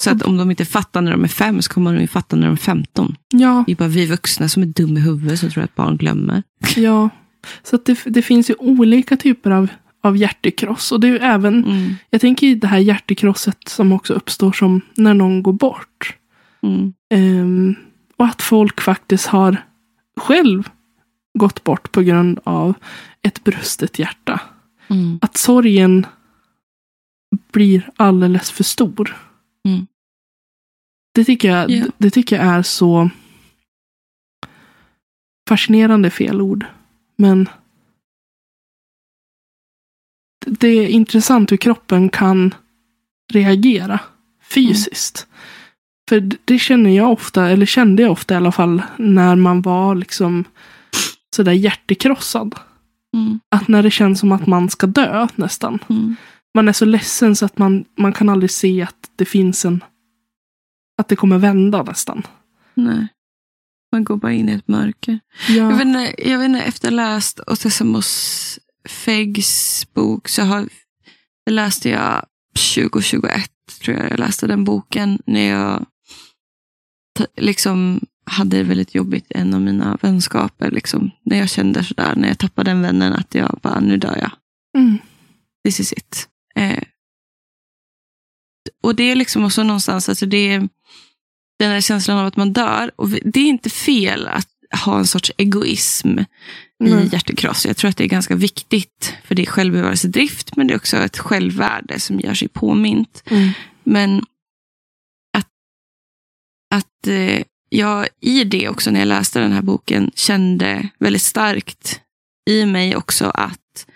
Så 0.00 0.10
att 0.10 0.22
om 0.22 0.36
de 0.36 0.50
inte 0.50 0.64
fattar 0.64 1.00
när 1.00 1.10
de 1.10 1.24
är 1.24 1.28
fem 1.28 1.62
så 1.62 1.72
kommer 1.72 1.94
de 1.94 2.00
ju 2.00 2.06
fatta 2.06 2.36
när 2.36 2.46
de 2.46 2.52
är 2.52 2.56
femton. 2.56 3.16
ja, 3.32 3.64
Det 3.66 3.72
är 3.72 3.76
bara 3.76 3.88
vi 3.88 4.06
vuxna 4.06 4.48
som 4.48 4.62
är 4.62 4.66
dumma 4.66 4.98
i 4.98 5.02
huvudet 5.02 5.38
som 5.40 5.50
tror 5.50 5.64
att 5.64 5.74
barn 5.74 5.96
glömmer. 5.96 6.42
ja. 6.76 7.10
Så 7.62 7.76
att 7.76 7.84
det, 7.84 7.98
det 8.06 8.22
finns 8.22 8.50
ju 8.50 8.54
olika 8.58 9.16
typer 9.16 9.50
av, 9.50 9.68
av 10.02 10.16
hjärtekross. 10.16 10.92
Och 10.92 11.00
det 11.00 11.06
är 11.08 11.12
ju 11.12 11.18
även, 11.18 11.64
Mm. 11.64 11.94
jag 12.10 12.20
tänker 12.20 12.46
i 12.46 12.54
det 12.54 12.66
här 12.66 12.78
hjärtekrosset 12.78 13.68
som 13.68 13.92
också 13.92 14.14
uppstår 14.14 14.52
som 14.52 14.80
när 14.94 15.14
någon 15.14 15.42
går 15.42 15.52
bort. 15.52 16.16
Mm. 16.62 16.92
Ehm, 17.10 17.74
och 18.16 18.26
att 18.26 18.42
folk 18.42 18.80
faktiskt 18.80 19.26
har 19.26 19.56
själv 20.20 20.68
gått 21.38 21.64
bort 21.64 21.92
på 21.92 22.02
grund 22.02 22.38
av 22.44 22.74
ett 23.22 23.44
brustet 23.44 23.98
hjärta. 23.98 24.40
Mm. 24.88 25.18
Att 25.22 25.36
sorgen 25.36 26.06
blir 27.52 27.90
alldeles 27.96 28.50
för 28.50 28.64
stor. 28.64 29.16
Mm. 29.68 29.86
Det, 31.20 31.24
tycker 31.24 31.48
jag, 31.48 31.70
Ja. 31.70 31.84
det 31.98 32.10
tycker 32.10 32.36
jag 32.36 32.44
är 32.46 32.62
så 32.62 33.10
fascinerande 35.48 36.10
fel 36.10 36.40
ord. 36.40 36.64
Men 37.16 37.48
det 40.46 40.68
är 40.68 40.88
intressant 40.88 41.52
hur 41.52 41.56
kroppen 41.56 42.08
kan 42.08 42.54
reagera 43.32 44.00
fysiskt. 44.42 45.26
För 46.08 46.20
d- 46.20 46.36
det 46.44 46.58
känner 46.58 46.90
jag 46.90 47.12
ofta, 47.12 47.48
eller 47.48 47.66
kände 47.66 48.02
jag 48.02 48.12
ofta 48.12 48.34
i 48.34 48.36
alla 48.36 48.52
fall, 48.52 48.82
när 48.98 49.36
man 49.36 49.62
var 49.62 49.94
liksom 49.94 50.44
sådär 51.36 51.52
hjärtekrossad. 51.52 52.54
Mm. 53.16 53.40
Att 53.48 53.68
när 53.68 53.82
det 53.82 53.90
känns 53.90 54.20
som 54.20 54.32
att 54.32 54.46
man 54.46 54.70
ska 54.70 54.86
dö 54.86 55.26
nästan. 55.34 55.78
Mm. 55.88 56.16
Man 56.54 56.68
är 56.68 56.72
så 56.72 56.84
ledsen 56.84 57.36
så 57.36 57.44
att 57.44 57.58
man, 57.58 57.84
man 57.96 58.12
kan 58.12 58.28
aldrig 58.28 58.50
se 58.50 58.82
att 58.82 59.10
det 59.16 59.24
finns 59.24 59.64
en... 59.64 59.84
Att 61.00 61.08
det 61.08 61.16
kommer 61.16 61.38
vända 61.38 61.82
nästan. 61.82 62.26
Nej. 62.74 63.08
Man 63.92 64.04
går 64.04 64.16
bara 64.16 64.32
in 64.32 64.48
i 64.48 64.52
ett 64.52 64.68
mörker. 64.68 65.20
Ja. 65.48 65.54
Jag 65.54 65.76
vet 65.76 65.86
inte, 65.86 66.14
jag 66.18 66.38
vet 66.38 66.46
inte 66.46 66.60
efter 66.60 66.88
att 66.88 66.94
ha 66.94 66.96
läst 66.96 67.40
Ottesamos 67.46 68.58
Feggs 68.88 69.86
bok 69.94 70.28
så 70.28 70.42
har, 70.42 70.68
det 71.46 71.52
läste 71.52 71.88
jag 71.88 72.26
2021, 72.74 73.50
tror 73.84 73.96
jag 73.96 74.10
jag 74.10 74.18
läste 74.18 74.46
den 74.46 74.64
boken, 74.64 75.18
när 75.26 75.48
jag 75.48 75.86
liksom 77.36 78.00
hade 78.24 78.56
det 78.56 78.62
väldigt 78.62 78.94
jobbigt 78.94 79.30
i 79.30 79.38
en 79.38 79.54
av 79.54 79.60
mina 79.60 79.98
vänskaper. 80.02 80.70
Liksom, 80.70 81.10
när 81.22 81.38
jag 81.38 81.50
kände 81.50 81.84
sådär, 81.84 82.14
när 82.16 82.28
jag 82.28 82.38
tappade 82.38 82.70
den 82.70 82.82
vännen, 82.82 83.12
att 83.12 83.34
jag 83.34 83.58
bara, 83.62 83.80
nu 83.80 83.96
dör 83.96 84.16
jag. 84.16 84.32
Mm. 84.78 84.98
This 85.64 85.80
is 85.80 85.92
it. 85.92 86.28
Eh, 86.54 86.82
och 88.82 88.94
det 88.94 89.02
är 89.02 89.16
liksom 89.16 89.44
också 89.44 89.62
någonstans, 89.62 90.08
alltså 90.08 90.26
det 90.26 90.36
är 90.36 90.68
den 91.64 91.70
här 91.70 91.80
känslan 91.80 92.18
av 92.18 92.26
att 92.26 92.36
man 92.36 92.52
dör. 92.52 92.90
Och 92.96 93.08
det 93.08 93.40
är 93.40 93.48
inte 93.48 93.70
fel 93.70 94.28
att 94.28 94.48
ha 94.84 94.98
en 94.98 95.06
sorts 95.06 95.32
egoism 95.36 96.18
i 96.18 96.24
Nej. 96.78 97.08
hjärtekross. 97.12 97.66
Jag 97.66 97.76
tror 97.76 97.88
att 97.88 97.96
det 97.96 98.04
är 98.04 98.08
ganska 98.08 98.34
viktigt, 98.34 99.14
för 99.24 99.34
det 99.34 99.42
är 99.42 99.46
självbevarelsedrift, 99.46 100.56
men 100.56 100.66
det 100.66 100.74
är 100.74 100.76
också 100.76 100.96
ett 100.96 101.18
självvärde 101.18 102.00
som 102.00 102.20
gör 102.20 102.34
sig 102.34 102.48
påmint. 102.48 103.22
Mm. 103.26 103.50
Men 103.84 104.18
att, 105.38 105.48
att 106.74 107.06
eh, 107.06 107.42
jag 107.68 108.08
i 108.20 108.44
det 108.44 108.68
också, 108.68 108.90
när 108.90 109.00
jag 109.00 109.08
läste 109.08 109.40
den 109.40 109.52
här 109.52 109.62
boken, 109.62 110.10
kände 110.14 110.88
väldigt 110.98 111.22
starkt 111.22 112.00
i 112.50 112.66
mig 112.66 112.96
också 112.96 113.30
att 113.34 113.86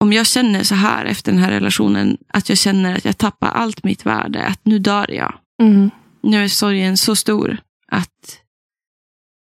om 0.00 0.12
jag 0.12 0.26
känner 0.26 0.62
så 0.62 0.74
här 0.74 1.04
efter 1.04 1.32
den 1.32 1.40
här 1.40 1.50
relationen, 1.50 2.18
att 2.28 2.48
jag 2.48 2.58
känner 2.58 2.96
att 2.96 3.04
jag 3.04 3.18
tappar 3.18 3.48
allt 3.48 3.84
mitt 3.84 4.06
värde, 4.06 4.44
att 4.44 4.60
nu 4.64 4.78
dör 4.78 5.10
jag. 5.10 5.34
Mm. 5.62 5.90
Nu 6.22 6.44
är 6.44 6.48
sorgen 6.48 6.96
så 6.96 7.16
stor 7.16 7.56
att, 7.92 8.40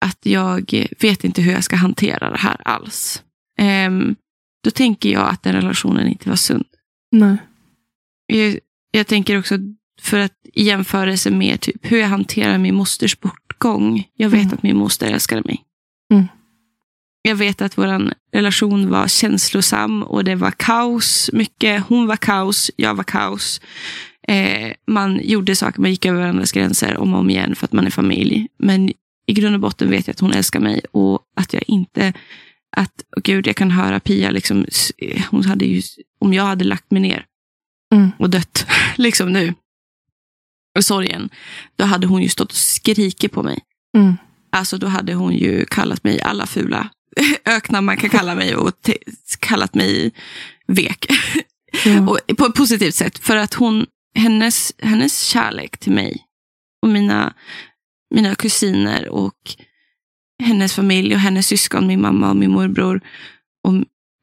att 0.05 0.19
jag 0.25 0.87
vet 0.99 1.23
inte 1.23 1.41
hur 1.41 1.51
jag 1.51 1.63
ska 1.63 1.75
hantera 1.75 2.29
det 2.31 2.37
här 2.37 2.61
alls. 2.67 3.23
Ehm, 3.57 4.15
då 4.63 4.71
tänker 4.71 5.09
jag 5.09 5.29
att 5.29 5.43
den 5.43 5.53
relationen 5.53 6.07
inte 6.07 6.29
var 6.29 6.35
sund. 6.35 6.65
Nej. 7.11 7.37
Jag, 8.27 8.59
jag 8.91 9.07
tänker 9.07 9.39
också 9.39 9.55
för 10.01 10.19
att 10.19 10.33
i 10.53 10.63
jämförelse 10.63 11.31
med 11.31 11.61
typ 11.61 11.91
hur 11.91 11.97
jag 11.97 12.07
hanterar 12.07 12.57
min 12.57 12.75
mosters 12.75 13.19
bortgång. 13.19 14.07
Jag 14.13 14.29
vet 14.29 14.41
Mm. 14.41 14.53
att 14.53 14.63
min 14.63 14.77
moster 14.77 15.07
älskade 15.07 15.41
mig. 15.45 15.63
Mm. 16.13 16.27
Jag 17.25 17.35
vet 17.35 17.61
att 17.61 17.77
vår 17.77 18.13
relation 18.31 18.89
var 18.89 19.07
känslosam 19.07 20.03
och 20.03 20.23
det 20.23 20.35
var 20.35 20.51
kaos. 20.51 21.29
Mycket. 21.33 21.83
Hon 21.87 22.07
var 22.07 22.15
kaos, 22.15 22.71
jag 22.75 22.95
var 22.95 23.03
kaos. 23.03 23.61
Eh, 24.27 24.73
man 24.87 25.19
gjorde 25.23 25.55
saker, 25.55 25.81
man 25.81 25.89
gick 25.91 26.05
över 26.05 26.21
varandras 26.21 26.51
gränser 26.51 26.97
om 26.97 27.13
och 27.13 27.19
om 27.19 27.29
igen 27.29 27.55
för 27.55 27.65
att 27.65 27.73
man 27.73 27.85
är 27.85 27.89
familj. 27.89 28.47
Men 28.59 28.89
i 29.27 29.33
grund 29.33 29.55
och 29.55 29.61
botten 29.61 29.89
vet 29.89 30.07
jag 30.07 30.13
att 30.13 30.19
hon 30.19 30.31
älskar 30.33 30.59
mig 30.59 30.81
och 30.91 31.19
att 31.35 31.53
jag 31.53 31.63
inte 31.67 32.13
att, 32.77 32.93
oh 33.17 33.21
gud, 33.23 33.47
jag 33.47 33.55
kan 33.55 33.71
höra 33.71 33.99
Pia, 33.99 34.31
liksom, 34.31 34.65
hon 35.31 35.45
hade 35.45 35.65
ju, 35.65 35.81
om 36.19 36.33
jag 36.33 36.43
hade 36.43 36.65
lagt 36.65 36.91
mig 36.91 37.01
ner 37.01 37.25
Mm. 37.93 38.11
och 38.19 38.29
dött, 38.29 38.65
liksom 38.95 39.33
nu. 39.33 39.53
sorgen, 40.79 41.29
då 41.75 41.85
hade 41.85 42.07
hon 42.07 42.21
ju 42.21 42.29
stått 42.29 42.51
och 42.51 42.57
skrikit 42.57 43.31
på 43.31 43.43
mig. 43.43 43.59
Mm. 43.97 44.17
Alltså 44.51 44.77
då 44.77 44.87
hade 44.87 45.13
hon 45.13 45.33
ju 45.33 45.65
kallat 45.65 46.03
mig 46.03 46.21
alla 46.21 46.45
fula 46.45 46.89
öknar 47.45 47.81
man 47.81 47.97
kan 47.97 48.09
kalla 48.09 48.35
mig 48.35 48.55
och 48.55 48.73
kallat 49.39 49.73
mig 49.73 50.11
vek. 50.67 51.05
Ja. 51.85 52.09
och 52.09 52.37
på 52.37 52.45
ett 52.45 52.55
positivt 52.55 52.95
sätt. 52.95 53.19
För 53.19 53.37
att 53.37 53.53
hon, 53.53 53.85
hennes, 54.15 54.73
hennes 54.77 55.21
kärlek 55.21 55.77
till 55.77 55.91
mig 55.91 56.25
och 56.81 56.89
mina, 56.89 57.33
mina 58.15 58.35
kusiner 58.35 59.09
och 59.09 59.55
hennes 60.43 60.73
familj 60.73 61.13
och 61.13 61.19
hennes 61.19 61.47
syskon, 61.47 61.87
min 61.87 62.01
mamma 62.01 62.29
och 62.29 62.35
min 62.35 62.51
morbror 62.51 63.01
och 63.63 63.73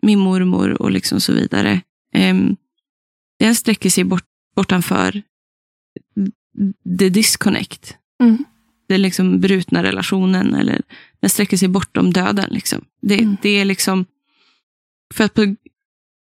min 0.03 0.19
mormor 0.19 0.83
och 0.83 0.91
liksom 0.91 1.21
så 1.21 1.33
vidare. 1.33 1.81
Um, 2.17 2.57
den 3.39 3.55
sträcker 3.55 3.91
sig 3.91 4.05
bort, 4.05 4.25
bortanför 4.57 5.23
the 6.99 7.09
disconnect. 7.09 7.97
Mm. 8.23 8.45
Den 8.89 9.03
liksom 9.03 9.41
brutna 9.41 9.83
relationen. 9.83 10.55
Eller 10.55 10.83
den 11.23 11.31
sträcker 11.31 11.57
sig 11.57 11.69
bortom 11.69 12.13
döden. 12.13 12.51
Liksom. 12.51 12.85
Det, 13.03 13.19
Mm. 13.21 13.37
det 13.43 13.49
är 13.49 13.65
liksom... 13.65 14.07
För 15.15 15.25
att 15.25 15.35
på, 15.35 15.43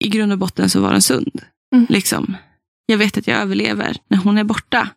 i 0.04 0.08
grund 0.10 0.32
och 0.32 0.38
botten 0.38 0.70
så 0.70 0.82
var 0.82 0.92
den 0.92 1.02
sund. 1.02 1.42
Mm. 1.76 1.86
Liksom. 1.90 2.38
Jag 2.86 2.98
vet 2.98 3.18
att 3.18 3.28
jag 3.28 3.42
överlever 3.42 3.98
när 4.08 4.18
hon 4.18 4.38
är 4.38 4.44
borta. 4.44 4.90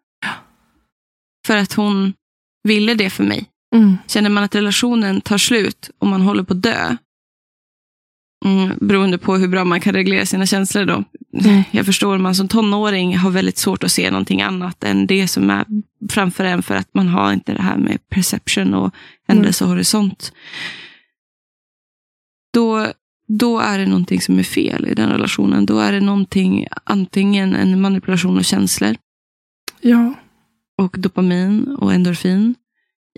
För 1.47 1.57
att 1.57 1.73
hon 1.73 2.13
ville 2.63 2.95
det 2.95 3.11
för 3.11 3.25
mig. 3.25 3.51
Mm. 3.75 3.97
Känner 4.07 4.31
man 4.31 4.45
att 4.45 4.55
relationen 4.55 5.21
tar 5.21 5.39
slut 5.39 5.91
och 5.99 6.07
man 6.07 6.21
håller 6.23 6.43
på 6.43 6.53
att 6.55 6.63
dö, 6.63 6.97
mm, 8.45 8.79
beroende 8.81 9.19
på 9.19 9.37
hur 9.37 9.49
bra 9.49 9.65
man 9.65 9.81
kan 9.81 9.93
reglera 9.95 10.27
sina 10.27 10.47
känslor 10.47 10.85
då. 10.85 11.05
Mm. 11.45 11.63
Jag 11.71 11.87
förstår, 11.87 12.19
man 12.19 12.35
som 12.35 12.49
tonåring 12.49 13.17
har 13.17 13.31
väldigt 13.31 13.59
svårt 13.59 13.85
att 13.85 13.93
se 13.93 14.11
någonting 14.11 14.43
annat 14.43 14.85
än 14.85 15.07
det 15.07 15.29
som 15.29 15.51
är 15.51 15.65
framför 16.11 16.45
en 16.45 16.63
för 16.63 16.75
att 16.75 16.95
man 16.95 17.09
har 17.09 17.33
inte 17.33 17.53
det 17.53 17.63
här 17.63 17.77
med 17.77 18.09
perception 18.09 18.75
och 18.75 18.95
händelsehorisont. 19.29 20.33
Då, 22.53 22.87
då 23.29 23.59
är 23.59 23.79
det 23.79 23.87
någonting 23.87 24.21
som 24.21 24.39
är 24.39 24.43
fel 24.43 24.87
i 24.87 24.95
den 24.95 25.09
relationen. 25.09 25.67
Då 25.67 25.79
är 25.79 25.93
det 25.93 26.01
någonting, 26.01 26.67
antingen 26.85 27.55
en 27.55 27.81
manipulation 27.81 28.39
av 28.39 28.43
känslor 28.43 28.97
Ja. 29.81 30.15
och 30.79 30.97
dopamin 30.99 31.77
och 31.81 31.93
endorfin 31.95 32.55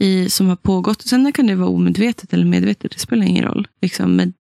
i, 0.00 0.30
som 0.30 0.46
har 0.46 0.56
pågått. 0.56 1.02
Sen 1.02 1.32
kan 1.32 1.46
det 1.46 1.54
vara 1.54 1.68
omedvetet 1.70 2.32
eller 2.32 2.44
medvetet, 2.44 2.92
det 2.92 2.98
spelar 2.98 3.26
ingen 3.26 3.44
roll. 3.44 3.68
Liksom. 3.82 4.16
Men 4.16 4.32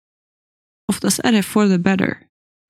oftast 0.88 1.19
är 1.19 1.32
det 1.32 1.43
for 1.43 1.67
the 1.67 1.78
better. 1.78 2.17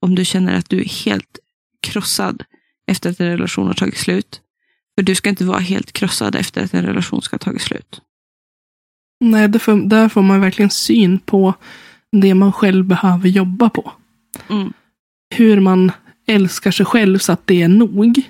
Om 0.01 0.15
du 0.15 0.25
känner 0.25 0.57
att 0.57 0.69
du 0.69 0.79
är 0.79 1.05
helt 1.05 1.39
krossad 1.81 2.43
efter 2.91 3.09
att 3.09 3.19
en 3.19 3.27
relation 3.27 3.67
har 3.67 3.73
tagit 3.73 3.97
slut. 3.97 4.41
För 4.95 5.03
du 5.03 5.15
ska 5.15 5.29
inte 5.29 5.45
vara 5.45 5.59
helt 5.59 5.91
krossad 5.91 6.35
efter 6.35 6.63
att 6.63 6.73
en 6.73 6.85
relation 6.85 7.21
ska 7.21 7.33
ha 7.33 7.39
tagit 7.39 7.61
slut. 7.61 8.01
Nej, 9.19 9.47
där 9.47 9.59
får, 9.59 9.75
där 9.89 10.09
får 10.09 10.21
man 10.21 10.41
verkligen 10.41 10.69
syn 10.69 11.19
på 11.19 11.53
det 12.11 12.33
man 12.33 12.53
själv 12.53 12.85
behöver 12.85 13.29
jobba 13.29 13.69
på. 13.69 13.91
Mm. 14.49 14.73
Hur 15.35 15.59
man 15.59 15.91
älskar 16.27 16.71
sig 16.71 16.85
själv 16.85 17.19
så 17.19 17.31
att 17.31 17.47
det 17.47 17.61
är 17.61 17.67
nog. 17.67 18.21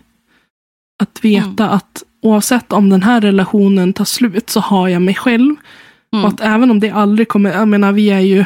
Att 1.00 1.26
veta 1.26 1.64
Mm. 1.64 1.76
att 1.76 2.04
oavsett 2.22 2.74
om 2.74 2.90
den 2.90 3.04
här 3.04 3.22
relationen 3.22 3.94
tar 3.94 4.06
slut 4.06 4.50
så 4.50 4.60
har 4.60 4.88
jag 4.88 5.02
mig 5.02 5.16
själv. 5.16 5.56
Mm. 6.14 6.26
Och 6.26 6.32
att 6.32 6.42
även 6.42 6.72
om 6.72 6.80
det 6.80 6.90
aldrig 6.90 7.28
kommer, 7.28 7.52
jag 7.52 7.68
menar 7.68 7.92
vi 7.92 8.10
är 8.10 8.20
ju, 8.20 8.46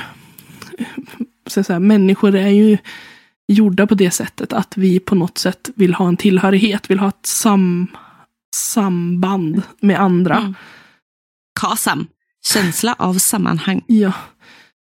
så 1.48 1.64
säga, 1.64 1.80
människor 1.80 2.36
är 2.36 2.48
ju 2.48 2.78
gjorda 3.52 3.88
på 3.88 3.96
det 3.96 4.12
sättet 4.12 4.54
att 4.54 4.78
vi 4.78 5.00
på 5.00 5.16
något 5.16 5.38
sätt 5.38 5.70
vill 5.76 5.94
ha 5.94 6.08
en 6.08 6.18
tillhörighet, 6.18 6.90
vill 6.92 7.00
ha 7.00 7.10
ett 7.10 7.26
sam, 7.26 7.88
samband 8.56 9.62
med 9.80 10.00
andra. 10.02 10.38
Mm. 10.38 10.56
KASAM, 11.60 12.08
känsla 12.54 12.96
av 13.00 13.14
sammanhang. 13.14 13.84
Ja. 13.88 14.14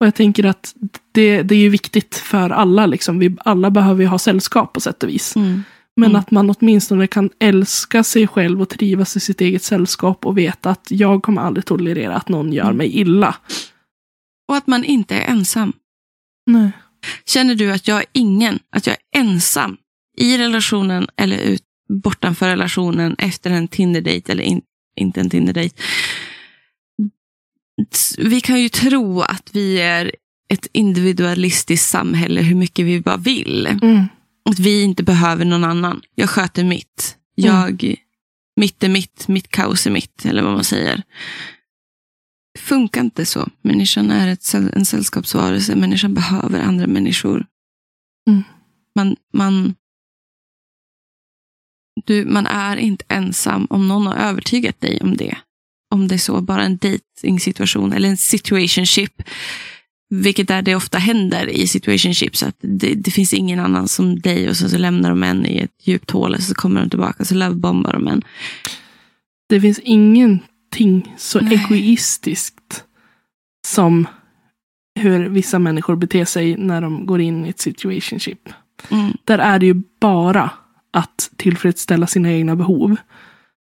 Och 0.01 0.07
jag 0.07 0.15
tänker 0.15 0.45
att 0.45 0.75
det, 1.13 1.43
det 1.43 1.55
är 1.55 1.59
ju 1.59 1.69
viktigt 1.69 2.15
för 2.15 2.51
alla. 2.51 2.87
Liksom. 2.87 3.19
Vi 3.19 3.37
alla 3.45 3.71
behöver 3.71 4.03
ju 4.03 4.09
ha 4.09 4.19
sällskap 4.19 4.73
på 4.73 4.81
sätt 4.81 5.03
och 5.03 5.09
vis. 5.09 5.37
Mm. 5.37 5.63
Men 5.97 6.11
Mm. 6.11 6.21
att 6.21 6.31
man 6.31 6.51
åtminstone 6.59 7.07
kan 7.07 7.31
älska 7.39 8.05
sig 8.05 8.27
själv 8.29 8.63
och 8.63 8.69
trivas 8.69 9.17
i 9.17 9.21
sitt 9.21 9.41
eget 9.41 9.63
sällskap 9.63 10.27
och 10.27 10.39
veta 10.39 10.71
att 10.71 10.87
jag 10.91 11.23
kommer 11.23 11.43
aldrig 11.43 11.65
tolerera 11.65 12.15
att 12.17 12.29
någon 12.29 12.53
gör 12.53 12.65
Mm. 12.65 12.77
mig 12.77 12.97
illa. 12.97 13.37
Och 14.49 14.57
att 14.57 14.67
man 14.67 14.85
inte 14.85 15.15
är 15.17 15.31
ensam. 15.31 15.73
Nej. 16.47 16.71
Känner 17.27 17.55
du 17.55 17.73
att 17.73 17.89
jag 17.89 17.99
är 17.99 18.07
ingen, 18.13 18.59
att 18.71 18.87
jag 18.87 18.97
är 18.97 19.21
ensam 19.21 19.77
i 20.17 20.39
relationen 20.39 21.07
eller 21.17 21.39
ut, 21.39 21.63
bortanför 22.03 22.49
relationen 22.49 23.17
efter 23.19 23.51
en 23.51 23.69
Tinder-date 23.69 24.33
eller 24.33 24.45
in, 24.45 24.63
inte 24.97 25.21
en 25.21 25.31
Tinder-date. 25.31 25.75
Vi 28.19 28.41
kan 28.41 28.63
ju 28.63 28.69
tro 28.69 29.21
att 29.21 29.51
vi 29.53 29.81
är 29.81 30.13
ett 30.49 30.67
individualistiskt 30.73 31.89
samhälle 31.89 32.43
hur 32.43 32.57
mycket 32.57 32.87
vi 32.87 33.01
bara 33.01 33.17
vill. 33.17 33.67
Mm. 33.67 34.05
Att 34.51 34.59
vi 34.59 34.83
inte 34.83 35.03
behöver 35.03 35.45
någon 35.45 35.65
annan. 35.65 36.03
Jag 36.15 36.31
sköter 36.31 36.65
mitt. 36.65 37.17
Jag, 37.35 37.97
Mitt 38.61 38.83
är 38.83 38.89
mitt, 38.89 39.29
mitt 39.29 39.49
kaos 39.49 39.87
är 39.87 39.91
mitt, 39.91 40.25
eller 40.25 40.43
vad 40.43 40.53
man 40.53 40.65
säger. 40.65 41.03
Funkar 42.57 43.01
inte 43.01 43.27
så. 43.27 43.49
Människan 43.63 44.11
är 44.11 44.29
ett, 44.29 44.55
en 44.55 44.85
sällskapsvarelse. 44.85 45.77
Människan 45.77 46.15
behöver 46.15 46.61
andra 46.61 46.87
människor. 46.87 47.47
Mm. 48.29 48.43
Man, 48.95 49.17
man, 49.33 49.75
du, 52.05 52.25
man 52.25 52.47
är 52.47 52.77
inte 52.77 53.05
ensam 53.09 53.67
om 53.71 53.89
någon 53.89 54.07
har 54.07 54.15
övertygat 54.15 54.81
dig 54.81 55.01
om 55.03 55.17
det. 55.17 55.37
Om 55.95 56.09
det 56.09 56.15
är 56.15 56.19
så, 56.19 56.41
bara 56.41 56.63
en 56.63 56.77
dating-situation 56.77 57.93
eller 57.93 58.09
en 58.09 58.17
situationship. 58.17 59.23
Vilket 60.09 60.51
är 60.51 60.63
det 60.63 60.75
ofta 60.75 60.99
händer 60.99 61.47
i 61.49 61.69
situationships. 61.69 62.43
Att 62.43 62.57
det, 62.61 62.95
det 62.95 63.11
finns 63.11 63.35
ingen 63.35 63.61
annan 63.61 63.89
som 63.89 64.21
dig 64.21 64.49
och 64.49 64.57
så, 64.57 64.69
så 64.69 64.79
lämnar 64.79 65.11
de 65.11 65.23
en 65.23 65.47
i 65.47 65.59
ett 65.59 65.87
djupt 65.87 66.11
hål 66.11 66.35
och 66.35 66.43
så 66.43 66.55
kommer 66.55 66.81
de 66.81 66.91
tillbaka 66.91 67.17
och 67.19 67.27
så 67.27 67.35
lovebombar 67.35 67.93
de 67.93 68.09
en. 68.09 68.23
Det 69.49 69.61
finns 69.61 69.81
ingenting 70.81 71.15
så 71.19 71.41
Nej. 71.41 71.55
egoistiskt 71.55 72.85
som 73.67 74.07
hur 75.01 75.29
vissa 75.29 75.59
människor 75.59 75.97
beter 75.97 76.25
sig 76.25 76.57
när 76.57 76.81
de 76.81 77.07
går 77.07 77.21
in 77.21 77.47
i 77.47 77.49
ett 77.49 77.61
situationship. 77.61 78.49
Mm, 78.91 79.13
Där 79.25 79.39
är 79.39 79.59
det 79.59 79.67
ju 79.67 79.83
bara 80.01 80.51
att 80.93 81.31
tillfredsställa 81.37 82.07
sina 82.07 82.33
egna 82.33 82.57
behov. 82.57 82.97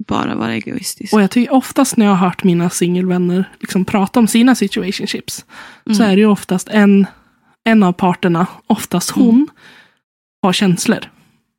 bara 0.09 0.35
vara 0.35 0.55
egoistisk. 0.55 1.13
Och 1.13 1.23
jag 1.23 1.31
tycker 1.31 1.53
oftast 1.55 1.97
när 1.97 2.07
jag 2.07 2.13
har 2.15 2.27
hört 2.29 2.45
mina 2.45 2.71
singelvänner 2.71 3.51
liksom 3.61 3.85
prata 3.85 4.21
om 4.21 4.29
sina 4.29 4.55
situationships 4.55 5.45
så 5.87 5.93
Mm. 6.03 6.11
är 6.11 6.17
det 6.17 6.21
ju 6.21 6.27
oftast 6.27 6.69
en, 6.69 7.07
en 7.65 7.83
av 7.83 7.93
parterna, 7.93 8.47
oftast 8.67 9.11
hon, 9.11 9.49
har 10.43 10.53
känslor 10.53 10.99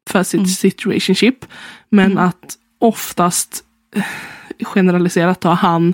för 0.10 0.24
sitt 0.24 0.38
Mm. 0.38 0.47
situationship. 0.47 1.45
Men 1.89 2.12
Mm. 2.12 2.24
att 2.24 2.58
oftast, 2.80 3.64
eh, 3.95 4.03
generaliserat 4.64 5.41
då, 5.41 5.49
han 5.49 5.93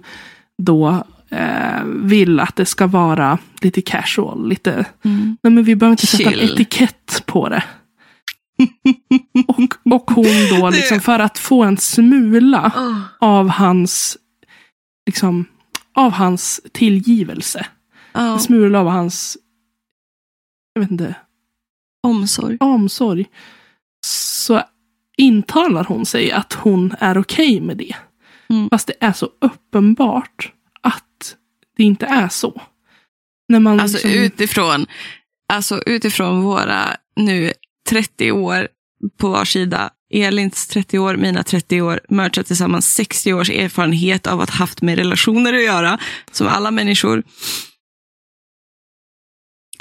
då 0.57 1.03
eh, 1.30 1.84
vill 1.86 2.39
att 2.39 2.55
det 2.55 2.66
ska 2.66 2.88
vara 2.88 3.38
lite 3.61 3.82
casual, 3.82 4.49
lite, 4.49 4.86
Mm. 5.05 5.38
nej 5.43 5.53
men 5.53 5.64
vi 5.64 5.76
behöver 5.76 5.91
inte 5.93 6.07
sätta 6.07 6.24
en 6.32 6.39
Chill. 6.39 6.53
etikett 6.53 7.24
på 7.26 7.49
det. 7.49 7.64
och, 9.47 9.93
och 9.93 10.11
hon 10.11 10.59
då, 10.59 10.70
liksom, 10.70 10.99
för 10.99 11.20
att 11.20 11.38
få 11.38 11.64
en 11.64 11.78
smula 11.78 12.72
Åh. 12.76 12.99
av 13.20 13.49
hans, 13.49 14.18
liksom, 15.05 15.45
av 15.95 16.11
hans 16.11 16.61
tillgivelse. 16.72 17.66
Ja, 18.14 18.34
En 18.34 18.39
smula 18.39 18.80
av 18.80 18.88
hans, 18.88 19.38
jag 20.74 20.82
vet 20.82 20.91
inte, 20.91 21.16
omsorg. 22.07 22.57
omsorg. 22.59 23.26
Så 24.05 24.61
intalar 25.18 25.84
hon 25.84 26.05
sig 26.05 26.32
att 26.32 26.53
hon 26.53 26.93
är 26.99 27.18
okej 27.18 27.61
med 27.61 27.78
det. 27.78 27.95
Mm. 28.50 28.70
Fast 28.70 28.88
det 28.88 28.94
är 29.00 29.14
så 29.14 29.30
uppenbart 29.41 30.52
att 30.82 31.36
det 31.78 31.84
inte 31.84 32.06
är 32.06 32.30
så. 32.30 32.62
När 33.50 33.60
man 33.60 33.80
Alltså 33.80 33.98
liksom, 33.98 34.12
utifrån, 34.24 34.86
alltså 35.54 35.82
utifrån 35.86 36.41
våra 36.41 36.98
nu 37.16 37.54
30 37.89 38.32
år 38.32 38.68
på 39.18 39.30
var 39.30 39.46
sida, 39.46 39.89
Elins 40.14 40.68
30 40.68 41.00
år, 41.00 41.16
mina 41.18 41.44
30 41.44 41.82
år, 41.82 42.00
merchat 42.10 42.48
tillsammans 42.48 42.94
60 42.94 43.34
års 43.34 43.50
erfarenhet 43.50 44.28
av 44.28 44.41
att 44.41 44.50
haft 44.50 44.82
med 44.82 44.98
relationer 44.98 45.54
att 45.54 45.64
göra, 45.64 46.00
som 46.32 46.48
alla 46.48 46.72
människor. 46.72 47.24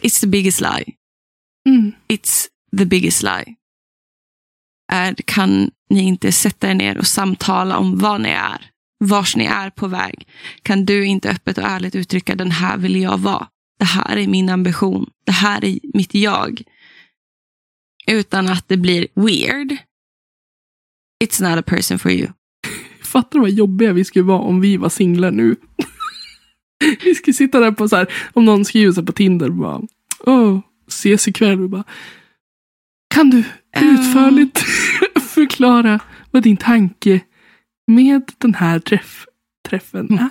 It's 0.03 0.21
the 0.21 0.27
biggest 0.27 0.61
lie. 0.61 0.85
mm, 1.69 1.93
It's 2.09 2.47
the 2.79 2.85
biggest 2.85 3.23
lie. 3.23 3.55
Är, 4.95 5.15
kan 5.25 5.71
ni 5.91 6.03
inte 6.03 6.33
sätta 6.33 6.71
er 6.71 6.75
ner 6.75 6.99
och 6.99 7.07
samtala 7.07 7.77
om 7.77 7.99
vad 7.99 8.21
ni 8.21 8.29
är? 8.29 8.71
Vars 9.05 9.37
ni 9.37 9.45
är 9.45 9.71
på 9.71 9.87
väg? 9.87 10.27
Kan 10.63 10.85
du 10.85 11.07
inte 11.07 11.31
öppet 11.31 11.59
och 11.59 11.65
ärligt 11.65 11.95
uttrycka 11.95 12.35
den 12.35 12.51
här 12.51 12.79
vill 12.79 12.97
jag 12.97 13.19
vara? 13.19 13.47
Det 13.79 13.85
här 13.85 14.17
är 14.17 14.27
min 14.27 14.49
ambition. 14.49 15.11
Det 15.27 15.33
här 15.33 15.65
är 15.65 15.79
mitt 15.95 16.15
jag. 16.15 16.63
Utan 18.07 18.49
att 18.49 18.69
det 18.69 18.77
blir 18.77 19.07
weird. 19.15 19.77
It's 21.25 21.51
not 21.51 21.59
a 21.59 21.63
person 21.67 21.99
for 21.99 22.11
you. 22.11 22.29
Fattar 23.03 23.39
du 23.39 23.41
vad 23.41 23.51
jobbiga 23.51 23.93
vi 23.93 24.05
skulle 24.05 24.25
vara 24.25 24.41
om 24.41 24.61
vi 24.61 24.77
var 24.77 24.89
singlar 24.89 25.31
nu? 25.31 25.57
vi 27.05 27.15
skulle 27.15 27.35
sitta 27.35 27.61
där 27.61 27.73
på 27.73 27.89
så 27.89 27.97
här, 27.97 28.13
om 28.33 28.45
någon 28.45 28.65
skriver 28.65 29.03
på 29.03 29.13
Tinder 29.13 29.47
och 29.47 29.55
bara, 29.55 29.81
åh, 30.21 30.61
ses 30.89 31.29
ikväll. 31.29 31.63
Och 31.63 31.71
bara, 31.71 31.85
kan 33.13 33.31
du 33.31 33.45
utförligt 33.81 34.59
förklara 35.35 36.01
vad 36.31 36.43
din 36.43 36.57
tanke 36.57 37.21
med 37.87 38.23
den 38.39 38.55
här 38.55 38.79
träff, 38.79 39.27
träffen 39.69 40.07
Mm. 40.11 40.19
är? 40.25 40.29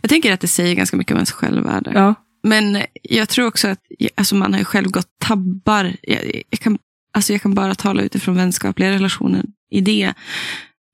Jag 0.00 0.08
tänker 0.10 0.32
att 0.32 0.40
det 0.40 0.48
säger 0.48 0.74
ganska 0.74 0.96
mycket 0.96 1.12
om 1.12 1.16
ens 1.16 1.32
självvärde. 1.32 1.90
Ja. 1.94 2.14
Men 2.42 2.82
jag 3.02 3.28
tror 3.28 3.46
också 3.46 3.68
att 3.68 3.78
alltså 4.14 4.34
man 4.34 4.52
har 4.52 4.58
ju 4.58 4.64
själv 4.64 4.90
gått 4.90 5.08
tabbar. 5.18 5.96
Jag, 6.02 6.42
jag, 6.50 6.60
kan, 6.60 6.78
alltså 7.14 7.32
jag 7.32 7.42
kan 7.42 7.54
bara 7.54 7.74
tala 7.74 8.02
utifrån 8.02 8.34
vänskapliga 8.36 8.90
relationer 8.90 9.44
i 9.70 9.80
det. 9.80 10.14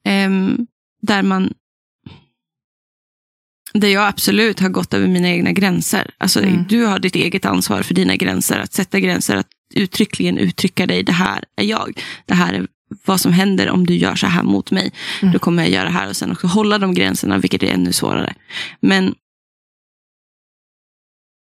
Ehm, 0.04 0.66
där 1.02 1.22
man 1.22 1.52
där 3.72 3.88
jag 3.88 4.06
absolut 4.08 4.60
har 4.60 4.68
gått 4.68 4.94
över 4.94 5.08
mina 5.08 5.28
egna 5.28 5.52
gränser. 5.52 6.10
Alltså, 6.18 6.40
Mm. 6.42 6.64
Du 6.68 6.84
har 6.84 6.98
ditt 6.98 7.14
eget 7.16 7.44
ansvar 7.44 7.82
för 7.82 7.94
dina 7.94 8.16
gränser. 8.16 8.60
Att 8.60 8.72
sätta 8.72 9.00
gränser, 9.00 9.36
att 9.36 9.48
uttryckligen 9.74 10.38
uttrycka 10.38 10.86
dig. 10.86 11.02
Det 11.02 11.12
här 11.12 11.44
är 11.56 11.64
jag. 11.64 12.00
Det 12.26 12.34
här 12.34 12.54
är 12.54 12.66
vad 13.04 13.20
som 13.20 13.32
händer 13.32 13.70
om 13.70 13.86
du 13.86 13.94
gör 13.94 14.14
så 14.14 14.26
här 14.26 14.42
mot 14.42 14.70
mig. 14.70 14.92
Mm. 15.22 15.32
Då 15.32 15.38
kommer 15.38 15.62
jag 15.62 15.72
göra 15.72 15.84
det 15.84 15.90
här 15.90 16.08
och 16.08 16.16
sen 16.16 16.32
också 16.32 16.46
hålla 16.46 16.78
de 16.78 16.94
gränserna, 16.94 17.38
vilket 17.38 17.62
är 17.62 17.66
ännu 17.66 17.92
svårare. 17.92 18.34
Men 18.80 19.14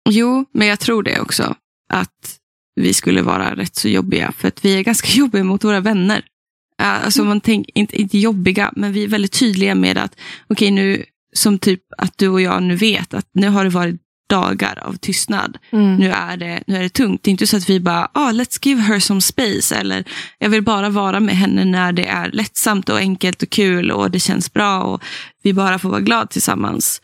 Jo, 0.09 0.45
men 0.53 0.67
jag 0.67 0.81
tror 0.81 1.03
det 1.03 1.21
också. 1.21 1.55
Att 1.89 2.39
vi 2.81 2.95
skulle 2.95 3.23
vara 3.23 3.57
rätt 3.57 3.77
så 3.77 3.89
jobbiga. 3.89 4.33
För 4.33 4.49
att 4.49 4.65
vi 4.65 4.79
är 4.79 4.83
ganska 4.83 5.09
jobbiga 5.19 5.45
mot 5.45 5.65
våra 5.65 5.81
vänner. 5.81 6.25
Alltså 6.79 7.25
man 7.25 7.41
tänker, 7.41 7.79
inte, 7.79 8.01
inte 8.01 8.19
jobbiga, 8.19 8.73
men 8.77 8.93
vi 8.93 9.05
är 9.05 9.09
väldigt 9.09 9.33
tydliga 9.33 9.75
med 9.75 9.99
att, 9.99 10.17
okej 10.47 10.71
nu, 10.71 11.05
som 11.33 11.59
typ 11.59 11.83
att 11.99 12.19
du 12.19 12.29
och 12.29 12.41
jag 12.41 12.63
nu 12.63 12.77
vet 12.77 13.15
att 13.15 13.29
nu 13.33 13.49
har 13.49 13.65
det 13.65 13.71
varit 13.71 14.01
dagar 14.29 14.79
av 14.83 14.97
tystnad. 14.97 15.59
Mm. 15.73 15.97
Nu 15.97 16.11
är 16.11 16.37
det, 16.37 16.63
nu 16.67 16.77
är 16.77 16.83
det 16.83 16.89
tungt. 16.89 17.23
Det 17.23 17.29
är 17.29 17.33
inte 17.33 17.47
så 17.47 17.57
att 17.57 17.71
vi 17.71 17.81
bara, 17.81 18.11
ah, 18.13 18.31
let's 18.33 18.59
give 18.67 18.81
her 18.81 19.01
some 19.01 19.21
space. 19.21 19.77
Eller 19.77 20.05
jag 20.39 20.51
vill 20.51 20.63
bara 20.63 20.91
vara 20.91 21.21
med 21.21 21.37
henne 21.37 21.65
när 21.65 21.93
det 21.93 22.07
är 22.07 22.31
lättsamt 22.33 22.89
och 22.89 22.99
enkelt 22.99 23.43
och 23.43 23.51
kul 23.51 23.91
och 23.91 24.11
det 24.11 24.21
känns 24.21 24.53
bra 24.53 24.83
och 24.83 25.03
vi 25.43 25.53
bara 25.53 25.79
får 25.79 25.89
vara 25.89 26.01
glada 26.01 26.27
tillsammans. 26.27 27.03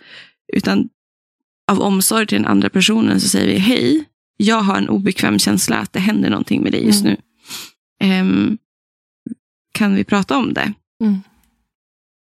Utan 0.53 0.89
av 1.70 1.81
omsorg 1.81 2.27
till 2.27 2.39
den 2.43 2.51
andra 2.51 2.68
personen 2.70 3.20
så 3.20 3.29
säger 3.29 3.47
vi, 3.55 3.59
hej, 3.59 4.05
jag 4.37 4.61
har 4.61 4.77
en 4.79 4.89
obekväm 4.89 5.39
känsla 5.39 5.77
att 5.77 5.93
det 5.93 6.01
händer 6.01 6.31
någonting 6.31 6.62
med 6.62 6.73
dig 6.73 6.87
just 6.87 7.05
Mm. 7.05 7.12
nu. 7.12 7.20
Ehm, 8.09 8.59
kan 9.75 9.95
vi 9.95 10.05
prata 10.05 10.37
om 10.37 10.55
det? 10.55 10.73
Mm. 11.03 11.23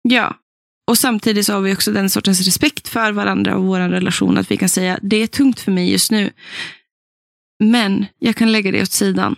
Ja. 0.02 0.34
Och 0.86 0.98
samtidigt 0.98 1.46
så 1.46 1.52
har 1.52 1.60
vi 1.60 1.74
också 1.74 1.92
den 1.92 2.10
sortens 2.10 2.40
respekt 2.40 2.88
för 2.88 3.12
varandra 3.12 3.56
och 3.56 3.64
vår 3.64 3.78
relation. 3.78 4.38
Att 4.38 4.50
vi 4.50 4.56
kan 4.56 4.68
säga, 4.68 4.98
det 5.02 5.16
är 5.16 5.26
tungt 5.26 5.60
för 5.60 5.72
mig 5.72 5.90
just 5.90 6.10
nu. 6.10 6.30
Men 7.64 8.06
jag 8.18 8.36
kan 8.36 8.52
lägga 8.52 8.72
det 8.72 8.82
åt 8.82 8.92
sidan. 8.92 9.36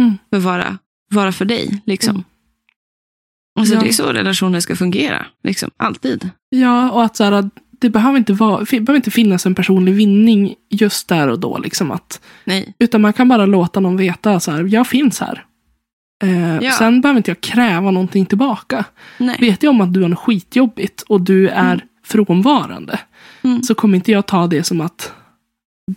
Mm. 0.00 0.18
För 0.30 0.38
vara, 0.38 0.78
vara 1.10 1.32
för 1.32 1.44
dig. 1.44 1.82
Liksom. 1.86 2.10
Mm. 2.10 2.24
Alltså, 3.58 3.74
Ja. 3.74 3.80
Det 3.80 3.88
är 3.88 3.92
så 3.92 4.12
relationer 4.12 4.60
ska 4.60 4.76
fungera. 4.76 5.26
Liksom. 5.44 5.70
Alltid. 5.76 6.30
Ja, 6.48 6.90
och 6.90 7.04
att 7.04 7.16
så 7.16 7.24
här, 7.24 7.50
det 7.80 7.90
behöver 7.90 8.18
inte, 8.18 8.32
vara, 8.32 8.64
behöver 8.64 8.96
inte 8.96 9.10
finnas 9.10 9.46
en 9.46 9.54
personlig 9.54 9.94
vinning 9.94 10.54
just 10.70 11.08
där 11.08 11.28
och 11.28 11.40
då. 11.40 11.58
Liksom 11.58 11.90
att, 11.90 12.20
Nej. 12.44 12.74
utan 12.78 13.00
man 13.00 13.12
kan 13.12 13.28
bara 13.28 13.46
låta 13.46 13.80
någon 13.80 13.96
veta 13.96 14.40
så 14.40 14.50
här, 14.50 14.64
jag 14.64 14.86
finns 14.86 15.20
här. 15.20 15.44
Eh, 16.22 16.56
Ja. 16.62 16.70
Sen 16.72 17.00
behöver 17.00 17.18
inte 17.18 17.30
jag 17.30 17.40
kräva 17.40 17.90
någonting 17.90 18.26
tillbaka. 18.26 18.84
Nej. 19.18 19.36
Vet 19.40 19.62
jag 19.62 19.70
om 19.70 19.80
att 19.80 19.92
du 19.94 20.02
har 20.02 20.08
något 20.08 20.18
skitjobbigt 20.18 21.02
och 21.02 21.20
du 21.20 21.48
är 21.48 21.84
frånvarande. 22.06 22.98
Mm. 23.42 23.62
Så 23.62 23.74
kommer 23.74 23.96
inte 23.96 24.12
jag 24.12 24.26
ta 24.26 24.46
det 24.46 24.64
som 24.64 24.80
att 24.80 25.12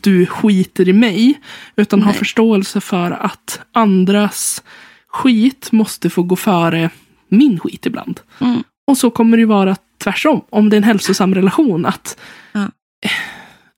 du 0.02 0.26
skiter 0.26 0.90
i 0.90 0.94
mig. 0.94 1.40
Utan 1.76 2.02
ha 2.02 2.10
Nej. 2.10 2.18
förståelse 2.20 2.82
för 2.82 3.12
att 3.12 3.60
andras 3.72 4.64
skit 5.08 5.72
måste 5.72 6.10
få 6.10 6.24
gå 6.24 6.36
före 6.36 6.90
min 7.28 7.60
skit 7.60 7.86
ibland. 7.86 8.20
Mm. 8.40 8.64
Och 8.88 8.98
så 8.98 9.10
kommer 9.10 9.38
det 9.38 9.46
vara 9.46 9.76
tvärsom. 10.04 10.42
Om 10.50 10.70
det 10.70 10.76
är 10.76 10.78
en 10.78 10.84
hälsosam 10.84 11.36
relation. 11.36 11.86
Att, 11.86 12.18
Ja. 12.52 12.68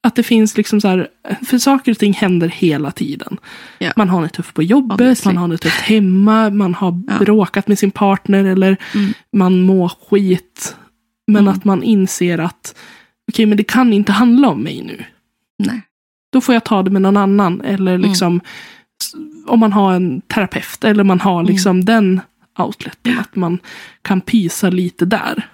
Att 0.06 0.16
det 0.16 0.24
finns 0.24 0.58
liksom 0.58 0.82
så 0.82 0.88
här. 0.88 1.08
För 1.46 1.58
saker 1.58 1.92
och 1.92 1.98
ting 2.00 2.14
händer 2.14 2.48
hela 2.48 2.92
tiden. 2.92 3.38
Ja. 3.80 3.92
Man 3.96 4.10
har 4.10 4.22
det 4.22 4.30
tufft 4.30 4.54
på 4.54 4.64
jobbet, 4.64 4.94
Obviously. 5.02 5.30
man 5.34 5.38
har 5.42 5.48
det 5.48 5.58
tufft 5.58 5.82
hemma, 5.82 6.50
man 6.50 6.74
har 6.76 7.02
Ja. 7.08 7.18
bråkat 7.20 7.68
med 7.68 7.80
sin 7.80 7.92
partner 7.92 8.44
eller 8.46 8.78
Mm. 8.96 9.14
man 9.34 9.62
mår 9.62 9.90
skit. 10.10 10.76
Men 11.28 11.42
Mm. 11.44 11.54
att 11.54 11.66
man 11.66 11.84
inser 11.84 12.38
att 12.38 12.76
okej, 13.32 13.46
men 13.46 13.58
det 13.58 13.64
kan 13.64 13.94
inte 13.94 14.12
handla 14.12 14.50
om 14.50 14.64
mig 14.64 14.82
nu. 14.84 15.06
Nej. 15.60 15.82
Då 16.32 16.42
får 16.42 16.54
jag 16.56 16.64
ta 16.64 16.84
det 16.84 16.90
med 16.92 17.02
någon 17.02 17.18
annan. 17.18 17.62
Eller 17.62 17.96
Mm. 17.96 18.10
liksom 18.10 18.42
s- 19.04 19.14
om 19.48 19.60
man 19.60 19.74
har 19.74 19.94
en 19.94 20.22
terapeut. 20.22 20.84
Eller 20.84 21.04
man 21.04 21.20
har 21.20 21.40
Mm. 21.40 21.52
liksom 21.52 21.86
den 21.86 22.22
outleten. 22.60 23.20
Att 23.20 23.36
man 23.36 23.60
kan 24.02 24.22
pysa 24.22 24.70
lite 24.70 25.06
där. 25.06 25.48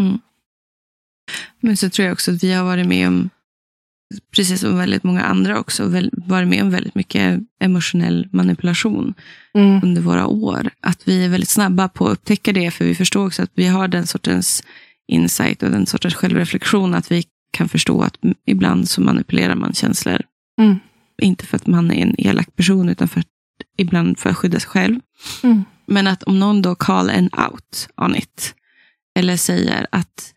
Men 1.60 1.78
så 1.78 1.90
tror 1.90 2.06
jag 2.06 2.14
också 2.14 2.32
att 2.32 2.44
vi 2.44 2.54
har 2.54 2.64
varit 2.64 2.88
med 2.88 3.08
om, 3.08 3.30
precis 4.36 4.62
som 4.62 4.78
väldigt 4.78 5.04
många 5.04 5.22
andra 5.22 5.60
också, 5.60 5.92
varit 6.12 6.48
med 6.48 6.64
om 6.64 6.70
väldigt 6.72 6.96
mycket 6.96 7.40
emotionell 7.60 8.28
manipulation 8.32 9.14
Mm. 9.54 9.80
under 9.84 10.02
våra 10.02 10.28
år. 10.28 10.70
Att 10.82 11.08
vi 11.08 11.26
är 11.26 11.30
väldigt 11.30 11.50
snabba 11.50 11.88
på 11.88 12.08
att 12.08 12.14
upptäcka 12.14 12.54
det, 12.54 12.72
för 12.72 12.86
vi 12.86 12.96
förstår 12.96 13.26
också 13.26 13.44
att 13.44 13.52
vi 13.54 13.68
har 13.68 13.88
den 13.88 14.08
sortens 14.08 14.64
insight 15.08 15.64
och 15.64 15.72
den 15.72 15.86
sortens 15.86 16.14
självreflektion, 16.16 16.96
att 16.96 17.12
vi 17.12 17.24
kan 17.52 17.70
förstå 17.70 18.02
att 18.02 18.18
ibland 18.46 18.90
så 18.90 19.02
manipulerar 19.02 19.56
man 19.56 19.74
känslor. 19.74 20.22
Mm. 20.62 20.80
Inte 21.22 21.46
för 21.46 21.56
att 21.56 21.68
man 21.68 21.92
är 21.92 22.02
en 22.02 22.16
elak 22.18 22.56
person, 22.56 22.90
utan 22.90 23.08
för 23.08 23.20
att, 23.20 23.28
ibland 23.78 24.20
för 24.20 24.30
att 24.30 24.38
skydda 24.38 24.60
sig 24.60 24.70
själv. 24.70 25.00
Mm. 25.44 25.64
Men 25.86 26.08
att 26.08 26.24
om 26.24 26.40
någon 26.40 26.62
då 26.62 26.76
call 26.76 27.10
en 27.10 27.30
out 27.50 27.90
on 27.98 28.16
it, 28.16 28.56
eller 29.20 29.38
säger 29.38 29.88
att 29.92 30.34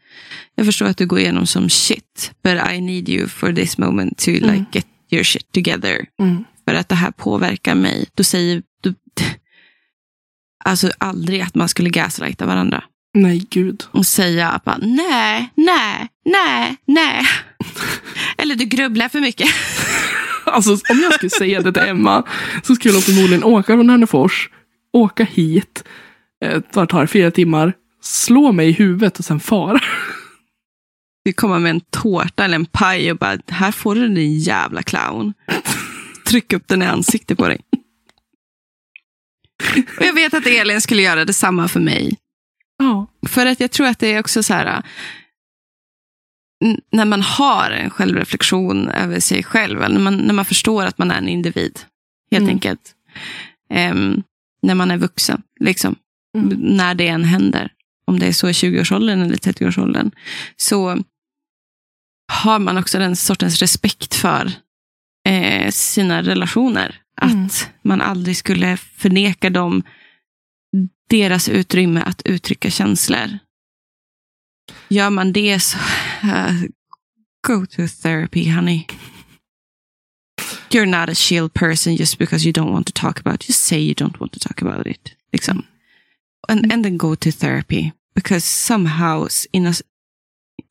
jag 0.55 0.67
förstår 0.67 0.87
att 0.87 0.97
du 0.97 1.07
går 1.07 1.19
igenom 1.19 1.47
som 1.47 1.69
shit, 1.71 2.33
but 2.43 2.53
I 2.73 2.81
need 2.81 3.09
you 3.09 3.29
for 3.29 3.53
this 3.53 3.79
moment 3.79 4.19
to 4.19 4.31
Mm. 4.31 4.51
like 4.55 4.65
get 4.73 4.87
your 5.11 5.25
shit 5.25 5.53
together. 5.53 6.07
Mm. 6.21 6.45
För 6.69 6.75
att 6.75 6.89
det 6.89 6.95
här 6.95 7.11
påverkar 7.11 7.75
mig. 7.75 8.07
Då 8.15 8.25
säger 8.25 8.63
du, 8.83 8.95
alltså 10.65 10.91
aldrig 10.99 11.41
att 11.41 11.55
man 11.55 11.69
skulle 11.69 11.91
gaslighta 11.91 12.47
varandra. 12.47 12.85
Nej, 13.15 13.47
gud. 13.51 13.85
Och 13.91 14.07
säga 14.07 14.49
att 14.51 14.65
bara, 14.65 14.79
nej, 14.83 15.51
nej, 15.55 16.09
nej, 16.25 16.77
nej. 16.87 17.23
Eller 18.39 18.55
du 18.55 18.65
grubblar 18.65 19.09
för 19.09 19.21
mycket. 19.21 19.49
Alltså 20.47 20.73
om 20.73 21.01
jag 21.03 21.15
skulle 21.15 21.31
säga 21.31 21.61
det 21.61 21.73
till 21.73 21.83
Emma 21.83 22.23
så 22.63 22.75
skulle 22.75 22.95
hon 22.95 23.03
förmodligen 23.03 23.45
åka 23.45 23.67
från 23.73 23.91
Hörnefors, 23.91 24.51
åka 24.93 25.25
hit, 25.25 25.85
eh, 26.45 26.63
vad 26.73 26.89
tar 26.89 27.01
det, 27.01 27.07
fyra 27.07 27.31
timmar, 27.31 27.73
slå 28.05 28.53
mig 28.53 28.69
i 28.69 28.73
huvudet 28.73 29.19
och 29.19 29.25
sen 29.25 29.41
fara. 29.41 29.81
Du 31.25 31.33
kommer 31.33 31.59
med 31.59 31.71
en 31.71 31.81
tårta 31.81 32.45
eller 32.45 32.55
en 32.55 32.67
paj 32.67 33.11
och 33.11 33.17
bara, 33.19 33.39
här 33.49 33.73
får 33.73 33.95
du 33.95 34.09
din 34.09 34.39
jävla 34.39 34.83
clown. 34.83 35.35
Tryck 36.27 36.53
upp 36.53 36.69
den 36.69 36.83
i 36.83 36.87
ansiktet 36.87 37.39
på 37.39 37.49
dig. 37.49 37.61
Och 39.99 40.05
jag 40.07 40.13
vet 40.15 40.35
att 40.35 40.47
Elin 40.47 40.81
skulle 40.81 41.03
göra 41.03 41.25
detsamma 41.25 41.69
för 41.69 41.81
mig. 41.81 42.17
Ja. 42.79 43.07
För 43.29 43.47
att 43.47 43.61
jag 43.61 43.71
tror 43.71 43.87
att 43.87 43.99
det 43.99 44.13
är 44.13 44.21
också 44.21 44.43
så 44.43 44.55
här, 44.55 44.83
när 46.93 47.05
man 47.05 47.23
har 47.23 47.71
en 47.71 47.91
självreflektion 47.91 48.89
över 48.89 49.21
sig 49.21 49.43
själv, 49.43 49.79
när 49.81 50.01
man, 50.01 50.17
när 50.17 50.35
man 50.35 50.45
förstår 50.45 50.85
att 50.85 50.99
man 50.99 51.11
är 51.11 51.19
en 51.19 51.29
individ, 51.29 51.81
helt 52.31 52.43
Mm. 52.43 52.55
enkelt. 52.55 52.95
Em, 53.71 54.23
när 54.63 54.75
man 54.75 54.91
är 54.91 54.97
vuxen, 54.97 55.43
liksom. 55.61 55.97
Mm. 56.39 56.49
När 56.59 56.95
det 56.95 57.09
än 57.09 57.25
händer. 57.25 57.71
Om 58.07 58.19
det 58.19 58.27
är 58.27 58.33
så 58.33 58.49
i 58.49 58.53
20-årsåldern 58.53 59.23
eller 59.23 59.37
30-årsåldern. 59.37 60.11
Så 60.57 61.03
har 62.33 62.59
man 62.59 62.79
också 62.79 62.99
den 62.99 63.17
sortens 63.17 63.59
respekt 63.63 64.15
för 64.15 64.53
eh, 65.29 65.71
sina 65.71 66.23
relationer. 66.23 67.01
Att 67.17 67.33
Mm. 67.33 67.49
man 67.83 68.01
aldrig 68.01 68.37
skulle 68.37 68.77
förneka 68.77 69.51
dem 69.51 69.83
deras 71.11 71.49
utrymme 71.49 72.01
att 72.03 72.23
uttrycka 72.25 72.71
känslor. 72.71 73.39
Gör 74.89 75.11
man 75.11 75.33
det 75.33 75.61
så 75.61 75.79
uh, 76.25 76.63
go 77.47 77.67
to 77.67 77.89
therapy 78.03 78.51
honey. 78.51 78.87
You're 80.71 80.87
not 81.01 81.09
a 81.11 81.15
chill 81.15 81.49
person 81.51 81.95
just 81.97 82.19
because 82.19 82.45
you 82.49 82.53
don't 82.53 82.73
want 82.73 82.87
to 82.87 82.93
talk 83.01 83.21
about 83.21 83.35
it. 83.43 83.49
Just 83.49 83.65
say 83.65 83.79
you 83.79 83.95
don't 83.95 84.21
want 84.21 84.33
to 84.33 84.39
talk 84.49 84.63
about 84.63 84.87
it. 84.87 85.13
Liksom. 85.33 85.63
And, 86.49 86.73
and 86.73 86.85
then 86.85 86.97
go 86.99 87.15
to 87.17 87.31
therapy. 87.33 87.93
Because 88.15 88.45
somehow, 88.47 89.27
in, 89.53 89.67
a, 89.67 89.73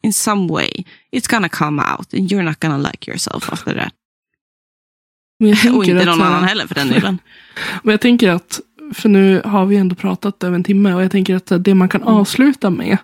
in 0.04 0.14
some 0.14 0.48
way, 0.54 0.86
it's 1.12 1.28
gonna 1.28 1.50
come 1.50 1.80
out 1.80 2.14
and 2.14 2.32
you're 2.32 2.44
not 2.44 2.60
gonna 2.60 2.78
like 2.78 3.12
yourself 3.12 3.50
after 3.54 3.74
that. 3.76 3.94
Och 5.76 5.86
inte 5.86 6.06
någon 6.06 6.22
annan 6.22 6.44
heller 6.44 6.68
för 6.68 6.76
den 6.76 6.88
delen. 6.94 7.20
Men 7.84 7.92
jag 7.92 8.02
tänker 8.02 8.30
att 8.30 8.60
för 8.94 9.10
nu 9.10 9.42
har 9.46 9.66
vi 9.66 9.76
ändå 9.76 9.96
pratat 9.96 10.44
över 10.44 10.56
en 10.56 10.64
timme 10.64 10.94
och 10.94 11.04
jag 11.04 11.12
tänker 11.12 11.36
att 11.36 11.52
det 11.60 11.76
man 11.76 11.90
kan 11.90 12.02
Mm. 12.02 12.14
avsluta 12.14 12.70
med 12.70 12.98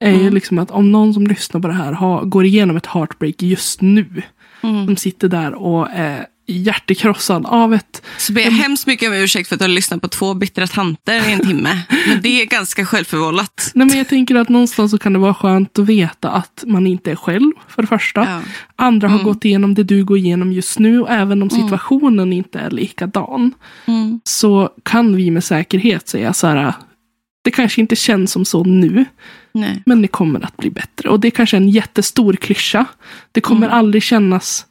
är 0.00 0.10
ju 0.10 0.20
Mm. 0.20 0.34
liksom 0.34 0.58
att 0.58 0.70
om 0.70 0.92
någon 0.92 1.14
som 1.14 1.26
lyssnar 1.26 1.60
på 1.60 1.68
det 1.68 1.74
här 1.74 1.92
har, 1.92 2.24
går 2.24 2.44
igenom 2.44 2.76
ett 2.76 2.86
heartbreak 2.86 3.42
just 3.42 3.80
nu. 3.80 4.22
Mm. 4.62 4.86
De 4.86 4.96
sitter 4.96 5.28
där 5.28 5.54
och 5.54 5.88
är 5.90 6.26
hjärtekrossad 6.52 7.46
av 7.46 7.74
ett 7.74 8.02
Så 8.18 8.32
ber 8.32 8.40
jag 8.42 8.50
hemskt 8.50 8.86
mycket 8.86 9.08
om 9.08 9.14
ursäkt 9.14 9.48
för 9.48 9.54
att 9.56 9.58
du 9.60 9.64
har 9.64 9.68
lyssnat 9.68 10.02
på 10.02 10.08
två 10.08 10.34
bittra 10.34 10.66
tanter 10.66 11.28
i 11.28 11.32
en 11.32 11.40
timme. 11.40 11.82
Men 12.08 12.22
det 12.22 12.42
är 12.42 12.46
ganska 12.46 12.86
självförvållat. 12.86 13.70
Nej, 13.74 13.86
men 13.86 13.98
jag 13.98 14.08
tänker 14.08 14.34
att 14.34 14.48
någonstans 14.48 14.90
så 14.90 14.98
kan 14.98 15.12
det 15.12 15.18
vara 15.18 15.34
skönt 15.34 15.78
att 15.78 15.86
veta 15.86 16.30
att 16.30 16.64
man 16.66 16.86
inte 16.86 17.10
är 17.10 17.16
själv, 17.16 17.52
för 17.68 17.82
det 17.82 17.88
första. 17.88 18.20
Ja. 18.20 18.40
Andra 18.76 19.08
har 19.08 19.14
Mm. 19.14 19.26
gått 19.26 19.44
igenom 19.44 19.74
det 19.74 19.82
du 19.82 20.04
går 20.04 20.18
igenom 20.18 20.52
just 20.52 20.78
nu, 20.78 21.00
och 21.00 21.10
även 21.10 21.42
om 21.42 21.48
Mm. 21.48 21.62
situationen 21.62 22.32
inte 22.32 22.58
är 22.58 22.70
likadan, 22.70 23.52
Mm. 23.86 24.20
så 24.24 24.70
kan 24.82 25.16
vi 25.16 25.30
med 25.30 25.44
säkerhet 25.44 26.08
säga 26.08 26.32
så 26.32 26.46
här, 26.46 26.74
det 27.42 27.50
kanske 27.50 27.80
inte 27.80 27.96
känns 27.96 28.32
som 28.32 28.44
så 28.44 28.64
nu, 28.64 29.04
Nej. 29.54 29.82
men 29.86 30.02
det 30.02 30.08
kommer 30.08 30.44
att 30.44 30.56
bli 30.56 30.70
bättre. 30.70 31.08
Och 31.08 31.20
det 31.20 31.30
kanske 31.30 31.56
är 31.56 31.60
en 31.60 31.68
jättestor 31.70 32.32
klyscha. 32.32 32.84
Det 33.32 33.40
kommer 33.40 33.66
Mm. 33.66 33.78
aldrig 33.78 34.02
kännas... 34.02 34.66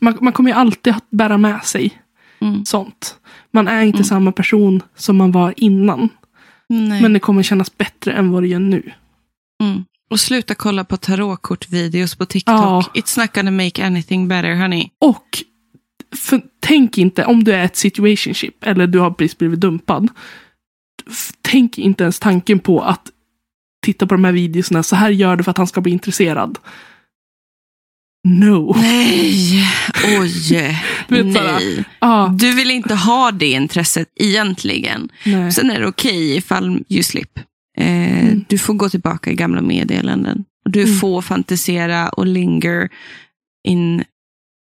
Man, 0.00 0.18
man 0.20 0.32
kommer 0.32 0.50
ju 0.50 0.56
alltid 0.56 0.94
att 0.94 1.10
bära 1.10 1.38
med 1.38 1.64
sig 1.64 2.02
Mm. 2.40 2.64
sånt. 2.64 3.16
Man 3.50 3.68
är 3.68 3.82
inte 3.82 3.96
Mm. 3.96 4.04
samma 4.04 4.32
person 4.32 4.82
som 4.96 5.16
man 5.16 5.32
var 5.32 5.54
innan. 5.56 6.08
Nej. 6.68 7.02
Men 7.02 7.12
det 7.12 7.18
kommer 7.20 7.42
kännas 7.42 7.78
bättre 7.78 8.12
än 8.12 8.30
vad 8.30 8.42
det 8.42 8.48
gör 8.48 8.58
nu. 8.58 8.92
Mm. 9.62 9.84
Och 10.10 10.20
sluta 10.20 10.54
kolla 10.54 10.84
på 10.84 10.96
tarotkortvideos 10.96 12.14
på 12.16 12.26
TikTok. 12.26 12.54
Ja. 12.54 12.82
It's 12.94 13.20
not 13.20 13.32
gonna 13.34 13.50
make 13.50 13.86
anything 13.86 14.28
better 14.28 14.54
honey. 14.54 14.90
Och 14.98 15.42
för, 16.16 16.42
tänk 16.60 16.98
inte, 16.98 17.24
om 17.24 17.44
du 17.44 17.52
är 17.52 17.64
ett 17.64 17.76
situationship 17.76 18.64
eller 18.64 18.86
du 18.86 18.98
har 18.98 19.10
precis 19.10 19.38
blivit 19.38 19.60
dumpad. 19.60 20.08
Tänk 21.42 21.78
inte 21.78 22.04
ens 22.04 22.20
tanken 22.20 22.58
på 22.58 22.80
att 22.80 23.10
titta 23.84 24.06
på 24.06 24.14
de 24.14 24.24
här 24.24 24.32
videorna. 24.32 24.82
Så 24.82 24.96
här 24.96 25.10
gör 25.10 25.36
du 25.36 25.44
för 25.44 25.50
att 25.50 25.58
han 25.58 25.66
ska 25.66 25.80
bli 25.80 25.92
intresserad. 25.92 26.58
No. 28.24 28.74
Nej, 28.76 29.64
oj, 30.20 30.74
nej. 31.08 31.84
Ah, 31.98 32.28
Du 32.28 32.52
vill 32.52 32.70
inte 32.70 32.94
ha 32.94 33.30
det 33.30 33.50
intresset 33.50 34.08
egentligen. 34.16 35.08
nej. 35.24 35.52
Sen 35.52 35.70
är 35.70 35.80
det 35.80 35.86
okej 35.86 36.36
ifall 36.36 36.84
you 36.88 37.02
slip. 37.02 37.38
Eh, 37.78 38.08
Mm. 38.28 38.44
Du 38.48 38.58
får 38.58 38.74
gå 38.74 38.88
tillbaka 38.88 39.30
i 39.30 39.34
gamla 39.34 39.60
meddelanden. 39.60 40.44
Du 40.64 40.82
Mm. 40.82 40.96
får 40.98 41.22
fantisera 41.22 42.08
och 42.08 42.26
linger 42.26 42.88
in 43.68 44.04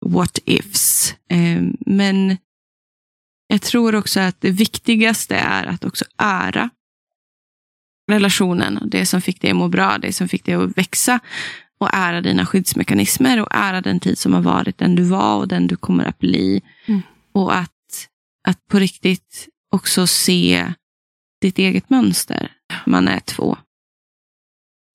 what 0.05 0.39
ifs. 0.45 1.15
Eh, 1.31 1.61
men 1.85 2.37
jag 3.47 3.61
tror 3.61 3.95
också 3.95 4.19
att 4.19 4.41
det 4.41 4.51
viktigaste 4.51 5.35
är 5.35 5.65
att 5.65 5.85
också 5.85 6.05
ära 6.17 6.69
relationen. 8.11 8.79
Det 8.85 9.05
som 9.05 9.21
fick 9.21 9.41
dig 9.41 9.51
att 9.51 9.57
må 9.57 9.67
bra, 9.67 9.97
det 9.97 10.13
som 10.13 10.27
fick 10.27 10.45
dig 10.45 10.55
att 10.55 10.77
växa. 10.77 11.19
Och 11.79 11.89
ära 11.93 12.21
dina 12.21 12.45
skyddsmekanismer 12.45 13.41
och 13.41 13.47
ära 13.51 13.81
den 13.81 13.99
tid 13.99 14.17
som 14.17 14.33
har 14.33 14.41
varit, 14.41 14.77
den 14.77 14.95
du 14.95 15.03
var 15.03 15.37
och 15.37 15.47
den 15.47 15.67
du 15.67 15.75
kommer 15.75 16.05
att 16.05 16.17
bli. 16.19 16.61
Mm. 16.85 17.01
Och 17.31 17.55
att, 17.55 18.07
att 18.47 18.67
på 18.67 18.79
riktigt 18.79 19.47
också 19.75 20.07
se 20.07 20.73
ditt 21.41 21.57
eget 21.59 21.89
mönster. 21.89 22.51
Man 22.85 23.07
är 23.07 23.19
två. 23.19 23.57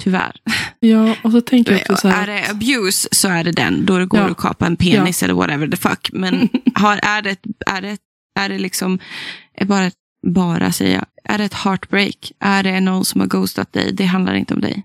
Tyvärr. 0.02 0.36
Ja, 0.80 1.16
och 1.24 1.32
så 1.32 1.40
tänker 1.40 1.72
jag 1.72 1.80
också 1.80 1.96
så 1.96 2.08
Är 2.08 2.12
här. 2.12 2.26
det 2.26 2.50
abuse 2.50 3.08
så 3.12 3.28
är 3.28 3.44
det 3.44 3.52
den. 3.52 3.86
Då 3.86 3.98
det 3.98 4.06
går 4.06 4.20
Ja. 4.20 4.30
att 4.30 4.36
kapa 4.36 4.66
en 4.66 4.76
penis 4.76 5.22
eller 5.22 5.34
whatever 5.34 5.68
the 5.68 5.76
fuck. 5.76 6.10
Men 6.12 6.48
har, 6.74 7.00
är, 7.02 7.22
det, 7.22 7.38
är, 7.66 7.82
det, 7.82 7.98
är 8.40 8.48
det 8.48 8.58
liksom, 8.58 8.98
är 9.54 9.64
bara, 9.64 9.90
bara 10.26 10.72
säger 10.72 10.94
jag, 10.94 11.06
är 11.24 11.38
det 11.38 11.44
ett 11.44 11.54
heartbreak? 11.54 12.32
Är 12.40 12.62
det 12.62 12.80
någon 12.80 13.04
som 13.04 13.20
har 13.20 13.28
ghostat 13.28 13.72
dig? 13.72 13.92
Det 13.92 14.04
handlar 14.04 14.34
inte 14.34 14.54
om 14.54 14.60
dig. 14.60 14.82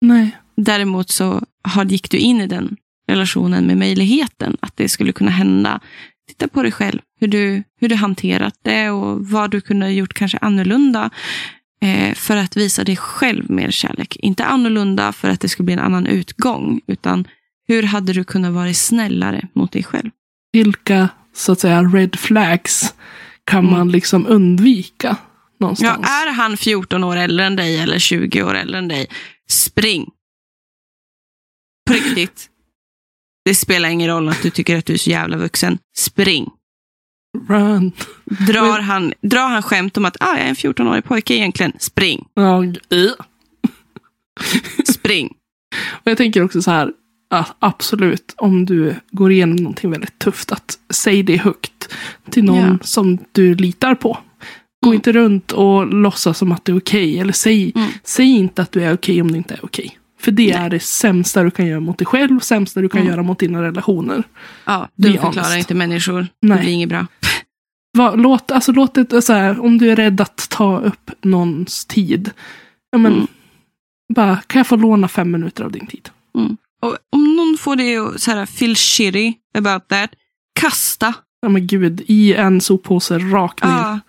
Nej. 0.00 0.36
Däremot 0.56 1.10
så 1.10 1.42
har, 1.62 1.84
gick 1.84 2.10
du 2.10 2.18
in 2.18 2.40
i 2.40 2.46
den 2.46 2.76
relationen 3.08 3.66
med 3.66 3.76
möjligheten 3.78 4.56
att 4.60 4.76
det 4.76 4.88
skulle 4.88 5.12
kunna 5.12 5.30
hända. 5.30 5.80
Titta 6.28 6.48
på 6.48 6.62
dig 6.62 6.72
själv, 6.72 7.00
hur 7.20 7.28
du, 7.28 7.62
hur 7.80 7.88
du 7.88 7.94
hanterat 7.94 8.54
det 8.62 8.90
och 8.90 9.26
vad 9.28 9.50
du 9.50 9.60
kunde 9.60 9.86
ha 9.86 9.90
gjort 9.90 10.14
kanske 10.14 10.38
annorlunda 10.38 11.10
eh, 11.82 12.14
för 12.14 12.36
att 12.36 12.56
visa 12.56 12.84
dig 12.84 12.96
själv 12.96 13.50
mer 13.50 13.70
kärlek. 13.70 14.16
Inte 14.16 14.44
annorlunda 14.44 15.12
för 15.12 15.30
att 15.30 15.40
det 15.40 15.48
skulle 15.48 15.64
bli 15.64 15.74
en 15.74 15.80
annan 15.80 16.06
utgång, 16.06 16.80
utan 16.86 17.24
hur 17.68 17.82
hade 17.82 18.12
du 18.12 18.24
kunnat 18.24 18.52
vara 18.52 18.74
snällare 18.74 19.48
mot 19.54 19.72
dig 19.72 19.82
själv? 19.82 20.10
Vilka, 20.52 21.08
så 21.34 21.52
att 21.52 21.60
säga, 21.60 21.82
red 21.82 22.16
flags 22.16 22.94
kan 23.44 23.58
Mm. 23.64 23.72
man 23.78 23.90
liksom 23.90 24.26
undvika 24.26 25.08
Ja, 25.08 25.16
någonstans? 25.60 26.06
är 26.06 26.32
han 26.32 26.56
14 26.56 27.04
år 27.04 27.16
äldre 27.16 27.46
än 27.46 27.56
dig 27.56 27.78
eller 27.78 27.98
20 27.98 28.42
år 28.42 28.54
äldre 28.54 28.78
än 28.78 28.88
dig, 28.88 29.06
spring. 29.50 30.06
På 31.86 31.92
riktigt. 31.92 32.50
Det 33.44 33.54
spelar 33.54 33.88
ingen 33.88 34.08
roll 34.10 34.28
att 34.28 34.42
du 34.42 34.50
tycker 34.50 34.78
att 34.78 34.86
du 34.86 34.92
är 34.92 34.98
så 34.98 35.10
jävla 35.10 35.36
vuxen. 35.36 35.78
Spring. 35.96 36.50
Run. 37.48 37.92
Drar 38.24 38.80
han, 38.80 39.12
drar 39.20 39.48
han 39.48 39.62
skämt 39.62 39.96
om 39.96 40.04
att 40.04 40.16
ah, 40.20 40.36
jag 40.36 40.40
är 40.40 40.48
en 40.48 40.54
14-årig 40.54 41.04
pojke 41.04 41.34
egentligen, 41.34 41.72
spring. 41.78 42.24
Ja. 42.34 42.64
Spring. 44.88 45.34
Och 45.90 46.10
jag 46.10 46.16
tänker 46.16 46.42
också 46.42 46.62
så 46.62 46.70
här, 46.70 46.92
att 47.30 47.56
absolut, 47.58 48.34
om 48.36 48.66
du 48.66 48.94
går 49.10 49.32
igenom 49.32 49.56
någonting 49.56 49.90
väldigt 49.90 50.18
tufft, 50.18 50.52
att 50.52 50.78
säg 50.90 51.22
det 51.22 51.36
högt 51.36 51.94
till 52.30 52.44
någon 52.44 52.56
Ja. 52.72 52.78
som 52.82 53.18
du 53.32 53.54
litar 53.54 53.94
på. 53.94 54.18
Gå 54.84 54.88
Mm. 54.90 54.94
inte 54.94 55.12
runt 55.12 55.52
och 55.52 55.86
låtsas 55.86 56.38
som 56.38 56.52
att 56.52 56.64
du 56.64 56.72
är 56.72 56.78
okej. 56.78 57.18
Eller 57.18 57.32
säg, 57.32 57.72
Mm. 57.74 57.88
säg 58.04 58.26
inte 58.30 58.62
att 58.62 58.72
du 58.72 58.84
är 58.84 58.94
okej 58.94 59.22
om 59.22 59.30
du 59.32 59.36
inte 59.38 59.54
är 59.54 59.64
okej. 59.64 59.98
För 60.24 60.30
det 60.32 60.42
Nej. 60.54 60.64
är 60.66 60.70
det 60.70 60.80
sämsta 60.80 61.42
du 61.42 61.50
kan 61.50 61.66
göra 61.66 61.80
mot 61.80 61.98
dig 61.98 62.06
själv, 62.06 62.40
sämsta 62.40 62.80
du 62.80 62.88
kan 62.88 63.00
Mm. 63.00 63.10
göra 63.12 63.22
mot 63.22 63.38
dina 63.38 63.62
relationer. 63.62 64.22
Ja, 64.64 64.88
du 64.94 65.12
förklarar 65.12 65.32
honest. 65.34 65.56
inte 65.58 65.74
människor. 65.74 66.26
Nej. 66.42 66.56
Det 66.58 66.62
blir 66.64 66.72
inget 66.72 66.88
bra. 66.88 67.06
Va, 67.98 68.14
låt, 68.14 68.50
alltså, 68.50 68.72
låt 68.72 68.94
det, 68.94 69.22
så 69.22 69.32
här, 69.32 69.60
om 69.64 69.78
du 69.78 69.90
är 69.90 69.96
rädd 69.96 70.20
att 70.20 70.46
ta 70.50 70.80
upp 70.80 71.10
någons 71.22 71.84
tid. 71.86 72.30
Ja, 72.92 72.98
men, 72.98 73.12
Mm. 73.12 73.26
bara, 74.14 74.36
kan 74.46 74.58
jag 74.58 74.66
få 74.66 74.76
låna 74.76 75.08
fem 75.08 75.30
minuter 75.30 75.64
av 75.64 75.72
din 75.72 75.86
tid? 75.86 76.08
Och 76.82 76.96
om 77.12 77.36
någon 77.36 77.56
får 77.60 77.76
dig 77.76 77.96
att 77.96 78.20
så 78.20 78.30
här, 78.30 78.46
feel 78.46 78.76
shitty 78.76 79.32
about 79.58 79.88
that, 79.88 80.10
kasta. 80.60 81.14
Ja 81.42 81.48
men 81.48 81.66
gud, 81.66 82.02
i 82.06 82.34
en 82.34 82.60
soppåse 82.60 83.18
rakt 83.18 83.64
ner. 83.64 83.70
Ja. 83.70 84.00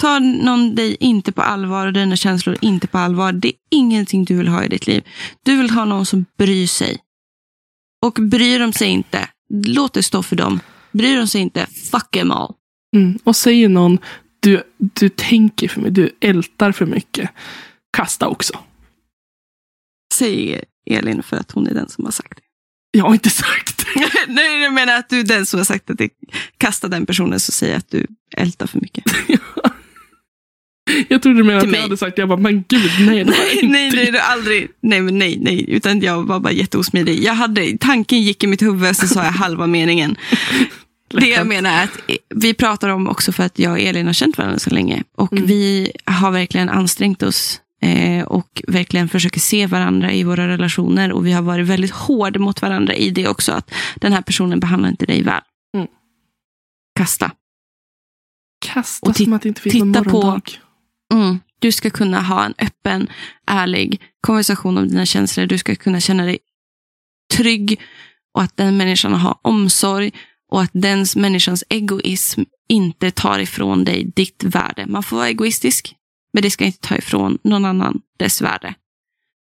Ta 0.00 0.18
någon 0.18 0.74
dig 0.74 0.96
inte 1.00 1.32
på 1.32 1.42
allvar 1.42 1.86
och 1.86 1.92
dina 1.92 2.16
känslor 2.16 2.56
inte 2.60 2.86
på 2.86 2.98
allvar. 2.98 3.32
Det 3.32 3.48
är 3.48 3.54
ingenting 3.70 4.24
du 4.24 4.36
vill 4.36 4.48
ha 4.48 4.64
i 4.64 4.68
ditt 4.68 4.86
liv. 4.86 5.04
Du 5.42 5.56
vill 5.56 5.70
ha 5.70 5.84
någon 5.84 6.06
som 6.06 6.24
bryr 6.38 6.66
sig. 6.66 6.98
Och 8.02 8.12
bryr 8.12 8.58
de 8.58 8.72
sig 8.72 8.88
inte, 8.88 9.28
låt 9.64 9.92
det 9.92 10.02
stå 10.02 10.22
för 10.22 10.36
dem. 10.36 10.60
Bryr 10.92 11.16
de 11.16 11.26
sig 11.26 11.40
inte, 11.40 11.66
fuck 11.90 12.10
them 12.10 12.30
all. 12.30 12.54
Mm. 12.96 13.18
Och 13.24 13.36
säger 13.36 13.68
någon, 13.68 13.98
du, 14.40 14.62
du 14.78 15.08
tänker 15.08 15.68
för 15.68 15.80
mycket, 15.80 15.94
du 15.94 16.16
ältar 16.20 16.72
för 16.72 16.86
mycket. 16.86 17.30
Kasta 17.92 18.28
också. 18.28 18.58
Säger 20.14 20.64
Elin 20.86 21.22
för 21.22 21.36
att 21.36 21.50
hon 21.50 21.66
är 21.66 21.74
den 21.74 21.88
som 21.88 22.04
har 22.04 22.12
sagt 22.12 22.36
det. 22.36 22.42
Jag 22.98 23.04
har 23.04 23.12
inte 23.12 23.30
sagt 23.30 23.78
det. 23.94 24.06
Nej, 24.28 24.62
jag 24.62 24.72
menar 24.72 24.96
att 24.96 25.08
du 25.08 25.20
är 25.20 25.24
den 25.24 25.46
som 25.46 25.60
har 25.60 25.64
sagt 25.64 25.90
att 25.90 25.98
det. 25.98 26.10
Kasta 26.58 26.88
den 26.88 27.06
personen 27.06 27.40
så 27.40 27.52
säger 27.52 27.76
att 27.76 27.90
du 27.90 28.06
ältar 28.36 28.66
för 28.66 28.80
mycket. 28.80 29.04
Jag 31.08 31.22
trodde 31.22 31.38
du 31.38 31.44
menade 31.44 31.66
att 31.68 31.72
jag 31.74 31.82
hade 31.82 31.96
sagt, 31.96 32.18
jag 32.18 32.28
bara, 32.28 32.38
men 32.38 32.64
gud, 32.68 32.90
nej 33.00 33.24
det 33.24 33.30
Nej, 33.30 33.54
inte. 33.54 33.66
nej, 33.66 33.90
nej, 33.94 34.10
det 34.12 34.22
aldrig. 34.22 34.68
Nej, 34.82 35.00
men 35.00 35.18
nej, 35.18 35.38
nej. 35.40 35.64
Utan 35.68 36.00
jag 36.00 36.22
var 36.26 36.40
bara 36.40 36.52
jätteosmidig. 36.52 37.24
Jag 37.24 37.34
hade, 37.34 37.78
tanken 37.80 38.22
gick 38.22 38.44
i 38.44 38.46
mitt 38.46 38.62
huvud, 38.62 38.96
så 38.96 39.08
sa 39.08 39.24
jag 39.24 39.30
halva 39.32 39.66
meningen. 39.66 40.16
Det 41.14 41.28
jag 41.28 41.46
menar 41.46 41.70
är 41.70 41.84
att 41.84 41.98
vi 42.34 42.54
pratar 42.54 42.88
om 42.88 43.08
också 43.08 43.32
för 43.32 43.42
att 43.44 43.58
jag 43.58 43.72
och 43.72 43.78
Elin 43.80 44.06
har 44.06 44.12
känt 44.12 44.38
varandra 44.38 44.58
så 44.58 44.70
länge. 44.70 45.02
Och 45.16 45.32
Mm. 45.32 45.46
vi 45.46 45.92
har 46.04 46.30
verkligen 46.30 46.68
ansträngt 46.68 47.22
oss 47.22 47.60
eh, 47.82 48.24
och 48.24 48.62
verkligen 48.68 49.08
försöker 49.08 49.40
se 49.40 49.66
varandra 49.66 50.12
i 50.12 50.24
våra 50.24 50.48
relationer. 50.48 51.12
Och 51.12 51.26
vi 51.26 51.32
har 51.32 51.42
varit 51.42 51.66
väldigt 51.66 51.90
hård 51.90 52.36
mot 52.40 52.62
varandra 52.62 52.94
i 52.94 53.10
det 53.10 53.28
också. 53.28 53.52
Att 53.52 53.70
den 53.96 54.12
här 54.12 54.22
personen 54.22 54.60
behandlar 54.60 54.88
inte 54.88 55.06
dig 55.06 55.22
väl. 55.22 55.40
Mm. 55.76 55.86
Kasta. 56.98 57.30
Kasta 58.66 59.08
Och 59.10 59.16
som 59.16 59.32
att 59.32 59.42
det 59.42 59.48
inte 59.48 59.60
finns 59.62 59.74
någon 59.74 59.92
titta 59.92 60.04
på- 60.04 60.10
morgondag. 60.10 60.42
Mm. 61.12 61.40
Du 61.58 61.72
ska 61.72 61.90
kunna 61.90 62.20
ha 62.22 62.44
en 62.44 62.54
öppen, 62.58 63.08
ärlig 63.46 64.00
konversation 64.20 64.78
om 64.78 64.88
dina 64.88 65.06
känslor. 65.06 65.46
Du 65.46 65.58
ska 65.58 65.76
kunna 65.76 66.00
känna 66.00 66.24
dig 66.24 66.38
trygg 67.32 67.80
och 68.34 68.42
att 68.42 68.56
den 68.56 68.76
människan 68.76 69.12
har 69.12 69.38
omsorg 69.42 70.12
och 70.50 70.62
att 70.62 70.70
den 70.72 71.06
människans 71.16 71.64
egoism 71.68 72.42
inte 72.68 73.10
tar 73.10 73.38
ifrån 73.38 73.84
dig 73.84 74.12
ditt 74.16 74.44
värde. 74.44 74.86
Man 74.86 75.02
får 75.02 75.16
vara 75.16 75.28
egoistisk, 75.28 75.94
men 76.32 76.42
det 76.42 76.50
ska 76.50 76.64
inte 76.64 76.88
ta 76.88 76.96
ifrån 76.96 77.38
någon 77.44 77.64
annan 77.64 78.00
dess 78.18 78.42
värde. 78.42 78.74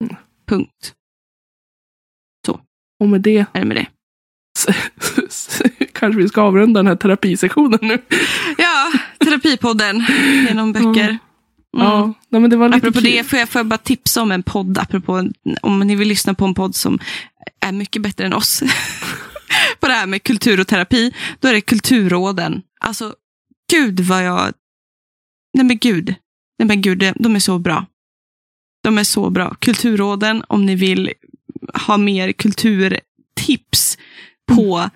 Mm. 0.05 0.17
Punkt. 0.49 0.95
Och 3.03 3.09
med 3.09 3.21
det 3.21 3.47
Är 3.53 3.61
det 3.61 3.65
med 3.65 3.77
det? 3.77 3.87
kanske 5.93 6.23
vi 6.23 6.29
ska 6.29 6.43
avrunda 6.43 6.79
den 6.79 6.87
här 6.87 6.97
terapisektionen 6.97 7.79
nu. 7.83 8.03
Ja, 8.59 8.93
terapi 9.19 9.43
Terapipodden 9.43 10.05
genom 10.49 10.73
böcker. 10.73 11.09
Mm. 11.09 11.19
Ja, 11.77 12.15
nej, 12.29 12.41
men 12.41 12.51
det 12.51 12.57
var 12.57 12.69
lite 12.69 12.77
Apropå 12.79 13.01
kul. 13.01 13.11
det 13.13 13.25
får 13.25 13.39
jag, 13.39 13.49
får 13.49 13.59
jag 13.59 13.67
bara 13.67 13.79
tipsa 13.79 14.23
om 14.23 14.33
en 14.33 14.43
podd, 14.43 14.79
apropå 14.79 15.31
om 15.63 15.81
ni 15.81 15.95
vill 15.97 16.09
lyssna 16.09 16.35
på 16.35 16.45
en 16.45 16.55
podd 16.55 16.75
som 16.75 16.99
är 17.61 17.73
mycket 17.73 18.03
bättre 18.03 18.27
än 18.27 18.33
oss. 18.33 18.63
på 19.81 19.89
det 19.89 19.93
här 19.95 20.07
med 20.07 20.23
kultur 20.23 20.61
och 20.61 20.67
terapi, 20.67 21.15
då 21.41 21.49
är 21.49 21.53
det 21.53 21.61
Kulturråden. 21.61 22.63
Alltså, 22.81 23.15
gud 23.71 24.01
vad 24.01 24.25
jag... 24.25 24.53
Nej 25.55 25.65
men 25.67 25.79
gud. 25.79 26.15
Nej 26.59 26.69
men 26.69 26.81
gud, 26.83 26.99
de- 27.17 27.37
är 27.37 27.41
så 27.41 27.59
bra. 27.59 27.87
De 28.83 28.99
är 28.99 29.05
så 29.05 29.31
bra. 29.31 29.55
Kulturråden, 29.59 30.45
om 30.49 30.67
ni 30.67 30.75
vill 30.75 31.13
ha 31.87 31.97
mer 31.97 32.33
kulturtips 32.33 33.99
på 34.53 34.91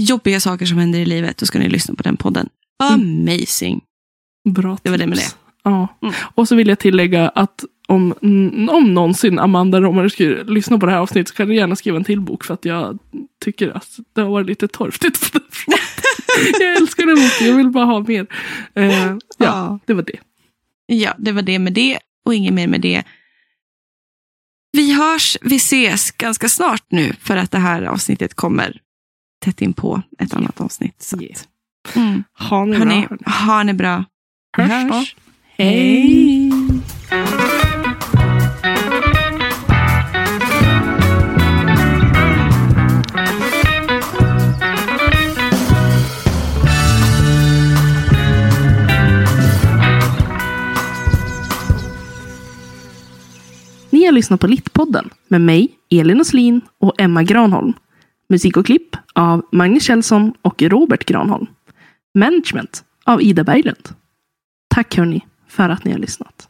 jobbiga 0.00 0.40
saker 0.40 0.66
som 0.66 0.78
händer 0.78 0.98
i 0.98 1.04
livet, 1.04 1.36
då 1.36 1.46
ska 1.46 1.58
ni 1.58 1.68
lyssna 1.68 1.94
på 1.94 2.02
den 2.02 2.16
podden. 2.16 2.48
Amazing. 2.82 3.80
Bra 4.48 4.78
Det 4.82 4.90
var 4.90 4.98
det 4.98 5.06
med 5.06 5.18
tips. 5.18 5.36
Ja. 5.64 5.88
Mm. 6.02 6.14
Och 6.34 6.48
så 6.48 6.54
vill 6.56 6.68
jag 6.68 6.78
tillägga 6.78 7.28
att 7.28 7.64
om, 7.88 8.14
om 8.70 8.94
någonsin 8.94 9.38
Amanda 9.38 9.80
Romare 9.80 10.10
skulle 10.10 10.44
lyssna 10.44 10.78
på 10.78 10.86
det 10.86 10.92
här 10.92 10.98
avsnittet 10.98 11.28
så 11.28 11.34
kan 11.34 11.48
du 11.48 11.54
gärna 11.54 11.76
skriva 11.76 11.96
en 11.96 12.04
till 12.04 12.20
bok 12.20 12.44
för 12.44 12.54
att 12.54 12.64
jag 12.64 12.98
tycker 13.44 13.76
att 13.76 13.88
det 14.14 14.20
har 14.20 14.28
varit 14.30 14.46
lite 14.46 14.68
torftigt 14.68 15.32
på 15.32 15.38
den 15.38 15.48
fronten. 15.50 15.82
Jag 16.60 16.76
älskar 16.76 17.06
den 17.06 17.14
boken, 17.16 17.46
jag 17.46 17.56
vill 17.56 17.70
bara 17.70 17.84
ha 17.84 18.00
mer. 18.00 18.26
Eh, 18.74 19.02
ja, 19.04 19.18
Ja. 19.38 19.78
det 19.86 19.94
var 19.94 20.02
det. 20.02 20.18
Ja, 20.86 21.14
det 21.18 21.32
var 21.32 21.42
det 21.42 21.58
med 21.58 21.72
det 21.72 21.98
och 22.24 22.34
inget 22.34 22.54
mer 22.54 22.66
med 22.66 22.80
det. 22.80 23.02
Vi 24.72 24.92
hörs, 24.92 25.36
vi 25.42 25.56
ses 25.56 26.10
ganska 26.10 26.48
snart 26.48 26.84
nu 26.88 27.12
för 27.20 27.36
att 27.36 27.50
det 27.50 27.58
här 27.58 27.82
avsnittet 27.82 28.34
kommer 28.34 28.80
tätt 29.44 29.62
in 29.62 29.72
på 29.72 30.02
ett 30.18 30.34
annat 30.34 30.60
avsnitt. 30.60 31.02
Så 31.02 31.20
Yeah. 31.22 31.36
mm. 31.96 32.24
Ha 32.38 32.58
Hörni, 32.66 33.06
bra. 33.08 33.32
ha 33.32 33.64
det 33.64 33.74
bra. 33.74 34.04
Hörs 34.56 34.92
hörs. 34.92 35.16
Hej! 35.56 36.50
Ni 53.90 54.04
har 54.04 54.12
lyssnat 54.12 54.40
på 54.40 54.46
Littpodden 54.46 55.10
med 55.28 55.40
mig, 55.40 55.68
Elin 55.90 56.20
Oslin 56.20 56.60
och 56.78 57.00
Emma 57.00 57.22
Granholm. 57.22 57.72
Musik 58.28 58.56
och 58.56 58.66
klipp 58.66 58.96
av 59.14 59.44
Magnus 59.52 59.82
Kjellson 59.82 60.34
och 60.42 60.62
Robert 60.62 61.04
Granholm. 61.04 61.46
Management 62.14 62.84
av 63.04 63.22
Ida 63.22 63.44
Berglund. 63.44 63.88
Tack 64.68 64.96
hörni 64.96 65.24
för 65.52 65.68
att 65.68 65.84
ni 65.84 65.92
har 65.92 65.98
lyssnat. 65.98 66.48